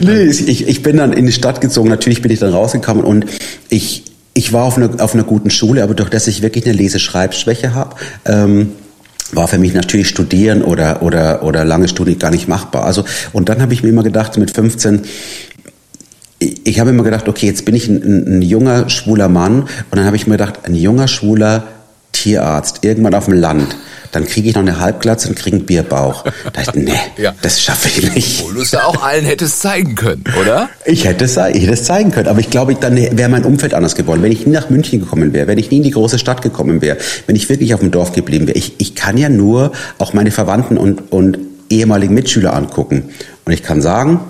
nee, 0.00 0.24
ich, 0.24 0.66
ich 0.66 0.82
bin 0.82 0.96
dann 0.96 1.12
in 1.12 1.26
die 1.26 1.32
Stadt 1.32 1.60
gezogen. 1.60 1.88
Natürlich 1.88 2.20
bin 2.20 2.32
ich 2.32 2.40
dann 2.40 2.52
rausgekommen 2.52 3.04
und 3.04 3.26
ich, 3.68 4.04
ich 4.34 4.52
war 4.52 4.64
auf 4.64 4.76
einer, 4.76 5.00
auf 5.00 5.14
einer 5.14 5.24
guten 5.24 5.50
Schule, 5.50 5.84
aber 5.84 5.94
durch 5.94 6.10
das 6.10 6.26
ich 6.26 6.42
wirklich 6.42 6.64
eine 6.66 6.74
Leseschreibschwäche 6.74 7.72
habe, 7.72 7.94
ähm, 8.24 8.72
war 9.32 9.48
für 9.48 9.58
mich 9.58 9.74
natürlich 9.74 10.08
Studieren 10.08 10.62
oder, 10.62 11.02
oder, 11.02 11.42
oder 11.42 11.64
lange 11.64 11.88
Studien 11.88 12.18
gar 12.18 12.30
nicht 12.30 12.48
machbar. 12.48 12.84
Also, 12.84 13.04
und 13.32 13.48
dann 13.48 13.60
habe 13.60 13.72
ich 13.72 13.82
mir 13.82 13.88
immer 13.88 14.02
gedacht, 14.02 14.36
mit 14.36 14.50
15, 14.50 15.02
ich, 16.38 16.80
habe 16.80 16.90
immer 16.90 17.04
gedacht, 17.04 17.28
okay, 17.28 17.46
jetzt 17.46 17.64
bin 17.64 17.74
ich 17.74 17.88
ein, 17.88 18.02
ein, 18.02 18.38
ein 18.38 18.42
junger, 18.42 18.90
schwuler 18.90 19.28
Mann. 19.28 19.62
Und 19.62 19.96
dann 19.96 20.04
habe 20.04 20.16
ich 20.16 20.26
mir 20.26 20.34
gedacht, 20.34 20.60
ein 20.64 20.74
junger, 20.74 21.08
schwuler 21.08 21.64
Tierarzt, 22.14 22.78
irgendwann 22.82 23.14
auf 23.14 23.26
dem 23.26 23.34
Land 23.34 23.76
dann 24.14 24.26
kriege 24.26 24.48
ich 24.48 24.54
noch 24.54 24.62
eine 24.62 24.78
Halbglatze 24.78 25.28
und 25.28 25.34
kriege 25.34 25.56
einen 25.56 25.66
Bierbauch. 25.66 26.22
Da 26.22 26.50
dachte 26.50 26.78
ich, 26.78 26.84
nee, 26.84 26.92
ja. 27.22 27.34
das 27.42 27.60
schaffe 27.60 27.88
ich 27.88 28.14
nicht. 28.14 28.40
Obwohl 28.40 28.54
du 28.54 28.60
es 28.60 28.70
ja 28.70 28.84
auch 28.84 29.02
allen 29.02 29.24
hättest 29.24 29.60
zeigen 29.60 29.96
können, 29.96 30.22
oder? 30.40 30.68
Ich 30.84 31.04
hätte, 31.04 31.24
es, 31.24 31.36
ich 31.36 31.62
hätte 31.62 31.72
es 31.72 31.84
zeigen 31.84 32.12
können, 32.12 32.28
aber 32.28 32.38
ich 32.38 32.48
glaube, 32.48 32.76
dann 32.76 32.96
wäre 32.96 33.28
mein 33.28 33.44
Umfeld 33.44 33.74
anders 33.74 33.96
geworden. 33.96 34.22
Wenn 34.22 34.30
ich 34.30 34.46
nie 34.46 34.52
nach 34.52 34.70
München 34.70 35.00
gekommen 35.00 35.32
wäre, 35.32 35.48
wenn 35.48 35.58
ich 35.58 35.70
nie 35.70 35.78
in 35.78 35.82
die 35.82 35.90
große 35.90 36.20
Stadt 36.20 36.42
gekommen 36.42 36.80
wäre, 36.80 36.98
wenn 37.26 37.34
ich 37.34 37.48
wirklich 37.48 37.74
auf 37.74 37.80
dem 37.80 37.90
Dorf 37.90 38.12
geblieben 38.12 38.46
wäre. 38.46 38.56
Ich, 38.56 38.74
ich 38.78 38.94
kann 38.94 39.16
ja 39.16 39.28
nur 39.28 39.72
auch 39.98 40.12
meine 40.12 40.30
Verwandten 40.30 40.78
und, 40.78 41.10
und 41.10 41.38
ehemaligen 41.68 42.14
Mitschüler 42.14 42.54
angucken. 42.54 43.10
Und 43.44 43.52
ich 43.52 43.64
kann 43.64 43.82
sagen, 43.82 44.20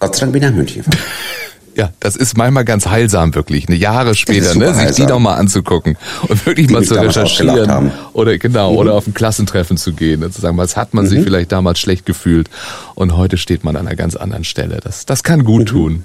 Gott 0.00 0.14
sei 0.14 0.20
Dank 0.20 0.32
bin 0.32 0.42
ich 0.42 0.48
nach 0.48 0.56
München 0.56 0.84
gefahren. 0.84 0.98
Ja, 1.78 1.92
das 2.00 2.16
ist 2.16 2.36
manchmal 2.36 2.64
ganz 2.64 2.88
heilsam 2.88 3.36
wirklich, 3.36 3.68
eine 3.68 3.76
Jahre 3.76 4.16
später, 4.16 4.52
ne, 4.56 4.74
sich 4.74 4.96
die 4.96 5.06
nochmal 5.06 5.38
anzugucken 5.38 5.96
und 6.22 6.44
wirklich 6.44 6.66
die 6.66 6.72
mal 6.72 6.82
zu 6.82 6.94
recherchieren 6.94 7.92
oder 8.14 8.36
genau 8.36 8.72
mhm. 8.72 8.78
oder 8.78 8.94
auf 8.94 9.06
ein 9.06 9.14
Klassentreffen 9.14 9.76
zu 9.76 9.92
gehen 9.92 10.24
und 10.24 10.34
zu 10.34 10.40
sagen, 10.40 10.56
was 10.56 10.76
hat 10.76 10.92
man 10.92 11.04
mhm. 11.04 11.08
sich 11.08 11.22
vielleicht 11.22 11.52
damals 11.52 11.78
schlecht 11.78 12.04
gefühlt 12.04 12.50
und 12.96 13.16
heute 13.16 13.36
steht 13.36 13.62
man 13.62 13.76
an 13.76 13.86
einer 13.86 13.94
ganz 13.94 14.16
anderen 14.16 14.42
Stelle. 14.42 14.80
Das 14.82 15.06
das 15.06 15.22
kann 15.22 15.44
gut 15.44 15.60
mhm. 15.60 15.66
tun. 15.66 16.04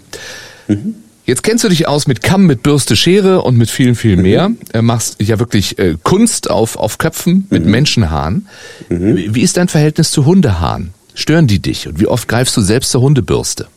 Mhm. 0.67 0.95
Jetzt 1.25 1.41
kennst 1.41 1.63
du 1.63 1.69
dich 1.69 1.87
aus 1.87 2.05
mit 2.05 2.21
Kamm, 2.21 2.45
mit 2.45 2.61
Bürste, 2.61 2.95
Schere 2.95 3.41
und 3.41 3.57
mit 3.57 3.71
viel, 3.71 3.95
viel 3.95 4.15
mehr. 4.15 4.49
Mhm. 4.49 4.57
Äh, 4.73 4.81
machst 4.83 5.15
ja 5.23 5.39
wirklich 5.39 5.79
äh, 5.79 5.95
Kunst 6.03 6.51
auf, 6.51 6.75
auf 6.75 6.99
Köpfen 6.99 7.47
mit 7.49 7.65
mhm. 7.65 7.71
Menschenhaaren. 7.71 8.47
Wie 8.89 9.41
ist 9.41 9.57
dein 9.57 9.69
Verhältnis 9.69 10.11
zu 10.11 10.25
Hundehaaren? 10.25 10.93
Stören 11.15 11.47
die 11.47 11.59
dich? 11.59 11.87
Und 11.87 11.99
wie 11.99 12.07
oft 12.07 12.27
greifst 12.27 12.55
du 12.57 12.61
selbst 12.61 12.91
zur 12.91 13.01
Hundebürste? 13.01 13.67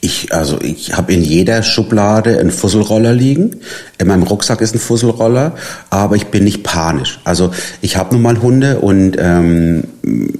Ich, 0.00 0.34
also 0.34 0.60
ich 0.60 0.94
habe 0.94 1.14
in 1.14 1.22
jeder 1.22 1.62
Schublade 1.62 2.38
einen 2.38 2.50
Fusselroller 2.50 3.14
liegen. 3.14 3.56
In 3.98 4.06
meinem 4.06 4.22
Rucksack 4.24 4.60
ist 4.60 4.74
ein 4.74 4.78
Fusselroller, 4.78 5.54
aber 5.88 6.16
ich 6.16 6.26
bin 6.26 6.44
nicht 6.44 6.62
panisch. 6.62 7.20
Also 7.24 7.52
ich 7.80 7.96
habe 7.96 8.14
nun 8.14 8.22
mal 8.22 8.42
Hunde 8.42 8.80
und 8.80 9.16
ähm, 9.18 9.84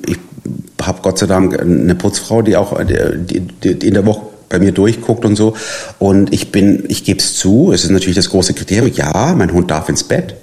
ich 0.06 0.18
habe 0.82 1.00
Gott 1.00 1.18
sei 1.18 1.26
Dank 1.26 1.58
eine 1.58 1.94
Putzfrau, 1.94 2.42
die 2.42 2.56
auch 2.56 2.78
die, 2.84 3.40
die, 3.40 3.78
die 3.78 3.88
in 3.88 3.94
der 3.94 4.04
Woche 4.04 4.26
bei 4.50 4.58
mir 4.58 4.72
durchguckt 4.72 5.24
und 5.24 5.36
so. 5.36 5.56
Und 5.98 6.32
ich 6.32 6.52
bin, 6.52 6.84
ich 6.88 7.04
gebe 7.04 7.18
es 7.18 7.36
zu, 7.36 7.72
es 7.72 7.84
ist 7.84 7.90
natürlich 7.90 8.16
das 8.16 8.30
große 8.30 8.54
Kriterium, 8.54 8.94
ja, 8.94 9.34
mein 9.36 9.52
Hund 9.52 9.70
darf 9.70 9.88
ins 9.88 10.04
Bett. 10.04 10.34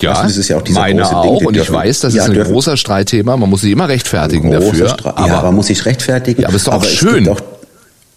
Ja, 0.00 0.10
weißt 0.10 0.22
du, 0.22 0.26
das 0.28 0.36
ist 0.36 0.48
ja 0.48 0.56
auch 0.56 0.62
dieser 0.62 0.80
meine 0.80 1.02
große 1.02 1.16
auch. 1.16 1.38
Ding, 1.38 1.46
und 1.46 1.56
ich 1.56 1.72
weiß, 1.72 2.00
das 2.00 2.14
ja, 2.14 2.22
ist 2.22 2.28
ein 2.28 2.34
dürfen, 2.34 2.52
großer 2.52 2.76
Streitthema. 2.76 3.36
Man 3.36 3.48
muss 3.48 3.62
sich 3.62 3.72
immer 3.72 3.88
rechtfertigen 3.88 4.50
dafür. 4.50 4.96
Aber, 5.04 5.26
ja, 5.26 5.42
man 5.42 5.54
muss 5.54 5.68
sich 5.68 5.84
rechtfertigen. 5.86 6.42
Ja, 6.42 6.48
aber 6.48 6.56
es 6.56 6.62
ist 6.62 6.68
doch 6.68 6.74
auch 6.74 6.84
schön. 6.84 7.28
Auch, 7.28 7.40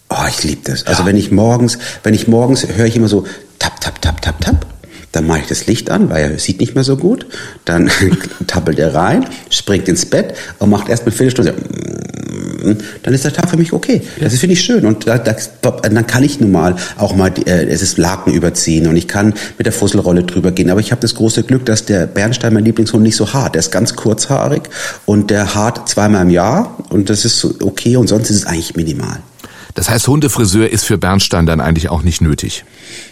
Oh, 0.10 0.26
ich 0.28 0.44
liebe 0.44 0.62
das. 0.64 0.88
Also 0.88 1.06
wenn 1.06 1.16
ich 1.16 1.32
morgens, 1.32 1.78
wenn 2.04 2.16
ich 2.16 2.28
morgens 2.28 2.68
höre 2.68 2.88
ich 2.88 2.96
immer 2.96 3.08
so 3.08 3.26
tap, 3.60 3.80
tap, 3.80 4.02
tap, 4.02 4.22
tap, 4.22 4.42
tap. 4.42 4.66
Dann 5.12 5.26
mache 5.26 5.40
ich 5.40 5.48
das 5.48 5.66
Licht 5.66 5.90
an, 5.90 6.10
weil 6.12 6.32
er 6.32 6.40
sieht 6.40 6.60
nicht 6.60 6.76
mehr 6.76 6.84
so 6.84 6.96
gut. 6.96 7.26
Dann 7.66 7.90
tappelt 8.48 8.78
er 8.78 8.94
rein, 8.94 9.26
springt 9.50 9.88
ins 9.88 10.06
Bett 10.06 10.36
und 10.60 10.70
macht 10.70 10.90
erst 10.90 11.04
eine 11.04 11.12
Viertelstunde. 11.12 11.56
Dann 13.04 13.14
ist 13.14 13.26
der 13.26 13.34
Tag 13.34 13.50
für 13.50 13.58
mich 13.58 13.74
okay. 13.74 14.02
Das 14.20 14.38
finde 14.38 14.54
ich 14.54 14.62
schön. 14.62 14.86
Und 14.86 15.08
da, 15.08 15.18
da, 15.18 15.36
dann 15.62 16.06
kann 16.06 16.24
ich 16.24 16.40
nun 16.40 16.52
mal 16.52 16.76
auch 16.98 17.16
mal, 17.16 17.32
äh, 17.46 17.66
es 17.66 17.82
ist 17.82 17.98
Laken 17.98 18.34
überziehen 18.34 18.88
und 18.88 18.98
ich 18.98 19.08
kann 19.08 19.34
mit 19.58 19.66
der 19.66 19.74
Fusselrolle 19.74 20.24
drüber 20.24 20.52
gehen. 20.52 20.70
Aber 20.70 20.80
ich 20.80 20.92
habe 20.92 21.02
das 21.02 21.16
große 21.16 21.44
Glück, 21.44 21.66
dass 21.66 21.86
der 21.86 22.06
Bernstein, 22.06 22.54
mein 22.54 22.66
Lieblingshund, 22.66 23.02
nicht 23.02 23.16
so 23.16 23.34
hart. 23.34 23.56
Der 23.56 23.62
ist 23.62 23.72
ganz 23.72 23.96
kurzhaarig 23.96 24.64
und 25.06 25.32
der 25.32 25.56
hart 25.56 25.90
zweimal 25.90 26.24
im 26.24 26.30
Jahr 26.30 26.78
und 26.90 27.10
das 27.10 27.26
ist 27.26 27.64
okay 27.64 27.96
und 27.96 28.08
sonst 28.08 28.30
ist 28.30 28.38
es 28.38 28.46
eigentlich 28.46 28.76
minimal. 28.76 29.20
Das 29.80 29.90
heißt, 29.90 30.10
Hundefriseur 30.10 30.70
ist 30.70 30.84
für 30.84 30.98
Bernstein 30.98 31.46
dann 31.46 31.62
eigentlich 31.62 31.88
auch 31.88 32.04
nicht 32.04 32.20
nötig. 32.20 32.66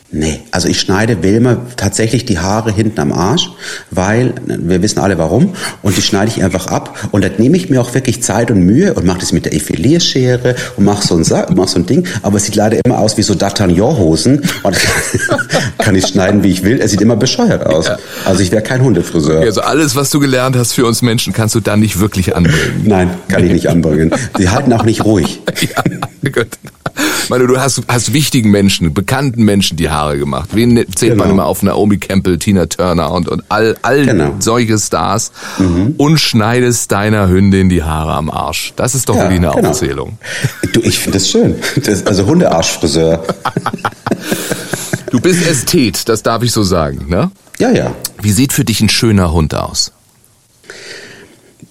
Nee, 0.10 0.40
also 0.52 0.70
ich 0.70 0.80
schneide 0.80 1.22
Wilma 1.22 1.58
tatsächlich 1.76 2.24
die 2.26 2.40
Haare 2.40 2.72
hinten 2.72 2.98
am 3.02 3.12
Arsch, 3.12 3.50
weil 3.92 4.34
wir 4.46 4.82
wissen 4.82 5.00
alle 5.00 5.18
warum 5.18 5.54
und 5.82 5.98
die 5.98 6.02
schneide 6.02 6.32
ich 6.34 6.42
einfach 6.42 6.68
ab 6.68 7.10
und 7.12 7.26
dann 7.26 7.34
nehme 7.38 7.58
ich 7.58 7.70
mir 7.70 7.82
auch 7.82 7.94
wirklich 7.94 8.24
Zeit 8.24 8.50
und 8.50 8.62
Mühe 8.62 8.94
und 8.94 9.06
mache 9.06 9.20
das 9.20 9.34
mit 9.34 9.44
der 9.44 9.54
Effilierschere 9.54 10.56
und 10.78 10.86
mache 10.86 11.06
so 11.06 11.16
ein 11.16 11.26
mach 11.56 11.68
so 11.68 11.80
ein 11.80 11.86
Ding, 11.86 12.08
aber 12.22 12.38
es 12.38 12.46
sieht 12.46 12.56
leider 12.56 12.80
immer 12.86 13.00
aus 13.00 13.18
wie 13.18 13.22
so 13.22 13.34
D'Artagnan 13.34 13.98
Hosen 13.98 14.44
und 14.64 14.78
kann 15.78 15.94
ich 15.94 16.08
schneiden 16.08 16.42
wie 16.42 16.52
ich 16.52 16.64
will, 16.64 16.80
es 16.80 16.92
sieht 16.92 17.02
immer 17.02 17.18
bescheuert 17.18 17.66
aus. 17.66 17.88
Ja. 17.88 17.98
Also 18.24 18.42
ich 18.42 18.52
wäre 18.52 18.64
kein 18.64 18.82
Hundefriseur. 18.82 19.42
Also 19.42 19.60
alles 19.60 19.98
was 19.98 20.10
du 20.10 20.22
gelernt 20.22 20.56
hast 20.56 20.72
für 20.72 20.86
uns 20.86 21.02
Menschen 21.02 21.34
kannst 21.34 21.54
du 21.54 21.60
dann 21.60 21.82
nicht 21.82 22.00
wirklich 22.00 22.34
anbringen. 22.34 22.84
Nein, 22.86 23.10
kann 23.28 23.44
ich 23.44 23.52
nicht 23.52 23.68
anbringen. 23.68 24.12
Die 24.40 24.48
halten 24.48 24.72
auch 24.72 24.84
nicht 24.84 25.04
ruhig. 25.04 25.42
Ja, 26.24 26.32
gut. 26.32 26.48
Meine, 27.30 27.48
du 27.48 27.60
hast, 27.60 27.82
hast 27.88 28.14
wichtigen 28.14 28.52
Menschen, 28.52 28.94
bekannten 28.94 29.44
Menschen 29.44 29.78
die 29.78 29.90
Haare 29.90 30.18
gemacht. 30.18 30.50
Wen 30.54 30.74
ne, 30.74 30.88
zählt 30.88 31.14
genau. 31.14 31.26
man 31.26 31.34
immer 31.34 31.46
auf 31.46 31.64
Naomi 31.64 31.98
Campbell, 31.98 32.38
Tina 32.38 32.66
Turner 32.68 33.12
und, 33.12 33.28
und 33.28 33.44
all, 33.50 33.76
all 33.82 34.06
genau. 34.06 34.36
solche 34.40 34.78
Stars 34.78 35.32
mhm. 35.58 35.96
und 35.98 36.20
schneidest 36.20 36.92
deiner 36.92 37.28
Hündin 37.28 37.70
die 37.70 37.84
Haare 37.84 38.14
am 38.14 38.30
Arsch. 38.30 38.74
Das 38.76 38.96
ist 38.96 39.10
doch 39.10 39.16
ja, 39.16 39.24
wirklich 39.24 39.40
eine 39.40 39.52
genau. 39.52 39.70
Aufzählung. 39.70 40.18
Du, 40.74 40.82
ich 40.82 41.00
finde 41.00 41.18
das 41.20 41.30
schön. 41.30 41.56
Das, 41.84 42.06
also 42.06 42.26
Hundearschfriseur. 42.26 43.24
du 45.12 45.20
bist 45.20 45.46
Ästhet, 45.46 46.08
das 46.10 46.24
darf 46.24 46.44
ich 46.44 46.52
so 46.52 46.64
sagen, 46.64 47.06
ne? 47.10 47.32
Ja, 47.60 47.72
ja. 47.72 47.94
Wie 48.22 48.32
sieht 48.32 48.54
für 48.54 48.64
dich 48.64 48.82
ein 48.82 48.90
schöner 48.90 49.32
Hund 49.32 49.56
aus? 49.56 49.92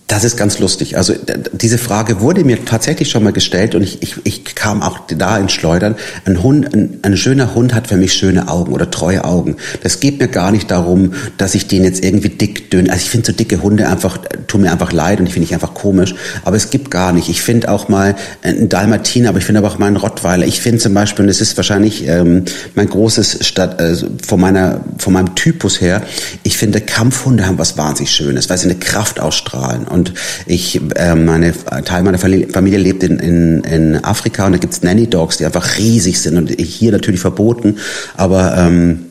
Das 0.08 0.22
ist 0.22 0.36
ganz 0.36 0.60
lustig. 0.60 0.96
Also 0.96 1.14
diese 1.52 1.78
Frage 1.78 2.20
wurde 2.20 2.44
mir 2.44 2.64
tatsächlich 2.64 3.10
schon 3.10 3.24
mal 3.24 3.32
gestellt 3.32 3.74
und 3.74 3.82
ich, 3.82 4.02
ich, 4.02 4.14
ich 4.22 4.44
kam 4.54 4.80
auch 4.80 5.00
da 5.08 5.36
ins 5.36 5.50
Schleudern. 5.50 5.96
Ein 6.24 6.44
Hund, 6.44 6.72
ein, 6.72 7.00
ein 7.02 7.16
schöner 7.16 7.56
Hund 7.56 7.74
hat 7.74 7.88
für 7.88 7.96
mich 7.96 8.12
schöne 8.12 8.48
Augen 8.48 8.72
oder 8.72 8.88
treue 8.88 9.24
Augen. 9.24 9.56
Das 9.82 9.98
geht 9.98 10.20
mir 10.20 10.28
gar 10.28 10.52
nicht 10.52 10.70
darum, 10.70 11.14
dass 11.38 11.56
ich 11.56 11.66
den 11.66 11.82
jetzt 11.82 12.04
irgendwie 12.04 12.28
dick 12.28 12.70
dünn. 12.70 12.88
Also 12.88 13.02
ich 13.02 13.10
finde 13.10 13.26
so 13.26 13.32
dicke 13.32 13.60
Hunde 13.62 13.88
einfach 13.88 14.18
tun 14.46 14.60
mir 14.60 14.70
einfach 14.70 14.92
leid 14.92 15.18
und 15.18 15.26
ich 15.26 15.32
finde 15.32 15.46
ich 15.46 15.54
einfach 15.54 15.74
komisch. 15.74 16.14
Aber 16.44 16.56
es 16.56 16.70
gibt 16.70 16.92
gar 16.92 17.12
nicht. 17.12 17.28
Ich 17.28 17.42
finde 17.42 17.68
auch 17.68 17.88
mal 17.88 18.14
einen 18.42 18.68
Dalmatiner, 18.68 19.30
aber 19.30 19.38
ich 19.38 19.44
finde 19.44 19.58
aber 19.58 19.68
auch 19.68 19.78
mal 19.78 19.86
einen 19.86 19.96
Rottweiler. 19.96 20.46
Ich 20.46 20.60
finde 20.60 20.78
zum 20.78 20.94
Beispiel, 20.94 21.24
und 21.24 21.28
das 21.28 21.40
ist 21.40 21.56
wahrscheinlich 21.56 22.06
ähm, 22.06 22.44
mein 22.76 22.88
großes 22.88 23.44
Stadt 23.44 23.80
äh, 23.80 23.96
von 24.24 24.40
meiner 24.40 24.82
von 24.98 25.12
meinem 25.12 25.34
Typus 25.34 25.80
her. 25.80 26.02
Ich 26.44 26.56
finde 26.56 26.80
Kampfhunde 26.80 27.44
haben 27.46 27.58
was 27.58 27.76
wahnsinnig 27.76 28.12
Schönes, 28.12 28.48
weil 28.48 28.58
sie 28.58 28.66
eine 28.70 28.78
Kraft 28.78 29.18
ausstrahlen. 29.18 29.88
Und 29.96 30.14
ich, 30.46 30.80
äh, 30.94 31.14
meine 31.14 31.52
Teil 31.84 32.02
meiner 32.02 32.18
Familie 32.18 32.78
lebt 32.78 33.02
in, 33.02 33.18
in, 33.18 33.64
in 33.64 34.04
Afrika 34.04 34.46
und 34.46 34.52
da 34.52 34.58
gibt's 34.58 34.82
Nanny 34.82 35.08
Dogs, 35.08 35.38
die 35.38 35.44
einfach 35.44 35.78
riesig 35.78 36.20
sind 36.20 36.36
und 36.36 36.50
hier 36.50 36.92
natürlich 36.92 37.20
verboten. 37.20 37.78
Aber 38.16 38.56
ähm, 38.56 39.06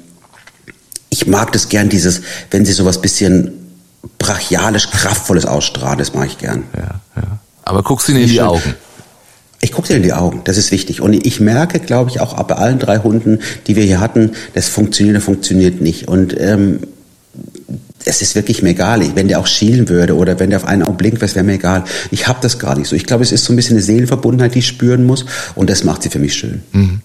ich 1.10 1.28
mag 1.28 1.52
das 1.52 1.70
gern, 1.70 1.90
dieses, 1.90 2.22
wenn 2.52 2.66
sie 2.66 2.74
sowas 2.74 3.02
bisschen 3.02 3.52
brachialisch 4.18 4.90
kraftvolles 4.90 5.46
ausstrahlen, 5.46 6.00
das 6.00 6.14
mag 6.14 6.28
ich 6.28 6.38
gern. 6.38 6.64
Ja, 6.76 7.02
ja. 7.16 7.40
Aber 7.64 7.84
guckst 7.84 8.08
du 8.08 8.12
ihnen 8.12 8.24
in 8.24 8.30
die 8.30 8.42
Augen? 8.42 8.76
Ich 9.62 9.72
gucke 9.72 9.88
dir 9.88 9.96
in 9.96 10.04
die 10.04 10.14
Augen, 10.14 10.42
das 10.44 10.58
ist 10.58 10.72
wichtig. 10.72 11.02
Und 11.02 11.14
ich 11.26 11.40
merke, 11.40 11.80
glaube 11.80 12.12
ich, 12.12 12.20
auch 12.20 12.34
bei 12.44 12.56
allen 12.56 12.78
drei 12.78 13.00
Hunden, 13.00 13.40
die 13.66 13.76
wir 13.76 13.84
hier 13.84 14.00
hatten, 14.00 14.34
das 14.54 14.70
funktioniert, 14.70 15.18
das 15.18 15.24
funktioniert 15.24 15.82
nicht. 15.82 16.08
Und 16.08 16.40
ähm, 16.40 16.82
es 18.04 18.22
ist 18.22 18.36
wirklich 18.36 18.62
mir 18.62 18.70
egal. 18.70 19.02
Wenn 19.16 19.28
der 19.28 19.40
auch 19.40 19.48
schielen 19.48 19.90
würde 19.90 20.16
oder 20.16 20.40
wenn 20.40 20.50
der 20.50 20.60
auf 20.60 20.66
einen 20.66 20.84
Augen 20.84 20.98
blinkt, 20.98 21.22
wäre 21.22 21.44
mir 21.44 21.54
egal. 21.54 21.84
Ich 22.12 22.28
habe 22.28 22.40
das 22.42 22.60
gar 22.60 22.78
nicht 22.78 22.88
so. 22.88 22.96
Ich 22.96 23.06
glaube, 23.06 23.24
es 23.24 23.32
ist 23.32 23.46
so 23.46 23.54
ein 23.54 23.56
bisschen 23.56 23.78
eine 23.78 23.84
Seelenverbundenheit, 23.84 24.56
die 24.56 24.60
ich 24.60 24.68
spüren 24.68 25.06
muss 25.06 25.26
und 25.56 25.70
das 25.70 25.84
macht 25.84 26.04
sie 26.04 26.10
für 26.10 26.20
mich 26.20 26.34
schön. 26.34 26.62
Mhm. 26.72 27.02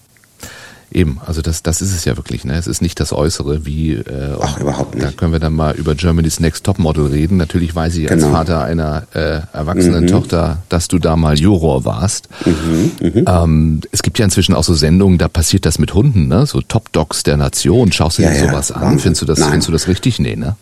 Eben, 0.93 1.21
also 1.25 1.41
das, 1.41 1.63
das 1.63 1.81
ist 1.81 1.95
es 1.95 2.03
ja 2.03 2.17
wirklich. 2.17 2.43
Ne? 2.43 2.55
Es 2.55 2.67
ist 2.67 2.81
nicht 2.81 2.99
das 2.99 3.13
Äußere, 3.13 3.65
wie. 3.65 3.93
Äh, 3.93 4.35
Ach, 4.41 4.59
überhaupt 4.59 4.93
nicht. 4.93 5.07
Da 5.07 5.11
können 5.11 5.31
wir 5.31 5.39
dann 5.39 5.53
mal 5.53 5.73
über 5.75 5.95
Germany's 5.95 6.41
Next 6.41 6.65
Topmodel 6.65 7.05
reden. 7.05 7.37
Natürlich 7.37 7.73
weiß 7.73 7.95
ich 7.95 8.07
genau. 8.07 8.25
als 8.25 8.33
Vater 8.33 8.63
einer 8.65 9.03
äh, 9.13 9.39
erwachsenen 9.53 10.03
mhm. 10.03 10.07
Tochter, 10.07 10.57
dass 10.67 10.89
du 10.89 10.99
da 10.99 11.15
mal 11.15 11.39
Juror 11.39 11.85
warst. 11.85 12.27
Mhm, 12.45 12.91
mhm. 12.99 13.25
Ähm, 13.25 13.81
es 13.91 14.03
gibt 14.03 14.19
ja 14.19 14.25
inzwischen 14.25 14.53
auch 14.53 14.65
so 14.65 14.73
Sendungen, 14.73 15.17
da 15.17 15.29
passiert 15.29 15.65
das 15.65 15.79
mit 15.79 15.93
Hunden, 15.93 16.27
ne? 16.27 16.45
So 16.45 16.59
Top 16.59 16.91
Dogs 16.91 17.23
der 17.23 17.37
Nation. 17.37 17.93
Schaust 17.93 18.17
du 18.17 18.23
ja, 18.23 18.31
dir 18.31 18.39
sowas 18.49 18.69
ja, 18.69 18.75
an? 18.75 18.99
Findest 18.99 19.21
du 19.21 19.25
das? 19.25 19.41
Findest 19.41 19.69
du 19.69 19.71
das 19.71 19.87
richtig? 19.87 20.19
Nee, 20.19 20.35
ne? 20.35 20.57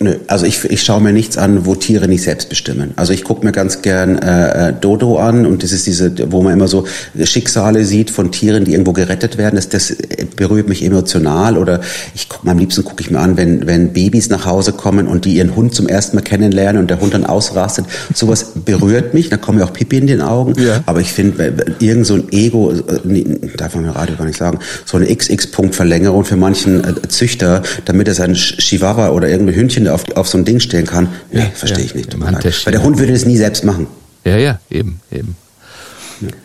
Nö, 0.00 0.16
also 0.26 0.44
ich, 0.44 0.64
ich 0.64 0.82
schaue 0.82 1.00
mir 1.00 1.12
nichts 1.12 1.38
an, 1.38 1.66
wo 1.66 1.76
Tiere 1.76 2.08
nicht 2.08 2.24
selbst 2.24 2.48
bestimmen. 2.48 2.92
Also 2.96 3.12
ich 3.12 3.22
gucke 3.22 3.46
mir 3.46 3.52
ganz 3.52 3.80
gern 3.80 4.18
äh, 4.18 4.70
äh, 4.70 4.72
Dodo 4.72 5.18
an 5.18 5.46
und 5.46 5.62
das 5.62 5.70
ist 5.70 5.86
diese, 5.86 6.32
wo 6.32 6.42
man 6.42 6.52
immer 6.52 6.66
so 6.66 6.84
Schicksale 7.22 7.84
sieht 7.84 8.10
von 8.10 8.32
Tieren, 8.32 8.64
die 8.64 8.72
irgendwo 8.72 8.92
gerettet 8.92 9.38
werden. 9.38 9.54
Das, 9.54 9.68
das 9.68 9.96
berührt 10.34 10.68
mich 10.68 10.84
emotional. 10.84 11.56
Oder 11.56 11.80
ich 12.12 12.28
guck, 12.28 12.44
am 12.44 12.58
liebsten 12.58 12.82
gucke 12.82 13.02
ich 13.02 13.12
mir 13.12 13.20
an, 13.20 13.36
wenn, 13.36 13.68
wenn 13.68 13.92
Babys 13.92 14.30
nach 14.30 14.46
Hause 14.46 14.72
kommen 14.72 15.06
und 15.06 15.26
die 15.26 15.36
ihren 15.36 15.54
Hund 15.54 15.76
zum 15.76 15.86
ersten 15.86 16.16
Mal 16.16 16.22
kennenlernen 16.22 16.82
und 16.82 16.90
der 16.90 17.00
Hund 17.00 17.14
dann 17.14 17.24
ausrastet. 17.24 17.86
Sowas 18.12 18.46
berührt 18.64 19.14
mich. 19.14 19.28
Da 19.28 19.36
kommen 19.36 19.60
ja 19.60 19.64
auch 19.64 19.72
Pipi 19.72 19.98
in 19.98 20.08
den 20.08 20.22
Augen. 20.22 20.60
Ja. 20.60 20.82
Aber 20.86 21.00
ich 21.02 21.12
finde, 21.12 21.54
irgend 21.78 22.04
so 22.04 22.14
ein 22.14 22.24
Ego, 22.32 22.72
äh, 22.72 23.24
darf 23.56 23.76
man 23.76 23.84
mir 23.84 23.94
Radio 23.94 24.16
gar 24.16 24.26
nicht 24.26 24.38
sagen, 24.38 24.58
so 24.84 24.96
eine 24.96 25.06
XX-Punkt-Verlängerung 25.06 26.24
für 26.24 26.36
manchen 26.36 26.82
äh, 26.82 27.08
Züchter, 27.08 27.62
damit 27.84 28.08
er 28.08 28.14
sein 28.14 28.34
Chihuahua 28.34 29.10
oder 29.10 29.28
irgendein 29.28 29.54
Hündchen 29.54 29.83
Kinder 29.84 29.94
auf, 29.94 30.04
auf 30.16 30.28
so 30.28 30.38
ein 30.38 30.44
Ding 30.44 30.60
stellen 30.60 30.86
kann, 30.86 31.08
nee, 31.30 31.40
ja, 31.40 31.46
verstehe 31.54 31.80
ja, 31.80 31.84
ich 31.84 31.94
nicht. 31.94 32.20
Weil 32.20 32.72
der 32.72 32.82
Hund 32.82 32.98
würde 32.98 33.12
das 33.12 33.26
nie 33.26 33.36
selbst 33.36 33.64
machen. 33.64 33.86
Ja, 34.24 34.38
ja, 34.38 34.58
eben, 34.70 35.00
eben. 35.12 35.36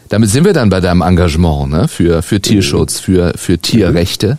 Damit 0.10 0.30
sind 0.30 0.44
wir 0.44 0.54
dann 0.54 0.70
bei 0.70 0.82
deinem 0.82 1.02
Engagement 1.02 1.70
ne? 1.70 1.88
für, 1.88 2.22
für 2.22 2.42
Tierschutz, 2.42 3.00
für, 3.00 3.34
für 3.38 3.58
Tierrechte. 3.60 4.38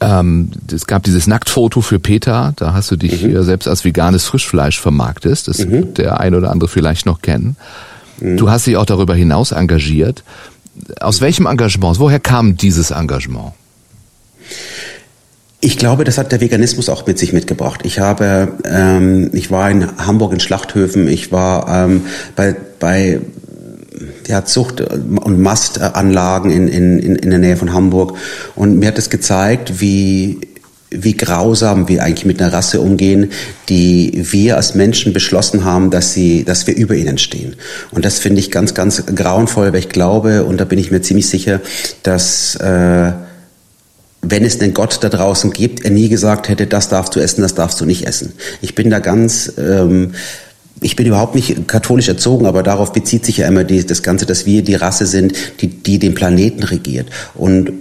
Ähm, 0.00 0.50
es 0.72 0.86
gab 0.86 1.04
dieses 1.04 1.26
Nacktfoto 1.26 1.80
für 1.80 1.98
Peter, 1.98 2.54
da 2.56 2.72
hast 2.72 2.90
du 2.90 2.96
dich 2.96 3.22
mhm. 3.22 3.42
selbst 3.42 3.68
als 3.68 3.84
veganes 3.84 4.24
Frischfleisch 4.24 4.80
vermarktest. 4.80 5.46
Das 5.46 5.58
mhm. 5.58 5.70
wird 5.70 5.98
der 5.98 6.18
ein 6.18 6.34
oder 6.34 6.50
andere 6.50 6.68
vielleicht 6.68 7.06
noch 7.06 7.22
kennen. 7.22 7.56
Mhm. 8.20 8.36
Du 8.36 8.50
hast 8.50 8.66
dich 8.66 8.76
auch 8.76 8.86
darüber 8.86 9.14
hinaus 9.14 9.52
engagiert. 9.52 10.24
Aus 10.98 11.20
welchem 11.20 11.46
Engagement? 11.46 11.98
Woher 11.98 12.20
kam 12.20 12.56
dieses 12.56 12.90
Engagement? 12.90 13.52
Ich 15.60 15.76
glaube, 15.76 16.04
das 16.04 16.18
hat 16.18 16.30
der 16.30 16.40
Veganismus 16.40 16.88
auch 16.88 17.06
mit 17.06 17.18
sich 17.18 17.32
mitgebracht. 17.32 17.80
Ich 17.82 17.98
habe, 17.98 18.52
ähm, 18.64 19.30
ich 19.32 19.50
war 19.50 19.68
in 19.70 19.98
Hamburg 19.98 20.32
in 20.32 20.40
Schlachthöfen, 20.40 21.08
ich 21.08 21.32
war 21.32 21.84
ähm, 21.84 22.02
bei, 22.36 22.54
bei 22.78 23.20
ja, 24.28 24.44
Zucht- 24.44 24.80
und 24.80 25.40
Mastanlagen 25.40 26.52
in, 26.52 26.68
in, 26.68 27.16
in 27.16 27.30
der 27.30 27.40
Nähe 27.40 27.56
von 27.56 27.72
Hamburg 27.72 28.16
und 28.54 28.78
mir 28.78 28.86
hat 28.88 28.98
es 28.98 29.10
gezeigt, 29.10 29.80
wie 29.80 30.40
wie 30.90 31.14
grausam 31.14 31.86
wir 31.88 32.02
eigentlich 32.02 32.24
mit 32.24 32.40
einer 32.40 32.52
Rasse 32.52 32.80
umgehen, 32.80 33.30
die 33.68 34.24
wir 34.32 34.56
als 34.56 34.74
Menschen 34.74 35.12
beschlossen 35.12 35.64
haben, 35.64 35.90
dass 35.90 36.14
sie, 36.14 36.44
dass 36.44 36.66
wir 36.66 36.74
über 36.74 36.94
ihnen 36.94 37.18
stehen. 37.18 37.56
Und 37.90 38.06
das 38.06 38.18
finde 38.18 38.40
ich 38.40 38.50
ganz, 38.50 38.72
ganz 38.72 39.04
grauenvoll, 39.04 39.72
weil 39.72 39.80
ich 39.80 39.90
glaube, 39.90 40.44
und 40.44 40.58
da 40.58 40.64
bin 40.64 40.78
ich 40.78 40.90
mir 40.90 41.02
ziemlich 41.02 41.28
sicher, 41.28 41.60
dass 42.02 42.56
äh, 42.56 43.12
wenn 44.22 44.44
es 44.44 44.58
den 44.58 44.74
Gott 44.74 44.98
da 45.02 45.08
draußen 45.08 45.52
gibt, 45.52 45.84
er 45.84 45.90
nie 45.90 46.08
gesagt 46.08 46.48
hätte, 46.48 46.66
das 46.66 46.88
darfst 46.88 47.14
du 47.14 47.20
essen, 47.20 47.42
das 47.42 47.54
darfst 47.54 47.80
du 47.80 47.86
nicht 47.86 48.06
essen. 48.06 48.32
Ich 48.60 48.74
bin 48.74 48.90
da 48.90 48.98
ganz 48.98 49.52
ähm, 49.58 50.12
ich 50.80 50.96
bin 50.96 51.06
überhaupt 51.06 51.34
nicht 51.34 51.66
katholisch 51.66 52.08
erzogen, 52.08 52.46
aber 52.46 52.62
darauf 52.62 52.92
bezieht 52.92 53.24
sich 53.24 53.38
ja 53.38 53.48
immer 53.48 53.64
die, 53.64 53.84
das 53.84 54.02
Ganze, 54.02 54.26
dass 54.26 54.46
wir 54.46 54.62
die 54.62 54.74
Rasse 54.74 55.06
sind, 55.06 55.34
die, 55.60 55.68
die 55.68 55.98
den 55.98 56.14
Planeten 56.14 56.62
regiert. 56.62 57.08
Und 57.34 57.72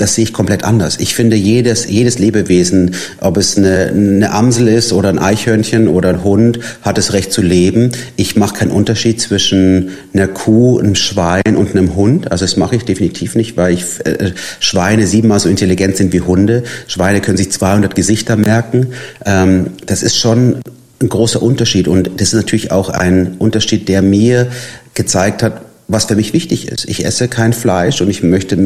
das 0.00 0.14
sehe 0.14 0.24
ich 0.24 0.32
komplett 0.32 0.64
anders. 0.64 0.96
Ich 0.98 1.14
finde, 1.14 1.36
jedes, 1.36 1.86
jedes 1.86 2.18
Lebewesen, 2.18 2.94
ob 3.20 3.36
es 3.36 3.56
eine, 3.56 3.88
eine 3.88 4.32
Amsel 4.32 4.68
ist 4.68 4.92
oder 4.92 5.10
ein 5.10 5.18
Eichhörnchen 5.18 5.88
oder 5.88 6.08
ein 6.08 6.24
Hund, 6.24 6.58
hat 6.82 6.96
das 6.96 7.12
Recht 7.12 7.32
zu 7.32 7.42
leben. 7.42 7.92
Ich 8.16 8.36
mache 8.36 8.54
keinen 8.54 8.70
Unterschied 8.70 9.20
zwischen 9.20 9.90
einer 10.14 10.28
Kuh, 10.28 10.78
einem 10.78 10.94
Schwein 10.94 11.56
und 11.56 11.70
einem 11.70 11.94
Hund. 11.96 12.32
Also 12.32 12.44
das 12.44 12.56
mache 12.56 12.76
ich 12.76 12.84
definitiv 12.84 13.34
nicht, 13.34 13.56
weil 13.56 13.74
ich, 13.74 13.84
äh, 14.04 14.32
Schweine 14.58 15.06
siebenmal 15.06 15.38
so 15.38 15.48
intelligent 15.48 15.96
sind 15.96 16.12
wie 16.12 16.22
Hunde. 16.22 16.62
Schweine 16.86 17.20
können 17.20 17.36
sich 17.36 17.50
200 17.52 17.94
Gesichter 17.94 18.36
merken. 18.36 18.88
Ähm, 19.26 19.66
das 19.84 20.02
ist 20.02 20.16
schon 20.16 20.62
ein 21.02 21.08
großer 21.08 21.42
Unterschied. 21.42 21.88
Und 21.88 22.10
das 22.16 22.28
ist 22.28 22.34
natürlich 22.34 22.72
auch 22.72 22.88
ein 22.88 23.34
Unterschied, 23.38 23.88
der 23.88 24.00
mir 24.00 24.48
gezeigt 24.94 25.42
hat, 25.42 25.60
was 25.88 26.04
für 26.06 26.16
mich 26.16 26.32
wichtig 26.32 26.68
ist. 26.68 26.86
Ich 26.88 27.04
esse 27.04 27.28
kein 27.28 27.52
Fleisch 27.52 28.00
und 28.00 28.08
ich 28.08 28.22
möchte, 28.22 28.56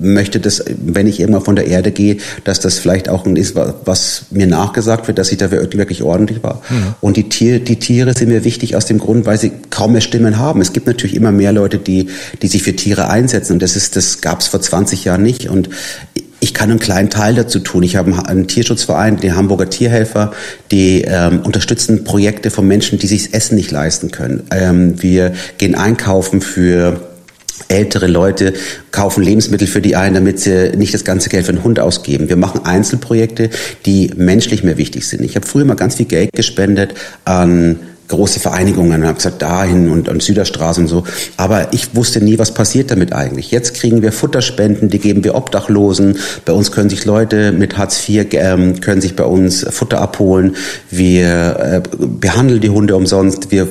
möchte 0.00 0.40
das, 0.40 0.64
wenn 0.66 1.06
ich 1.06 1.20
irgendwann 1.20 1.44
von 1.44 1.56
der 1.56 1.66
Erde 1.66 1.90
gehe, 1.92 2.18
dass 2.44 2.60
das 2.60 2.78
vielleicht 2.78 3.08
auch 3.08 3.26
ein 3.26 3.36
ist, 3.36 3.54
was 3.56 4.26
mir 4.30 4.46
nachgesagt 4.46 5.08
wird, 5.08 5.18
dass 5.18 5.32
ich 5.32 5.38
da 5.38 5.50
wirklich 5.50 6.02
ordentlich 6.02 6.42
war. 6.42 6.62
Mhm. 6.68 6.94
Und 7.00 7.16
die, 7.16 7.28
Tier, 7.28 7.60
die 7.60 7.76
Tiere 7.76 8.14
sind 8.14 8.28
mir 8.28 8.44
wichtig 8.44 8.76
aus 8.76 8.86
dem 8.86 8.98
Grund, 8.98 9.26
weil 9.26 9.38
sie 9.38 9.52
kaum 9.70 9.92
mehr 9.92 10.00
Stimmen 10.00 10.38
haben. 10.38 10.60
Es 10.60 10.72
gibt 10.72 10.86
natürlich 10.86 11.16
immer 11.16 11.32
mehr 11.32 11.52
Leute, 11.52 11.78
die, 11.78 12.08
die 12.42 12.48
sich 12.48 12.62
für 12.62 12.74
Tiere 12.74 13.08
einsetzen 13.08 13.54
und 13.54 13.62
das 13.62 13.76
ist, 13.76 13.96
das 13.96 14.20
gab 14.20 14.40
es 14.40 14.48
vor 14.48 14.60
20 14.60 15.04
Jahren 15.04 15.22
nicht. 15.22 15.48
Und 15.48 15.68
ich 16.40 16.54
kann 16.54 16.70
einen 16.70 16.78
kleinen 16.78 17.10
Teil 17.10 17.34
dazu 17.34 17.58
tun. 17.58 17.82
Ich 17.82 17.96
habe 17.96 18.12
einen 18.26 18.46
Tierschutzverein, 18.46 19.16
die 19.16 19.32
Hamburger 19.32 19.68
Tierhelfer, 19.68 20.32
die 20.70 21.02
ähm, 21.02 21.40
unterstützen 21.40 22.04
Projekte 22.04 22.50
von 22.50 22.66
Menschen, 22.66 22.98
die 22.98 23.06
sich 23.06 23.24
das 23.24 23.32
Essen 23.32 23.56
nicht 23.56 23.70
leisten 23.70 24.10
können. 24.10 24.44
Ähm, 24.52 25.02
wir 25.02 25.32
gehen 25.58 25.74
einkaufen 25.74 26.40
für 26.40 27.07
ältere 27.68 28.06
Leute 28.06 28.52
kaufen 28.90 29.22
Lebensmittel 29.22 29.66
für 29.66 29.80
die 29.80 29.96
ein, 29.96 30.14
damit 30.14 30.38
sie 30.40 30.76
nicht 30.76 30.94
das 30.94 31.04
ganze 31.04 31.28
Geld 31.28 31.46
für 31.46 31.52
einen 31.52 31.64
Hund 31.64 31.80
ausgeben. 31.80 32.28
Wir 32.28 32.36
machen 32.36 32.64
Einzelprojekte, 32.64 33.50
die 33.86 34.10
menschlich 34.16 34.62
mehr 34.62 34.78
wichtig 34.78 35.06
sind. 35.06 35.22
Ich 35.22 35.36
habe 35.36 35.46
früher 35.46 35.64
mal 35.64 35.74
ganz 35.74 35.96
viel 35.96 36.06
Geld 36.06 36.32
gespendet 36.32 36.94
an 37.24 37.78
große 38.08 38.40
Vereinigungen, 38.40 39.04
habe 39.04 39.14
gesagt, 39.14 39.42
dahin 39.42 39.90
und, 39.90 40.08
und 40.08 40.22
Süderstraße 40.22 40.80
und 40.80 40.88
so. 40.88 41.04
Aber 41.36 41.72
ich 41.72 41.94
wusste 41.94 42.22
nie, 42.22 42.38
was 42.38 42.52
passiert 42.52 42.90
damit 42.90 43.12
eigentlich. 43.12 43.50
Jetzt 43.50 43.74
kriegen 43.74 44.02
wir 44.02 44.12
Futterspenden, 44.12 44.88
die 44.88 44.98
geben 44.98 45.24
wir 45.24 45.34
Obdachlosen. 45.34 46.16
Bei 46.44 46.52
uns 46.52 46.72
können 46.72 46.90
sich 46.90 47.04
Leute 47.04 47.52
mit 47.52 47.76
Hartz 47.76 48.08
IV, 48.08 48.26
ähm, 48.32 48.80
können 48.80 49.00
sich 49.00 49.14
bei 49.14 49.24
uns 49.24 49.66
Futter 49.70 50.00
abholen. 50.00 50.56
Wir 50.90 51.82
äh, 51.84 51.96
behandeln 51.98 52.60
die 52.60 52.70
Hunde 52.70 52.96
umsonst. 52.96 53.50
Wir 53.50 53.68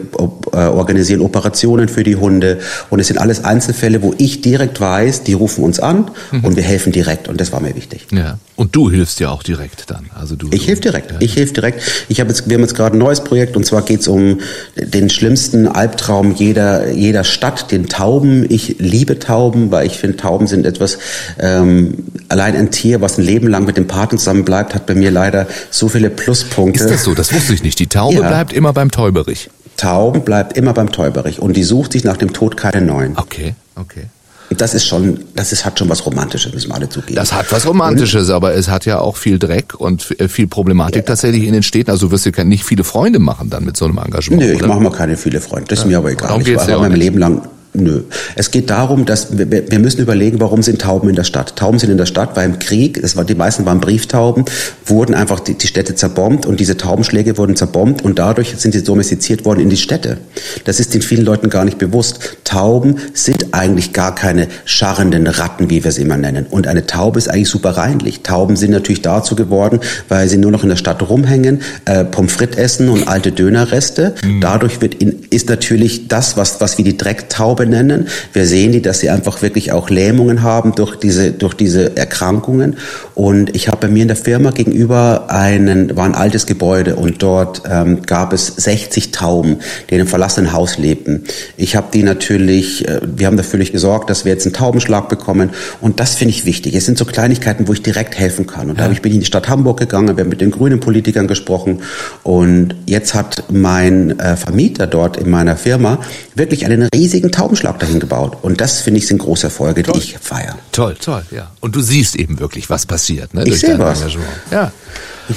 äh, 0.54 0.58
organisieren 0.58 1.22
Operationen 1.22 1.90
für 1.90 2.04
die 2.04 2.16
Hunde. 2.16 2.60
Und 2.90 3.00
es 3.00 3.08
sind 3.08 3.18
alles 3.18 3.44
Einzelfälle, 3.44 4.02
wo 4.04 4.14
ich 4.18 4.42
direkt 4.42 4.80
weiß, 4.80 5.24
die 5.24 5.34
rufen 5.34 5.64
uns 5.64 5.80
an 5.80 6.12
mhm. 6.32 6.46
und 6.46 6.56
wir 6.56 6.64
helfen 6.64 6.92
direkt. 6.92 7.28
Und 7.28 7.42
das 7.42 7.52
war 7.52 7.60
mir 7.60 7.76
wichtig. 7.76 8.06
Ja. 8.12 8.38
Und 8.56 8.76
du 8.76 8.90
hilfst 8.90 9.20
ja 9.20 9.30
auch 9.30 9.44
direkt 9.44 9.90
dann. 9.92 10.08
Also 10.16 10.36
du, 10.36 10.50
ich 10.52 10.68
helfe 10.68 10.82
direkt. 10.82 11.12
Ja. 11.12 11.18
Ich 11.20 11.36
helfe 11.36 11.54
direkt. 11.54 11.82
Ich 12.10 12.20
habe 12.20 12.30
jetzt, 12.30 12.50
wir 12.50 12.56
haben 12.56 12.62
jetzt 12.62 12.76
gerade 12.76 12.98
ein 12.98 13.00
neues 13.00 13.24
Projekt 13.24 13.56
und 13.56 13.66
zwar 13.66 13.84
geht 13.84 14.00
es 14.00 14.08
um 14.28 14.40
den 14.76 15.10
schlimmsten 15.10 15.68
Albtraum 15.68 16.34
jeder, 16.34 16.92
jeder 16.92 17.24
Stadt, 17.24 17.72
den 17.72 17.88
Tauben. 17.88 18.46
Ich 18.50 18.76
liebe 18.80 19.20
Tauben, 19.20 19.72
weil 19.72 19.88
ich 19.88 19.98
finde, 19.98 20.18
Tauben 20.18 20.48
sind 20.48 20.66
etwas, 20.66 20.98
ähm, 21.40 22.06
allein 22.30 22.56
ein 22.56 22.72
Tier, 22.72 23.02
was 23.02 23.18
ein 23.18 23.24
Leben 23.24 23.48
lang 23.48 23.66
mit 23.66 23.78
dem 23.78 23.88
Paten 23.88 24.18
zusammen 24.18 24.46
bleibt, 24.46 24.76
hat 24.76 24.86
bei 24.86 24.96
mir 24.96 25.12
leider 25.12 25.48
so 25.70 25.88
viele 25.88 26.10
Pluspunkte. 26.10 26.84
Ist 26.84 26.92
das 26.92 27.04
so? 27.04 27.14
Das 27.14 27.34
wusste 27.34 27.54
ich 27.54 27.64
nicht. 27.64 27.80
Die 27.80 27.88
Taube 27.88 28.16
ja. 28.16 28.28
bleibt 28.28 28.54
immer 28.54 28.74
beim 28.74 28.92
Täuberich. 28.92 29.50
Tauben 29.78 30.24
bleibt 30.24 30.58
immer 30.58 30.74
beim 30.74 30.92
Täuberich 30.92 31.40
und 31.40 31.56
die 31.56 31.64
sucht 31.64 31.92
sich 31.92 32.04
nach 32.04 32.18
dem 32.18 32.34
Tod 32.34 32.58
keine 32.58 32.84
neuen. 32.84 33.16
Okay, 33.18 33.54
okay. 33.76 34.06
Das 34.50 34.74
ist 34.74 34.86
schon, 34.86 35.20
das 35.36 35.52
ist, 35.52 35.66
hat 35.66 35.78
schon 35.78 35.90
was 35.90 36.06
Romantisches, 36.06 36.54
müssen 36.54 36.70
wir 36.70 36.76
alle 36.76 36.88
zugeben. 36.88 37.16
Das 37.16 37.34
hat 37.34 37.52
was 37.52 37.68
Romantisches, 37.68 38.30
und, 38.30 38.36
aber 38.36 38.54
es 38.54 38.70
hat 38.70 38.86
ja 38.86 39.00
auch 39.00 39.18
viel 39.18 39.40
Dreck 39.40 39.76
und 39.78 40.20
äh, 40.20 40.30
viel 40.30 40.48
Problematik 40.48 40.96
ja. 40.96 41.02
tatsächlich 41.02 41.44
in 41.44 41.54
den 41.54 41.64
Städten. 41.64 41.92
Also 41.92 42.08
du 42.08 42.12
wirst 42.14 42.26
dir 42.26 42.46
nicht 42.46 42.64
viele 42.64 42.84
Freunde 42.84 43.20
machen 43.20 43.50
dann 43.50 43.66
mit 43.66 43.76
so 43.76 43.86
einem 43.86 43.98
Engagement. 43.98 44.42
Nee, 44.42 44.54
ich 44.54 44.66
mache 44.66 44.80
mal 44.80 44.92
keine 44.92 45.18
viele 45.18 45.42
Freunde. 45.42 45.68
Das 45.68 45.80
ist 45.80 45.86
mir 45.86 45.98
aber 45.98 46.12
egal. 46.12 46.30
Darum 46.30 46.42
ich 46.42 46.56
war 46.56 46.80
mein 46.80 46.94
Leben 46.94 47.20
lang 47.20 47.42
Nö. 47.74 48.04
Es 48.36 48.52
geht 48.52 48.70
darum, 48.70 49.06
dass 49.06 49.38
wir, 49.38 49.50
wir 49.50 49.80
müssen 49.80 50.02
überlegen, 50.02 50.40
warum 50.40 50.64
sind 50.64 50.82
Tauben 50.82 51.10
in 51.10 51.16
der 51.16 51.24
Stadt? 51.24 51.56
Tauben 51.56 51.80
sind 51.80 51.92
in 51.92 51.98
der 51.98 52.06
Stadt, 52.06 52.36
weil 52.36 52.46
im 52.46 52.60
Krieg, 52.60 52.98
es 52.98 53.16
war, 53.16 53.26
die 53.26 53.36
meisten 53.36 53.66
waren 53.66 53.80
Brieftauben, 53.80 54.46
wurden 54.86 55.14
einfach 55.14 55.40
die, 55.40 55.54
die 55.54 55.68
Städte 55.68 55.94
zerbombt 55.94 56.46
und 56.46 56.60
diese 56.60 56.78
Taubenschläge 56.78 57.38
wurden 57.38 57.56
zerbombt 57.56 58.04
und 58.04 58.20
dadurch 58.20 58.56
sind 58.58 58.74
sie 58.74 58.84
domestiziert 58.84 59.46
worden 59.46 59.60
in 59.60 59.70
die 59.70 59.78
Städte. 59.78 60.18
Das 60.66 60.80
ist 60.80 60.94
den 60.94 61.02
vielen 61.02 61.26
Leuten 61.26 61.50
gar 61.50 61.66
nicht 61.66 61.78
bewusst. 61.78 62.38
Tauben 62.44 62.98
sind 63.14 63.54
eigentlich 63.54 63.94
gar 63.94 64.16
keine 64.16 64.48
scharrenden 64.66 65.28
Ratten, 65.28 65.70
wie 65.70 65.84
wir 65.84 65.92
sie 65.92 66.02
immer 66.02 66.18
nennen. 66.18 66.48
Und 66.50 66.68
eine 66.68 66.86
Taube 66.86 67.20
ist 67.20 67.30
eigentlich 67.30 67.50
super 67.50 67.72
reinlich. 67.72 68.24
Tauben 68.24 68.56
sind 68.56 68.72
natürlich 68.72 69.02
dazu 69.02 69.36
geworden, 69.36 69.80
weil 70.10 70.28
sie 70.30 70.38
nur 70.38 70.52
noch 70.52 70.64
in 70.64 70.70
der 70.70 70.78
Stadt 70.78 71.08
rumhängen, 71.08 71.62
äh, 71.86 72.06
Pommes 72.06 72.34
frites 72.34 72.58
essen 72.58 72.90
und 72.90 73.08
alte 73.08 73.32
Dönerreste. 73.32 74.16
Mhm. 74.24 74.42
Dadurch 74.42 74.82
wird 74.82 74.96
in, 74.96 75.24
ist 75.30 75.50
natürlich 75.50 76.08
das, 76.08 76.38
was, 76.38 76.62
was 76.62 76.78
wir 76.78 76.86
die 76.86 76.98
Drecktaube 76.98 77.57
benennen. 77.58 78.08
Wir 78.32 78.46
sehen 78.46 78.72
die, 78.72 78.82
dass 78.82 79.00
sie 79.00 79.10
einfach 79.10 79.42
wirklich 79.42 79.74
auch 79.74 79.90
Lähmungen 79.90 80.44
haben 80.44 80.74
durch 80.76 80.96
diese, 80.96 81.32
durch 81.32 81.54
diese 81.54 81.98
Erkrankungen. 81.98 82.78
Und 83.14 83.54
ich 83.54 83.68
habe 83.68 83.78
bei 83.82 83.88
mir 83.90 84.04
in 84.04 84.08
der 84.08 84.18
Firma 84.18 84.52
gegenüber 84.52 85.26
einen, 85.30 85.98
war 85.98 86.06
ein 86.06 86.16
altes 86.16 86.46
Gebäude 86.46 86.96
und 86.96 87.22
dort 87.22 87.64
ähm, 87.70 88.04
gab 88.04 88.32
es 88.32 88.48
60 88.48 89.12
Tauben, 89.12 89.58
die 89.90 89.96
in 89.96 90.02
einem 90.02 90.08
verlassenen 90.08 90.54
Haus 90.54 90.78
lebten. 90.78 91.24
Ich 91.58 91.76
habe 91.76 91.88
die 91.94 92.04
natürlich, 92.04 92.88
äh, 92.88 93.02
wir 93.04 93.28
haben 93.28 93.36
dafür 93.36 93.58
gesorgt, 93.58 94.10
dass 94.10 94.24
wir 94.24 94.32
jetzt 94.32 94.46
einen 94.46 94.54
Taubenschlag 94.54 95.10
bekommen. 95.10 95.50
Und 95.82 96.00
das 96.00 96.16
finde 96.16 96.34
ich 96.34 96.46
wichtig. 96.46 96.76
Es 96.76 96.86
sind 96.86 96.98
so 96.98 97.06
Kleinigkeiten, 97.06 97.68
wo 97.68 97.74
ich 97.74 97.82
direkt 97.82 98.18
helfen 98.18 98.46
kann. 98.46 98.70
Und 98.70 98.78
ja. 98.78 98.86
da 98.86 98.92
ich, 98.92 99.02
bin 99.02 99.12
ich 99.12 99.16
in 99.16 99.22
die 99.22 99.26
Stadt 99.26 99.50
Hamburg 99.50 99.80
gegangen, 99.80 100.16
wir 100.16 100.24
haben 100.24 100.30
mit 100.30 100.42
den 100.42 100.52
grünen 100.52 100.80
Politikern 100.80 101.28
gesprochen. 101.28 101.82
Und 102.24 102.76
jetzt 102.86 103.16
hat 103.16 103.46
mein 103.52 104.20
äh, 104.20 104.36
Vermieter 104.36 104.88
dort 104.88 105.18
in 105.18 105.30
meiner 105.30 105.58
Firma 105.58 106.00
wirklich 106.36 106.66
einen 106.66 106.88
riesigen 106.94 107.32
Taubenschlag 107.48 107.80
dahin 107.80 108.02
gebaut. 108.02 108.38
Und 108.42 108.60
das, 108.60 108.82
finde 108.82 108.98
ich, 109.00 109.08
sind 109.08 109.20
große 109.20 109.48
Erfolge, 109.48 109.82
toll. 109.84 109.94
die 109.96 110.00
ich 110.00 110.18
feiere. 110.20 110.58
Toll, 110.74 110.96
toll, 111.00 111.24
ja. 111.32 111.50
Und 111.62 111.76
du 111.78 111.82
siehst 111.82 112.18
eben 112.18 112.40
wirklich, 112.40 112.70
was 112.70 112.86
passiert. 112.86 113.34
Ne, 113.34 113.46
ich 113.46 113.62
sehe 113.62 113.80
was. 113.80 114.04
Ja. 114.52 114.74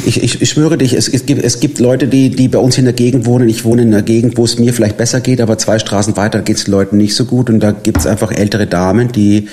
Ich, 0.04 0.22
ich, 0.22 0.42
ich 0.42 0.50
schwöre 0.50 0.76
dich, 0.76 0.92
es, 0.92 1.08
es, 1.08 1.26
gibt, 1.26 1.42
es 1.42 1.60
gibt 1.60 1.78
Leute, 1.78 2.08
die, 2.08 2.30
die 2.30 2.48
bei 2.48 2.58
uns 2.58 2.78
in 2.78 2.84
der 2.84 2.94
Gegend 2.94 3.26
wohnen. 3.26 3.48
Ich 3.48 3.64
wohne 3.64 3.82
in 3.82 3.88
einer 3.94 4.02
Gegend, 4.02 4.36
wo 4.36 4.44
es 4.44 4.58
mir 4.58 4.72
vielleicht 4.72 4.96
besser 4.96 5.20
geht, 5.20 5.40
aber 5.40 5.56
zwei 5.56 5.78
Straßen 5.78 6.16
weiter 6.16 6.42
geht 6.42 6.56
es 6.56 6.64
den 6.64 6.72
Leuten 6.72 6.96
nicht 6.96 7.14
so 7.14 7.24
gut. 7.26 7.48
Und 7.48 7.60
da 7.60 7.70
gibt 7.70 7.98
es 7.98 8.06
einfach 8.06 8.32
ältere 8.32 8.66
Damen, 8.66 9.12
die 9.12 9.48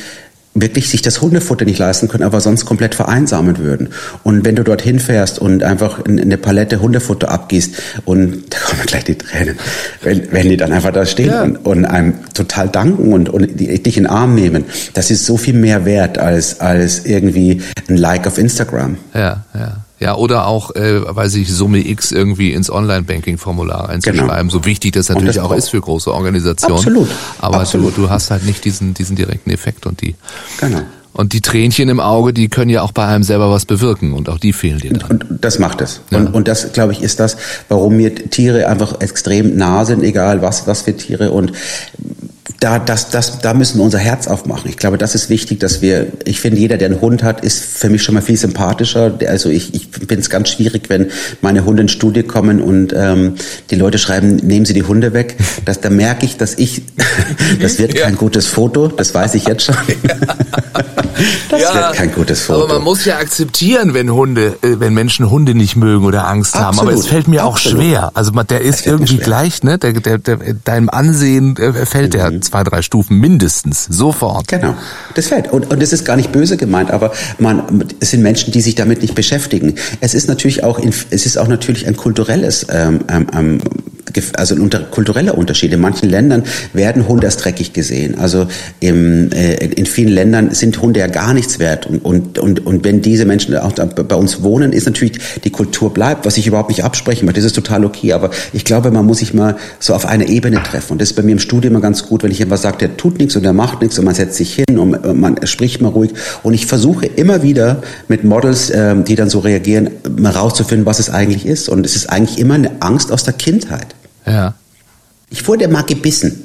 wirklich 0.62 0.90
sich 0.90 1.02
das 1.02 1.22
Hundefutter 1.22 1.66
nicht 1.66 1.80
leisten 1.80 2.08
können, 2.08 2.24
aber 2.24 2.42
sonst 2.42 2.66
komplett 2.66 2.96
vereinsamen 2.96 3.58
würden. 3.58 3.90
Und 4.24 4.46
wenn 4.46 4.56
du 4.56 4.64
dorthin 4.64 5.00
fährst 5.00 5.40
und 5.40 5.64
einfach 5.64 6.04
eine 6.06 6.38
Palette 6.38 6.82
Hundefutter 6.82 7.30
abgießt 7.30 7.76
und 8.06 8.44
da 8.50 8.58
kommen 8.60 8.86
gleich 8.86 9.04
die 9.06 9.18
Tränen, 9.18 9.58
wenn, 10.02 10.32
wenn 10.32 10.50
die 10.50 10.58
dann 10.58 10.72
einfach 10.72 10.92
da 10.92 11.06
stehen 11.06 11.30
ja. 11.30 11.44
und, 11.44 11.58
und, 11.58 11.86
einem 11.86 12.16
total 12.34 12.70
danken 12.70 13.14
und, 13.14 13.30
und 13.30 13.60
die, 13.60 13.82
dich 13.82 13.98
in 13.98 14.04
den 14.04 14.12
Arm 14.12 14.36
nehmen, 14.36 14.66
das 14.94 15.12
ist 15.12 15.26
so 15.26 15.38
viel 15.38 15.54
mehr 15.54 15.86
wert 15.86 16.18
als, 16.18 16.60
als 16.60 17.06
irgendwie 17.06 17.62
ein 17.88 17.98
Like 17.98 18.28
auf 18.28 18.38
Instagram. 18.38 18.98
Ja, 19.14 19.46
ja. 19.54 19.87
Ja, 20.00 20.16
oder 20.16 20.46
auch, 20.46 20.76
äh, 20.76 21.02
weiß 21.04 21.36
ich, 21.36 21.52
Summe 21.52 21.80
X 21.80 22.12
irgendwie 22.12 22.54
ins 22.54 22.70
Online-Banking-Formular 22.70 23.90
einzuschreiben, 23.90 24.28
genau. 24.28 24.50
so 24.50 24.64
wichtig 24.64 24.94
das 24.94 25.10
natürlich 25.10 25.36
das 25.36 25.44
auch 25.44 25.54
ist 25.54 25.70
für 25.70 25.82
große 25.82 26.14
Organisationen. 26.14 26.78
Absolut. 26.78 27.10
Aber 27.40 27.62
absolut. 27.62 27.98
Du, 27.98 28.04
du 28.04 28.10
hast 28.10 28.30
halt 28.30 28.46
nicht 28.46 28.64
diesen, 28.64 28.94
diesen 28.94 29.16
direkten 29.16 29.50
Effekt 29.50 29.88
und 29.88 30.02
die. 30.02 30.16
Genau. 30.60 30.82
Und 31.14 31.34
die 31.34 31.42
Tränchen 31.42 31.90
im 31.90 32.00
Auge, 32.00 32.32
die 32.32 32.48
können 32.48 32.70
ja 32.70 32.84
auch 32.84 32.92
bei 32.92 33.08
einem 33.08 33.24
selber 33.24 33.50
was 33.50 33.66
bewirken 33.66 34.14
und 34.14 34.30
auch 34.30 34.38
die 34.38 34.54
fehlen 34.54 34.78
dir 34.78 34.94
dann. 34.94 35.10
Und 35.10 35.26
das 35.42 35.58
macht 35.58 35.82
es. 35.82 36.02
Ja. 36.12 36.20
Und, 36.20 36.28
und 36.28 36.48
das, 36.48 36.74
glaube 36.74 36.92
ich, 36.94 37.02
ist 37.02 37.20
das, 37.20 37.38
warum 37.70 37.98
mir 37.98 38.14
Tiere 38.14 38.68
einfach 38.68 39.02
extrem 39.02 39.58
nah 39.58 39.84
sind, 39.84 40.04
egal 40.04 40.44
was, 40.44 40.68
was 40.68 40.84
für 40.84 40.96
Tiere. 40.96 41.32
Und 41.32 41.54
da, 42.60 42.80
das, 42.80 43.10
das, 43.10 43.40
da 43.40 43.54
müssen 43.54 43.78
wir 43.78 43.84
unser 43.84 44.00
Herz 44.00 44.28
aufmachen. 44.28 44.70
Ich 44.70 44.78
glaube, 44.78 44.98
das 44.98 45.16
ist 45.16 45.30
wichtig, 45.30 45.60
dass 45.60 45.82
wir, 45.82 46.08
ich 46.26 46.40
finde, 46.40 46.60
jeder, 46.60 46.78
der 46.78 46.90
einen 46.90 47.02
Hund 47.02 47.22
hat, 47.24 47.44
ist 47.44 47.64
für 47.64 47.90
mich 47.90 48.04
schon 48.04 48.16
mal 48.16 48.22
viel 48.22 48.38
sympathischer. 48.38 49.18
Also 49.28 49.50
ich, 49.50 49.74
ich 49.74 49.88
finde 49.88 50.20
es 50.20 50.30
ganz 50.30 50.50
schwierig, 50.50 50.90
wenn 50.90 51.12
meine 51.42 51.66
Hunde 51.66 51.84
in 51.84 51.90
Studie 51.90 52.24
kommen 52.24 52.62
und 52.62 52.94
ähm, 52.96 53.36
die 53.70 53.76
Leute 53.76 53.98
schreiben, 53.98 54.38
nehmen 54.38 54.66
Sie 54.66 54.74
die 54.74 54.84
Hunde 54.84 55.14
weg. 55.14 55.38
Das, 55.66 55.82
da 55.82 55.90
merke 55.90 56.26
ich, 56.26 56.38
dass 56.38 56.56
ich, 56.56 56.84
das 57.62 57.80
wird 57.80 57.96
kein 57.96 58.16
gutes 58.16 58.48
Foto, 58.48 58.88
das 58.88 59.14
weiß 59.14 59.36
ich 59.36 59.46
jetzt 59.46 59.66
schon. 59.66 59.76
das 61.50 61.62
ja, 61.62 61.74
wird 61.76 61.94
kein 61.94 62.14
gutes 62.14 62.42
Foto. 62.42 62.64
Aber 62.64 62.76
man 62.76 62.84
muss 62.84 63.06
ja 63.06 63.18
akzeptieren, 63.18 63.94
wenn 63.94 64.12
Hunde, 64.12 64.58
äh, 64.62 64.80
wenn 64.80 64.94
Menschen 64.94 65.30
Hunde 65.30 65.54
nicht 65.54 65.76
mögen 65.76 66.06
oder 66.06 66.28
Angst 66.28 66.56
Absolut. 66.56 66.78
haben. 66.78 66.88
Aber 66.88 66.98
es 66.98 67.08
fällt 67.08 67.28
mir 67.28 67.44
Absolut. 67.44 67.78
auch 67.78 67.82
schwer. 67.82 68.12
Also 68.14 68.32
der 68.32 68.62
ist 68.62 68.88
irgendwie 68.88 69.18
gleich, 69.18 69.64
ne? 69.64 69.78
Der, 69.78 69.94
der, 69.94 70.18
der, 70.18 70.38
deinem 70.64 70.90
Ansehen 70.90 71.58
äh, 71.58 71.86
fällt 71.86 72.14
mhm. 72.14 72.18
der 72.18 72.37
zwei, 72.42 72.64
drei 72.64 72.82
Stufen 72.82 73.18
mindestens, 73.20 73.86
sofort. 73.86 74.48
Genau, 74.48 74.76
das 75.16 75.28
fällt. 75.28 75.52
Und, 75.52 75.72
und 75.72 75.82
das 75.82 75.94
ist 75.94 76.06
gar 76.06 76.16
nicht 76.16 76.32
böse 76.32 76.58
gemeint, 76.58 76.92
aber 76.92 77.12
man, 77.40 77.86
es 78.00 78.12
sind 78.12 78.22
Menschen, 78.22 78.52
die 78.52 78.62
sich 78.62 78.76
damit 78.76 79.02
nicht 79.02 79.16
beschäftigen. 79.16 79.76
Es 80.02 80.14
ist 80.14 80.28
natürlich 80.28 80.64
auch, 80.64 80.80
es 80.80 81.26
ist 81.26 81.38
auch 81.38 81.48
natürlich 81.48 81.88
ein 81.88 81.96
kulturelles 81.96 82.68
ähm, 82.70 83.02
ähm, 83.10 83.28
ähm 83.34 83.60
also 84.38 84.56
unter, 84.56 84.80
kultureller 84.80 85.38
Unterschied. 85.38 85.74
In 85.74 85.82
manchen 85.82 86.10
Ländern 86.10 86.44
werden 86.74 87.08
Hunde 87.08 87.28
als 87.28 87.38
dreckig 87.38 87.74
gesehen. 87.74 88.18
Also 88.20 88.48
im, 88.80 89.32
äh, 89.32 89.56
in 89.56 89.86
vielen 89.86 90.14
Ländern 90.14 90.54
sind 90.54 90.82
Hunde 90.82 91.00
ja 91.00 91.08
gar 91.08 91.34
nichts 91.34 91.60
wert. 91.60 91.86
Und, 91.86 92.04
und, 92.06 92.40
und, 92.40 92.66
und 92.66 92.84
wenn 92.84 93.02
diese 93.02 93.26
Menschen 93.26 93.56
auch 93.58 93.74
bei 93.74 94.16
uns 94.16 94.44
wohnen, 94.44 94.74
ist 94.74 94.86
natürlich 94.86 95.20
die 95.44 95.52
Kultur 95.52 95.94
bleibt, 95.94 96.26
was 96.26 96.38
ich 96.38 96.48
überhaupt 96.48 96.70
nicht 96.70 96.84
absprechen 96.84 97.26
möchte. 97.26 97.42
Das 97.42 97.48
ist 97.48 97.56
total 97.56 97.86
okay. 97.86 98.14
Aber 98.14 98.32
ich 98.54 98.66
glaube, 98.66 98.92
man 98.92 99.06
muss 99.06 99.20
sich 99.20 99.34
mal 99.34 99.56
so 99.80 99.94
auf 99.94 100.06
einer 100.06 100.28
Ebene 100.28 100.62
treffen. 100.64 100.94
Und 100.94 101.02
das 101.02 101.10
ist 101.10 101.16
bei 101.16 101.24
mir 101.24 101.34
im 101.34 101.40
Studium 101.40 101.74
immer 101.74 101.82
ganz 101.82 102.06
gut, 102.06 102.24
wenn 102.24 102.32
ich 102.32 102.42
etwas 102.42 102.62
sage, 102.62 102.78
der 102.78 102.98
tut 102.98 103.20
nichts 103.20 103.36
und 103.36 103.44
der 103.44 103.54
macht 103.54 103.82
nichts 103.82 103.98
und 104.00 104.06
man 104.06 104.16
setzt 104.16 104.36
sich 104.36 104.56
hin 104.56 104.78
und 104.78 105.20
man 105.20 105.46
spricht 105.46 105.82
mal 105.82 105.90
ruhig. 105.90 106.12
Und 106.44 106.54
ich 106.54 106.66
versuche 106.66 107.06
immer 107.06 107.44
wieder 107.44 107.82
mit 108.08 108.24
Models, 108.24 108.72
ähm, 108.74 109.04
die 109.04 109.16
dann 109.16 109.30
so 109.30 109.40
reagieren, 109.40 109.90
mal 110.18 110.32
rauszufinden, 110.32 110.86
was 110.86 111.00
es 111.00 111.10
eigentlich 111.10 111.46
ist. 111.46 111.70
Und 111.70 111.86
es 111.86 111.96
ist 111.96 112.10
eigentlich 112.10 112.40
immer 112.40 112.56
eine 112.56 112.82
Angst 112.82 113.12
aus 113.12 113.24
der 113.24 113.34
Kindheit. 113.34 113.96
Ja. 114.28 114.54
Ich 115.30 115.48
wurde 115.48 115.68
mal 115.68 115.84
gebissen. 115.84 116.44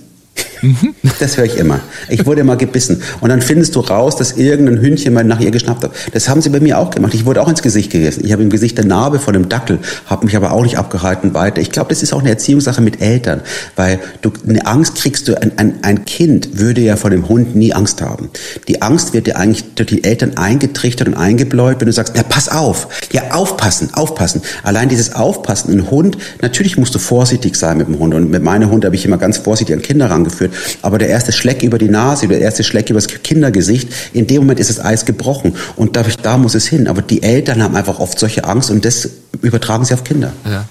Mhm. 0.63 0.95
Das 1.19 1.37
höre 1.37 1.45
ich 1.45 1.57
immer. 1.57 1.81
Ich 2.09 2.25
wurde 2.25 2.45
mal 2.45 2.57
gebissen. 2.57 3.03
Und 3.21 3.29
dann 3.29 3.43
findest 3.43 3.75
du 3.75 3.81
raus, 3.81 4.17
dass 4.17 4.33
irgendein 4.33 4.81
Hündchen 4.81 5.13
mal 5.13 5.25
nach 5.25 5.41
ihr 5.41 5.51
geschnappt 5.51 5.85
hat. 5.85 5.93
Das 6.13 6.29
haben 6.29 6.41
sie 6.41 6.51
bei 6.51 6.61
mir 6.61 6.79
auch 6.79 6.91
gemacht. 6.91 7.15
Ich 7.15 7.27
wurde 7.27 7.43
auch 7.43 7.49
ins 7.49 7.63
Gesicht 7.63 7.91
gegessen. 7.91 8.25
Ich 8.25 8.33
habe 8.33 8.43
im 8.43 8.51
Gesicht 8.51 8.79
eine 8.79 8.89
Narbe 8.89 9.19
von 9.19 9.35
einem 9.35 9.49
Dackel, 9.49 9.81
habe 10.07 10.25
mich 10.25 10.37
aber 10.37 10.53
auch 10.53 10.63
nicht 10.63 10.79
abgehalten 10.79 11.35
weiter. 11.35 11.61
Ich 11.61 11.71
glaube, 11.71 11.89
das 11.91 12.03
ist 12.03 12.13
auch 12.13 12.21
eine 12.21 12.31
Erziehungssache 12.31 12.81
mit 12.81 13.03
Eltern, 13.03 13.41
weil 13.77 13.99
du 14.23 14.33
eine 14.49 14.65
Angst 14.67 14.95
kriegst 14.97 15.29
du, 15.29 15.41
ein, 15.41 15.53
ein, 15.57 15.75
ein 15.83 16.05
Kind 16.05 16.59
würde 16.59 16.81
ja 16.81 16.97
vor 16.97 17.11
dem 17.11 17.29
Hund 17.29 17.57
nie 17.57 17.73
Angst 17.73 18.01
haben. 18.01 18.31
Die 18.69 18.83
Angst 18.83 19.13
wird 19.13 19.27
dir 19.27 19.37
eigentlich 19.37 19.75
durch 19.75 19.89
die 19.89 20.05
Eltern 20.05 20.37
eingetrichtert 20.37 21.09
und 21.09 21.15
eingebläut, 21.15 21.81
wenn 21.81 21.87
du 21.87 21.93
sagst, 21.93 22.15
na 22.17 22.23
pass 22.23 22.49
auf, 22.49 22.89
ja 23.13 23.33
aufpassen, 23.33 23.91
aufpassen. 23.95 24.43
Allein 24.63 24.89
dieses 24.89 25.15
Aufpassen, 25.15 25.73
ein 25.73 25.91
Hund, 25.91 26.19
natürlich 26.41 26.77
musst 26.77 26.95
du 26.95 26.99
vorsichtig 26.99 27.57
sein 27.57 27.79
mit 27.79 27.89
dem 27.89 27.99
Hund. 27.99 28.15
Und 28.15 28.31
mit 28.31 28.43
meinem 28.43 28.71
Hund 28.71 28.85
habe 28.85 28.95
ich 28.95 29.05
immer 29.05 29.19
ganz 29.19 29.39
vorsichtig 29.39 29.75
an 29.75 29.83
Kinder 29.83 30.11
rangeführt. 30.11 30.52
Aber 30.83 30.99
der 30.99 31.09
erste 31.09 31.33
Schleck 31.33 31.63
über 31.63 31.79
die 31.79 31.89
Nase, 31.89 32.29
der 32.29 32.41
erste 32.41 32.65
Schleck 32.65 32.91
übers 32.91 33.07
Kindergesicht, 33.07 33.89
in 34.13 34.27
dem 34.27 34.43
Moment 34.43 34.61
ist 34.61 34.71
das 34.71 34.81
Eis 34.81 35.05
gebrochen. 35.05 35.57
Und 35.77 35.97
da, 35.97 36.05
da 36.23 36.39
muss 36.39 36.55
es 36.55 36.67
hin. 36.67 36.89
Aber 36.89 37.03
die 37.03 37.23
Eltern 37.23 37.63
haben 37.63 37.77
einfach 37.77 37.99
oft 37.99 38.19
solche 38.19 38.45
Angst 38.45 38.71
und 38.71 38.85
das 38.85 39.09
übertragen 39.41 39.85
sie 39.85 39.95
auf 39.95 40.05
Kinder. 40.05 40.33
Ja. 40.45 40.65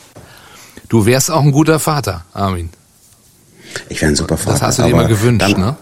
Du 0.89 1.05
wärst 1.05 1.31
auch 1.31 1.41
ein 1.41 1.51
guter 1.51 1.79
Vater, 1.79 2.25
Armin. 2.33 2.69
Ich 3.89 4.01
wäre 4.01 4.11
ein 4.11 4.15
super 4.15 4.37
Vater. 4.37 4.51
Das 4.51 4.61
hast 4.61 4.79
du 4.79 4.83
dir 4.83 4.89
immer 4.89 5.07
gewünscht, 5.07 5.41
dank, 5.41 5.57
ne? 5.57 5.75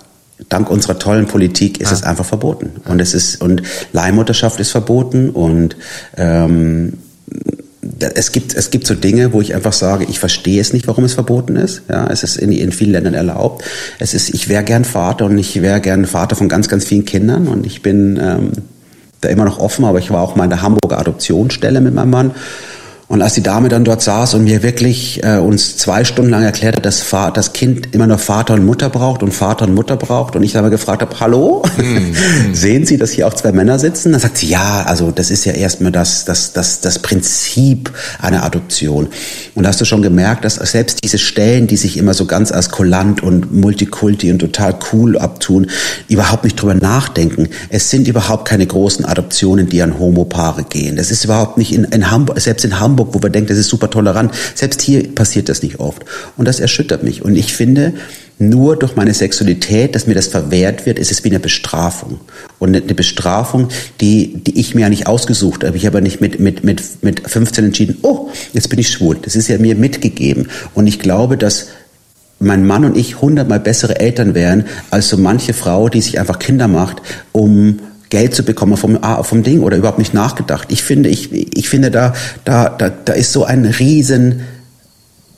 Dank 0.48 0.70
unserer 0.70 1.00
tollen 1.00 1.28
Politik 1.28 1.80
ist 1.82 1.90
ja. 1.90 1.98
es 1.98 2.04
einfach 2.04 2.26
verboten. 2.26 2.82
Und 2.86 3.02
es 3.02 3.14
ist, 3.14 3.42
und 3.42 3.64
Leihmutterschaft 3.92 4.60
ist 4.60 4.72
verboten 4.72 5.32
und 5.32 5.76
ähm, 6.16 7.00
es 8.00 8.32
gibt, 8.32 8.56
es 8.56 8.72
gibt 8.72 8.88
so 8.88 8.94
Dinge, 8.94 9.32
wo 9.32 9.42
ich 9.42 9.56
einfach 9.56 9.74
sage, 9.74 10.06
ich 10.10 10.20
verstehe 10.20 10.60
es 10.60 10.74
nicht, 10.74 10.88
warum 10.88 11.06
es 11.06 11.14
verboten 11.14 11.56
ist. 11.56 11.84
Ja, 11.90 12.08
es 12.08 12.24
ist 12.24 12.36
in, 12.38 12.52
in 12.52 12.72
vielen 12.72 12.92
Ländern 12.92 13.14
erlaubt. 13.14 13.64
Es 14.00 14.14
ist, 14.14 14.34
ich 14.34 14.50
wäre 14.50 14.64
gern 14.64 14.84
Vater 14.84 15.26
und 15.26 15.38
ich 15.38 15.62
wäre 15.62 15.80
gern 15.80 16.06
Vater 16.06 16.36
von 16.36 16.50
ganz, 16.50 16.68
ganz 16.68 16.86
vielen 16.86 17.06
Kindern 17.06 17.48
und 17.48 17.66
ich 17.66 17.82
bin 17.82 18.20
ähm, 18.22 18.52
da 19.22 19.30
immer 19.30 19.46
noch 19.46 19.60
offen, 19.60 19.86
aber 19.86 20.00
ich 20.00 20.12
war 20.12 20.22
auch 20.22 20.36
mal 20.36 20.46
in 20.46 20.50
der 20.50 20.62
Hamburger 20.62 21.00
Adoptionsstelle 21.00 21.82
mit 21.82 21.94
meinem 21.94 22.10
Mann 22.10 22.32
und 23.10 23.24
als 23.24 23.34
die 23.34 23.42
Dame 23.42 23.70
dann 23.70 23.84
dort 23.84 24.04
saß 24.04 24.36
und 24.36 24.44
mir 24.44 24.62
wirklich 24.62 25.24
äh, 25.24 25.38
uns 25.38 25.78
zwei 25.78 26.06
Stunden 26.06 26.30
lang 26.30 26.44
erklärt 26.44 26.78
hat, 26.78 26.86
dass 26.86 27.04
das 27.34 27.54
Kind 27.54 27.96
immer 27.96 28.06
noch 28.06 28.20
Vater 28.20 28.54
und 28.54 28.64
Mutter 28.64 28.88
braucht 28.90 29.24
und 29.24 29.34
Vater 29.34 29.66
und 29.66 29.74
Mutter 29.74 29.98
braucht 29.98 30.36
und 30.36 30.44
ich 30.44 30.52
dann 30.52 30.62
mal 30.62 30.70
gefragt 30.70 31.02
habe, 31.02 31.20
hallo, 31.20 31.64
mm. 31.78 32.54
sehen 32.54 32.86
Sie, 32.86 32.98
dass 32.98 33.10
hier 33.10 33.26
auch 33.26 33.34
zwei 33.34 33.52
Männer 33.52 33.80
sitzen? 33.80 34.12
Dann 34.12 34.22
sagt 34.22 34.38
sie, 34.38 34.50
ja, 34.50 34.84
also 34.84 35.10
das 35.10 35.32
ist 35.32 35.44
ja 35.46 35.54
erstmal 35.54 35.92
das, 35.92 36.24
das, 36.26 36.54
das, 36.54 36.82
das 36.82 37.00
Prinzip 37.00 37.92
einer 38.22 38.44
Adoption. 38.44 39.08
Und 39.56 39.64
da 39.64 39.70
hast 39.70 39.82
du 39.82 39.86
schon 39.86 40.04
gemerkt, 40.04 40.46
dass 40.46 40.58
selbst 40.58 41.04
diese 41.04 41.18
Stellen, 41.18 41.66
die 41.66 41.78
sich 41.78 41.98
immer 41.98 42.14
so 42.14 42.28
ganz 42.28 42.52
als 42.52 42.70
kulant 42.70 43.24
und 43.24 43.52
multikulti 43.52 44.32
und 44.32 44.38
total 44.38 44.78
cool 44.94 45.18
abtun, 45.18 45.66
überhaupt 46.10 46.44
nicht 46.44 46.62
drüber 46.62 46.76
nachdenken. 46.76 47.50
Es 47.70 47.90
sind 47.90 48.08
überhaupt 48.08 48.48
keine 48.48 48.68
großen 48.68 49.04
Adoptionen, 49.04 49.68
die 49.68 49.82
an 49.82 49.98
Homopaare 49.98 50.64
gehen. 50.64 50.96
Das 50.96 51.10
ist 51.10 51.26
überhaupt 51.26 51.58
nicht 51.58 51.74
in, 51.74 51.86
in 51.86 52.12
Hamburg, 52.12 52.40
selbst 52.40 52.66
in 52.66 52.80
Hamburg 52.80 52.99
Hamburg, 53.00 53.16
wo 53.16 53.24
wir 53.24 53.30
denken, 53.30 53.50
das 53.50 53.58
ist 53.58 53.70
super 53.70 53.90
tolerant. 53.90 54.34
Selbst 54.56 54.82
hier 54.82 55.08
passiert 55.16 55.50
das 55.50 55.64
nicht 55.64 55.80
oft. 55.80 56.06
Und 56.38 56.48
das 56.48 56.60
erschüttert 56.60 57.04
mich. 57.04 57.24
Und 57.24 57.36
ich 57.36 57.54
finde, 57.54 57.94
nur 58.38 58.78
durch 58.78 58.96
meine 58.96 59.14
Sexualität, 59.14 59.96
dass 59.96 60.08
mir 60.08 60.16
das 60.16 60.28
verwehrt 60.28 60.86
wird, 60.86 61.00
ist 61.00 61.12
es 61.12 61.24
wie 61.24 61.30
eine 61.30 61.40
Bestrafung. 61.40 62.20
Und 62.58 62.76
eine 62.76 62.94
Bestrafung, 62.94 63.70
die, 64.02 64.34
die 64.36 64.60
ich 64.60 64.76
mir 64.76 64.82
ja 64.82 64.90
nicht 64.90 65.08
ausgesucht 65.08 65.64
habe. 65.64 65.78
Ich 65.78 65.86
habe 65.86 66.02
nicht 66.02 66.22
mit, 66.22 66.40
mit, 66.40 66.64
mit, 66.64 66.82
mit 67.02 67.30
15 67.30 67.66
entschieden, 67.66 67.98
oh, 68.02 68.30
jetzt 68.54 68.70
bin 68.70 68.80
ich 68.80 68.90
schwul. 68.90 69.18
Das 69.22 69.36
ist 69.36 69.48
ja 69.48 69.58
mir 69.58 69.76
mitgegeben. 69.76 70.48
Und 70.74 70.88
ich 70.88 71.00
glaube, 71.00 71.38
dass 71.38 71.68
mein 72.42 72.66
Mann 72.66 72.86
und 72.86 72.96
ich 72.96 73.22
hundertmal 73.22 73.60
bessere 73.60 74.00
Eltern 74.00 74.34
wären 74.34 74.66
als 74.92 75.10
so 75.10 75.18
manche 75.18 75.54
Frau, 75.54 75.90
die 75.90 76.02
sich 76.02 76.20
einfach 76.20 76.40
Kinder 76.40 76.70
macht, 76.70 77.02
um 77.34 77.80
Geld 78.10 78.34
zu 78.36 78.44
bekommen 78.44 78.76
vom, 78.78 78.98
ah, 79.02 79.24
vom 79.24 79.44
Ding 79.44 79.62
oder 79.62 79.78
überhaupt 79.78 80.00
nicht 80.00 80.14
nachgedacht. 80.14 80.68
Ich 80.72 80.84
finde, 80.84 81.10
ich, 81.10 81.32
ich 81.32 81.70
finde 81.70 81.92
da, 81.92 82.14
da, 82.44 82.70
da, 82.70 82.90
da 82.90 83.14
ist 83.14 83.32
so 83.32 83.46
ein 83.46 83.66
riesen, 83.66 84.42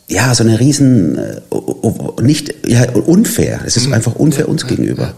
ja, 0.07 0.33
so 0.33 0.43
eine 0.43 0.59
riesen, 0.59 1.17
äh, 1.17 2.21
nicht, 2.21 2.53
ja, 2.65 2.89
unfair. 2.91 3.61
Es 3.65 3.77
ist 3.77 3.87
mhm. 3.87 3.93
einfach 3.93 4.15
unfair 4.15 4.47
uns 4.47 4.67
gegenüber. 4.67 5.13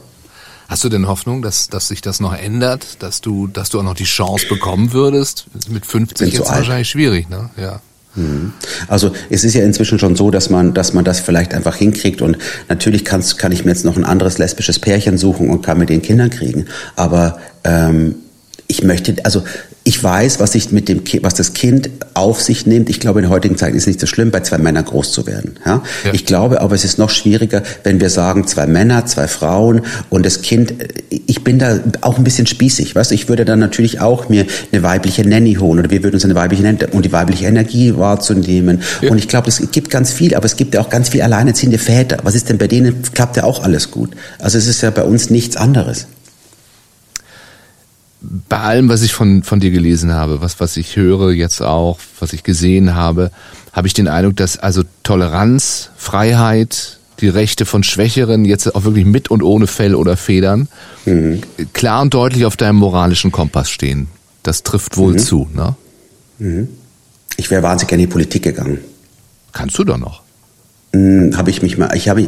Hast 0.67 0.83
du 0.83 0.89
denn 0.89 1.07
Hoffnung, 1.07 1.41
dass, 1.41 1.67
dass 1.67 1.89
sich 1.89 2.01
das 2.01 2.19
noch 2.19 2.35
ändert, 2.35 3.03
dass 3.03 3.21
du, 3.21 3.47
dass 3.47 3.69
du 3.69 3.79
auch 3.79 3.83
noch 3.83 3.93
die 3.93 4.05
Chance 4.05 4.47
bekommen 4.47 4.93
würdest? 4.93 5.45
Mit 5.69 5.85
50 5.85 6.33
jetzt 6.33 6.49
wahrscheinlich 6.49 6.89
schwierig, 6.89 7.29
ne? 7.29 7.51
Ja. 7.57 7.81
Mhm. 8.15 8.53
Also 8.87 9.13
es 9.29 9.43
ist 9.43 9.53
ja 9.55 9.63
inzwischen 9.63 9.99
schon 9.99 10.15
so, 10.15 10.31
dass 10.31 10.49
man, 10.49 10.73
dass 10.73 10.93
man 10.93 11.03
das 11.03 11.19
vielleicht 11.19 11.53
einfach 11.53 11.75
hinkriegt 11.75 12.21
und 12.21 12.37
natürlich 12.69 13.05
kann's, 13.05 13.37
kann 13.37 13.51
ich 13.51 13.65
mir 13.65 13.71
jetzt 13.71 13.85
noch 13.85 13.97
ein 13.97 14.05
anderes 14.05 14.37
lesbisches 14.37 14.79
Pärchen 14.79 15.17
suchen 15.17 15.49
und 15.49 15.61
kann 15.61 15.77
mit 15.79 15.89
den 15.89 16.01
Kindern 16.01 16.29
kriegen. 16.29 16.65
Aber 16.95 17.39
ähm, 17.63 18.15
ich 18.67 18.83
möchte, 18.83 19.15
also 19.23 19.43
ich 19.85 20.01
weiß, 20.01 20.39
was 20.39 20.55
ich 20.55 20.71
mit 20.71 20.87
dem, 20.87 21.01
was 21.21 21.33
das 21.33 21.53
Kind 21.53 21.89
auf 22.13 22.41
sich 22.41 22.65
nimmt. 22.65 22.89
Ich 22.89 23.01
glaube, 23.01 23.19
in 23.19 23.23
der 23.23 23.31
heutigen 23.31 23.57
Zeit 23.57 23.73
ist 23.73 23.83
es 23.83 23.87
nicht 23.87 23.99
so 23.99 24.07
schlimm, 24.07 24.31
bei 24.31 24.39
zwei 24.39 24.57
Männern 24.57 24.85
groß 24.85 25.11
zu 25.11 25.27
werden. 25.27 25.57
Ja? 25.65 25.83
ja? 26.05 26.13
Ich 26.13 26.25
glaube, 26.25 26.61
aber 26.61 26.73
es 26.73 26.85
ist 26.85 26.97
noch 26.97 27.09
schwieriger, 27.09 27.63
wenn 27.83 27.99
wir 27.99 28.09
sagen, 28.09 28.47
zwei 28.47 28.65
Männer, 28.65 29.05
zwei 29.05 29.27
Frauen 29.27 29.81
und 30.09 30.25
das 30.25 30.41
Kind. 30.41 30.73
Ich 31.09 31.43
bin 31.43 31.59
da 31.59 31.79
auch 31.99 32.17
ein 32.17 32.23
bisschen 32.23 32.47
spießig, 32.47 32.95
weißt 32.95 33.11
du? 33.11 33.15
Ich 33.15 33.27
würde 33.27 33.43
dann 33.43 33.59
natürlich 33.59 33.99
auch 33.99 34.29
mir 34.29 34.45
eine 34.71 34.83
weibliche 34.83 35.27
Nanny 35.27 35.55
holen 35.55 35.79
oder 35.79 35.89
wir 35.89 36.01
würden 36.01 36.15
uns 36.15 36.23
eine 36.23 36.35
weibliche 36.35 36.63
Nanny 36.63 36.85
und 36.91 37.03
die 37.03 37.11
weibliche 37.11 37.45
Energie 37.45 37.97
wahrzunehmen. 37.97 38.81
Ja. 39.01 39.11
Und 39.11 39.17
ich 39.17 39.27
glaube, 39.27 39.49
es 39.49 39.61
gibt 39.71 39.89
ganz 39.89 40.13
viel, 40.13 40.33
aber 40.33 40.45
es 40.45 40.55
gibt 40.55 40.75
ja 40.75 40.81
auch 40.81 40.89
ganz 40.89 41.09
viel 41.09 41.21
alleinerziehende 41.21 41.77
Väter. 41.77 42.19
Was 42.23 42.35
ist 42.35 42.47
denn 42.47 42.57
bei 42.57 42.67
denen? 42.67 43.01
Klappt 43.13 43.35
ja 43.35 43.43
auch 43.43 43.63
alles 43.63 43.91
gut. 43.91 44.11
Also 44.39 44.57
es 44.57 44.67
ist 44.67 44.81
ja 44.81 44.91
bei 44.91 45.03
uns 45.03 45.29
nichts 45.29 45.57
anderes 45.57 46.07
bei 48.23 48.59
allem, 48.59 48.89
was 48.89 49.01
ich 49.01 49.13
von, 49.13 49.43
von 49.43 49.59
dir 49.59 49.71
gelesen 49.71 50.13
habe, 50.13 50.41
was, 50.41 50.59
was 50.59 50.77
ich 50.77 50.95
höre 50.95 51.31
jetzt 51.31 51.61
auch, 51.61 51.99
was 52.19 52.33
ich 52.33 52.43
gesehen 52.43 52.95
habe, 52.95 53.31
habe 53.73 53.87
ich 53.87 53.93
den 53.93 54.07
Eindruck, 54.07 54.37
dass 54.37 54.57
also 54.57 54.83
Toleranz, 55.03 55.89
Freiheit, 55.97 56.99
die 57.19 57.27
Rechte 57.27 57.65
von 57.65 57.83
Schwächeren 57.83 58.45
jetzt 58.45 58.73
auch 58.75 58.85
wirklich 58.85 59.05
mit 59.05 59.29
und 59.29 59.43
ohne 59.43 59.67
Fell 59.67 59.93
oder 59.93 60.17
Federn 60.17 60.67
mhm. 61.05 61.41
klar 61.73 62.01
und 62.01 62.13
deutlich 62.13 62.45
auf 62.45 62.57
deinem 62.57 62.77
moralischen 62.77 63.31
Kompass 63.31 63.69
stehen. 63.69 64.07
Das 64.41 64.63
trifft 64.63 64.97
wohl 64.97 65.13
mhm. 65.13 65.19
zu, 65.19 65.49
ne? 65.53 65.75
Ich 67.37 67.49
wäre 67.51 67.63
wahnsinnig 67.63 67.89
gerne 67.89 68.03
in 68.03 68.09
die 68.09 68.13
Politik 68.13 68.43
gegangen. 68.43 68.79
Kannst 69.51 69.77
du 69.77 69.83
doch 69.83 69.97
noch. 69.97 70.22
Hm, 70.95 71.35
habe 71.35 71.49
ich 71.49 71.63
mich 71.63 71.79
mal, 71.79 71.89
ich 71.95 72.07
habe 72.07 72.23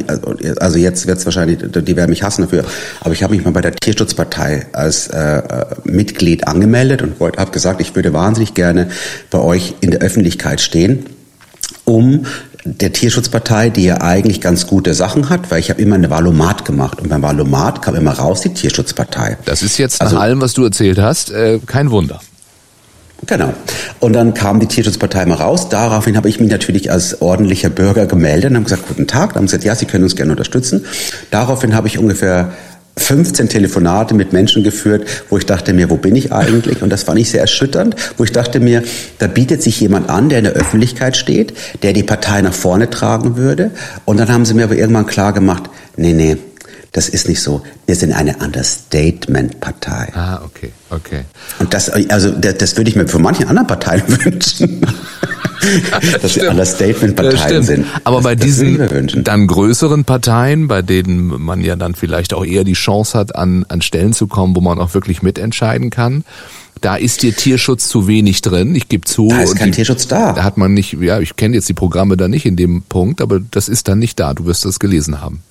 also 0.58 0.76
jetzt 0.76 1.06
wird 1.06 1.18
es 1.18 1.24
wahrscheinlich, 1.24 1.58
die 1.62 1.96
werden 1.96 2.10
mich 2.10 2.24
hassen 2.24 2.42
dafür, 2.42 2.64
aber 3.00 3.12
ich 3.12 3.22
habe 3.22 3.34
mich 3.34 3.44
mal 3.44 3.52
bei 3.52 3.60
der 3.60 3.72
Tierschutzpartei 3.72 4.66
als 4.72 5.06
äh, 5.06 5.38
äh 5.38 5.66
Mitglied 5.84 6.48
angemeldet 6.48 7.00
und 7.00 7.20
habe 7.20 7.50
gesagt, 7.52 7.80
ich 7.80 7.94
würde 7.94 8.12
wahnsinnig 8.12 8.54
gerne 8.54 8.88
bei 9.30 9.38
euch 9.38 9.76
in 9.82 9.92
der 9.92 10.00
Öffentlichkeit 10.00 10.60
stehen, 10.60 11.06
um 11.84 12.26
der 12.64 12.92
Tierschutzpartei, 12.92 13.70
die 13.70 13.84
ja 13.84 14.00
eigentlich 14.00 14.40
ganz 14.40 14.66
gute 14.66 14.94
Sachen 14.94 15.28
hat, 15.28 15.52
weil 15.52 15.60
ich 15.60 15.70
habe 15.70 15.80
immer 15.80 15.94
eine 15.94 16.10
Valomat 16.10 16.64
gemacht 16.64 17.00
und 17.00 17.08
beim 17.08 17.22
Valomat 17.22 17.82
kam 17.82 17.94
immer 17.94 18.12
raus 18.12 18.40
die 18.40 18.52
Tierschutzpartei. 18.52 19.38
Das 19.44 19.62
ist 19.62 19.78
jetzt 19.78 20.00
nach 20.00 20.06
also, 20.06 20.18
allem, 20.18 20.40
was 20.40 20.54
du 20.54 20.64
erzählt 20.64 20.98
hast, 20.98 21.30
äh, 21.30 21.60
kein 21.64 21.92
Wunder. 21.92 22.20
Genau. 23.26 23.52
Und 23.98 24.12
dann 24.12 24.34
kam 24.34 24.60
die 24.60 24.66
Tierschutzpartei 24.66 25.26
mal 25.26 25.34
raus. 25.34 25.68
Daraufhin 25.68 26.16
habe 26.16 26.28
ich 26.28 26.38
mich 26.38 26.50
natürlich 26.50 26.90
als 26.90 27.20
ordentlicher 27.20 27.70
Bürger 27.70 28.06
gemeldet 28.06 28.50
und 28.50 28.56
habe 28.56 28.64
gesagt, 28.64 28.86
guten 28.88 29.06
Tag. 29.06 29.30
Dann 29.30 29.40
haben 29.40 29.46
gesagt, 29.46 29.64
ja, 29.64 29.74
Sie 29.74 29.86
können 29.86 30.04
uns 30.04 30.14
gerne 30.14 30.32
unterstützen. 30.32 30.84
Daraufhin 31.30 31.74
habe 31.74 31.88
ich 31.88 31.98
ungefähr 31.98 32.52
15 32.98 33.48
Telefonate 33.48 34.14
mit 34.14 34.32
Menschen 34.32 34.64
geführt, 34.64 35.06
wo 35.28 35.36
ich 35.36 35.44
dachte 35.44 35.74
mir, 35.74 35.90
wo 35.90 35.96
bin 35.96 36.16
ich 36.16 36.32
eigentlich? 36.32 36.82
Und 36.82 36.90
das 36.90 37.02
fand 37.02 37.18
ich 37.18 37.30
sehr 37.30 37.42
erschütternd, 37.42 37.94
wo 38.16 38.24
ich 38.24 38.32
dachte 38.32 38.58
mir, 38.58 38.82
da 39.18 39.26
bietet 39.26 39.62
sich 39.62 39.78
jemand 39.80 40.08
an, 40.08 40.30
der 40.30 40.38
in 40.38 40.44
der 40.44 40.54
Öffentlichkeit 40.54 41.16
steht, 41.16 41.52
der 41.82 41.92
die 41.92 42.02
Partei 42.02 42.40
nach 42.40 42.54
vorne 42.54 42.88
tragen 42.88 43.36
würde. 43.36 43.70
Und 44.06 44.18
dann 44.18 44.30
haben 44.30 44.46
sie 44.46 44.54
mir 44.54 44.64
aber 44.64 44.76
irgendwann 44.76 45.06
klar 45.06 45.34
gemacht, 45.34 45.64
nee, 45.96 46.14
nee, 46.14 46.38
das 46.96 47.10
ist 47.10 47.28
nicht 47.28 47.42
so. 47.42 47.62
Wir 47.84 47.94
sind 47.94 48.14
eine 48.14 48.38
Understatement-Partei. 48.38 50.12
Ah, 50.14 50.40
okay, 50.42 50.72
okay. 50.88 51.24
Und 51.58 51.74
das, 51.74 51.90
also 51.90 52.30
das, 52.30 52.56
das 52.56 52.76
würde 52.78 52.88
ich 52.88 52.96
mir 52.96 53.06
für 53.06 53.18
manche 53.18 53.46
anderen 53.46 53.66
Parteien 53.66 54.02
wünschen. 54.24 54.80
dass 56.22 56.32
sie 56.32 56.48
Understatement-Parteien 56.48 57.62
sind. 57.62 57.86
Aber 58.04 58.16
das, 58.16 58.24
bei 58.24 58.34
diesen 58.34 59.22
dann 59.24 59.46
größeren 59.46 60.06
Parteien, 60.06 60.68
bei 60.68 60.80
denen 60.80 61.26
man 61.26 61.60
ja 61.60 61.76
dann 61.76 61.94
vielleicht 61.94 62.32
auch 62.32 62.46
eher 62.46 62.64
die 62.64 62.72
Chance 62.72 63.18
hat, 63.18 63.36
an, 63.36 63.66
an 63.68 63.82
Stellen 63.82 64.14
zu 64.14 64.26
kommen, 64.26 64.56
wo 64.56 64.62
man 64.62 64.78
auch 64.78 64.94
wirklich 64.94 65.20
mitentscheiden 65.20 65.90
kann, 65.90 66.24
da 66.80 66.96
ist 66.96 67.22
dir 67.22 67.36
Tierschutz 67.36 67.88
zu 67.88 68.08
wenig 68.08 68.40
drin. 68.40 68.74
Ich 68.74 68.88
gebe 68.88 69.04
zu. 69.04 69.28
Da 69.28 69.42
ist 69.42 69.56
kein 69.56 69.70
die, 69.70 69.76
Tierschutz 69.76 70.08
da. 70.08 70.32
Da 70.32 70.44
hat 70.44 70.56
man 70.56 70.72
nicht, 70.72 70.94
ja, 70.94 71.20
ich 71.20 71.36
kenne 71.36 71.56
jetzt 71.56 71.68
die 71.68 71.74
Programme 71.74 72.16
da 72.16 72.26
nicht 72.26 72.46
in 72.46 72.56
dem 72.56 72.84
Punkt, 72.88 73.20
aber 73.20 73.38
das 73.38 73.68
ist 73.68 73.86
dann 73.86 73.98
nicht 73.98 74.18
da. 74.18 74.32
Du 74.32 74.46
wirst 74.46 74.64
das 74.64 74.78
gelesen 74.78 75.20
haben 75.20 75.42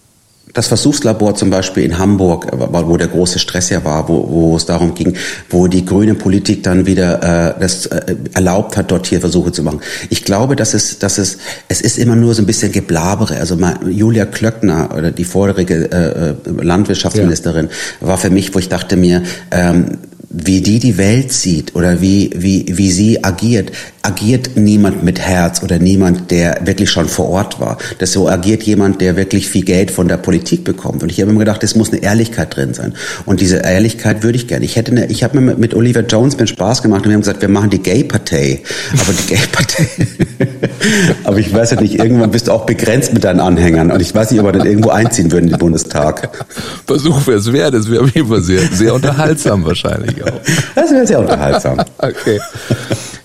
das 0.56 0.68
Versuchslabor 0.68 1.36
zum 1.36 1.52
Beispiel 1.52 1.84
in 1.84 2.00
Hamburg, 2.00 2.48
äh, 2.52 2.58
wo 2.58 2.98
der 2.98 3.08
große 3.08 3.38
Stress 3.38 3.70
ja 3.70 3.84
war, 3.84 4.10
wo, 4.10 4.28
wo 4.30 4.58
es 4.58 4.66
darum 4.66 4.96
ging, 4.96 5.16
wo 5.50 5.68
die 5.68 5.86
grüne 5.86 6.16
Politik 6.16 6.64
dann 6.64 6.88
wieder 6.88 7.56
äh, 7.58 7.60
das 7.60 7.86
äh, 7.86 8.16
erlaubt 8.34 8.78
hat, 8.78 8.90
dort 8.90 9.06
Tierversuche 9.06 9.52
zu 9.52 9.62
machen. 9.62 9.82
Ich 10.10 10.24
glaube, 10.24 10.56
dass 10.56 10.74
es, 10.74 10.98
dass 10.98 11.18
es, 11.18 11.38
es 11.68 11.82
ist 11.82 12.00
immer 12.00 12.16
nur 12.16 12.34
so 12.34 12.42
ein 12.42 12.46
bisschen 12.46 12.72
Geblabere. 12.72 13.38
Also 13.38 13.58
mal, 13.58 13.78
Julia 13.88 14.26
Klöckner 14.26 14.90
oder 14.98 15.12
die 15.12 15.26
vorherige 15.26 15.92
äh, 15.92 16.30
äh 16.30 16.64
Landwirtschaftsministerin 16.64 17.70
ja. 18.02 18.08
war 18.08 18.18
für 18.18 18.30
mich, 18.30 18.56
wo 18.56 18.60
ich 18.60 18.70
dachte 18.70 18.96
mir, 18.96 19.24
ähm, 19.52 19.98
wie 20.38 20.60
die 20.60 20.80
die 20.80 20.98
Welt 20.98 21.32
sieht 21.32 21.76
oder 21.76 22.02
wie, 22.02 22.30
wie, 22.36 22.66
wie 22.68 22.92
sie 22.92 23.24
agiert, 23.24 23.72
agiert 24.02 24.52
niemand 24.56 25.02
mit 25.02 25.20
Herz 25.20 25.64
oder 25.64 25.80
niemand, 25.80 26.30
der 26.30 26.60
wirklich 26.66 26.92
schon 26.92 27.08
vor 27.08 27.30
Ort 27.30 27.62
war. 27.62 27.78
Das 28.00 28.12
so 28.12 28.28
agiert 28.28 28.64
jemand, 28.64 29.00
der 29.00 29.16
wirklich 29.16 29.48
viel 29.48 29.64
Geld 29.64 29.92
von 29.92 30.10
der 30.10 30.18
Politik 30.18 30.66
bekommt. 30.66 31.04
Und 31.04 31.10
ich 31.10 31.22
habe 31.22 31.32
immer 31.32 31.40
gedacht, 31.40 31.64
es 31.64 31.76
muss 31.76 31.92
eine 31.92 32.04
Ehrlichkeit 32.04 32.56
drin 32.56 32.74
sein. 32.74 32.94
Und 33.26 33.40
diese 33.40 33.58
Ehrlichkeit 33.58 34.24
würde 34.24 34.38
ich 34.38 34.48
gerne. 34.48 34.66
Ich 34.66 34.76
hätte 34.76 34.92
eine, 34.92 35.06
ich 35.06 35.24
habe 35.24 35.40
mir 35.40 35.56
mit 35.56 35.74
Oliver 35.74 36.02
Jones 36.02 36.38
mir 36.38 36.48
Spaß 36.48 36.84
gemacht 36.84 37.04
und 37.04 37.10
wir 37.10 37.14
haben 37.14 37.22
gesagt, 37.22 37.42
wir 37.42 37.50
machen 37.50 37.70
die 37.70 37.82
Gay-Partei. 37.82 38.62
Aber 38.92 39.14
die 39.14 39.34
Gay-Partei. 39.34 39.88
aber 41.24 41.38
ich 41.38 41.54
weiß 41.54 41.72
ja 41.72 41.82
nicht, 41.82 41.96
irgendwann 41.96 42.32
bist 42.32 42.48
du 42.48 42.52
auch 42.52 42.66
begrenzt 42.66 43.14
mit 43.14 43.24
deinen 43.24 43.40
Anhängern. 43.40 43.90
Und 43.90 44.02
ich 44.02 44.14
weiß 44.14 44.32
nicht, 44.32 44.42
ob 44.42 44.48
wir 44.48 44.52
dann 44.52 44.68
irgendwo 44.68 44.90
einziehen 44.90 45.32
würden 45.32 45.46
in 45.46 45.52
den 45.52 45.60
Bundestag. 45.60 46.46
Versuch 46.86 47.26
wäre 47.26 47.40
es 47.40 47.52
wert. 47.54 47.74
Das 47.74 47.90
wäre 47.90 48.04
auf 48.04 48.14
jeden 48.14 48.28
Fall 48.28 48.42
sehr, 48.42 48.62
sehr 48.72 48.94
unterhaltsam 48.94 49.64
wahrscheinlich 49.64 50.25
auch. 50.26 50.42
Das 50.76 50.92
wäre 50.92 51.08
sehr 51.08 51.20
unterhaltsam. 51.20 51.80
okay. 51.98 52.40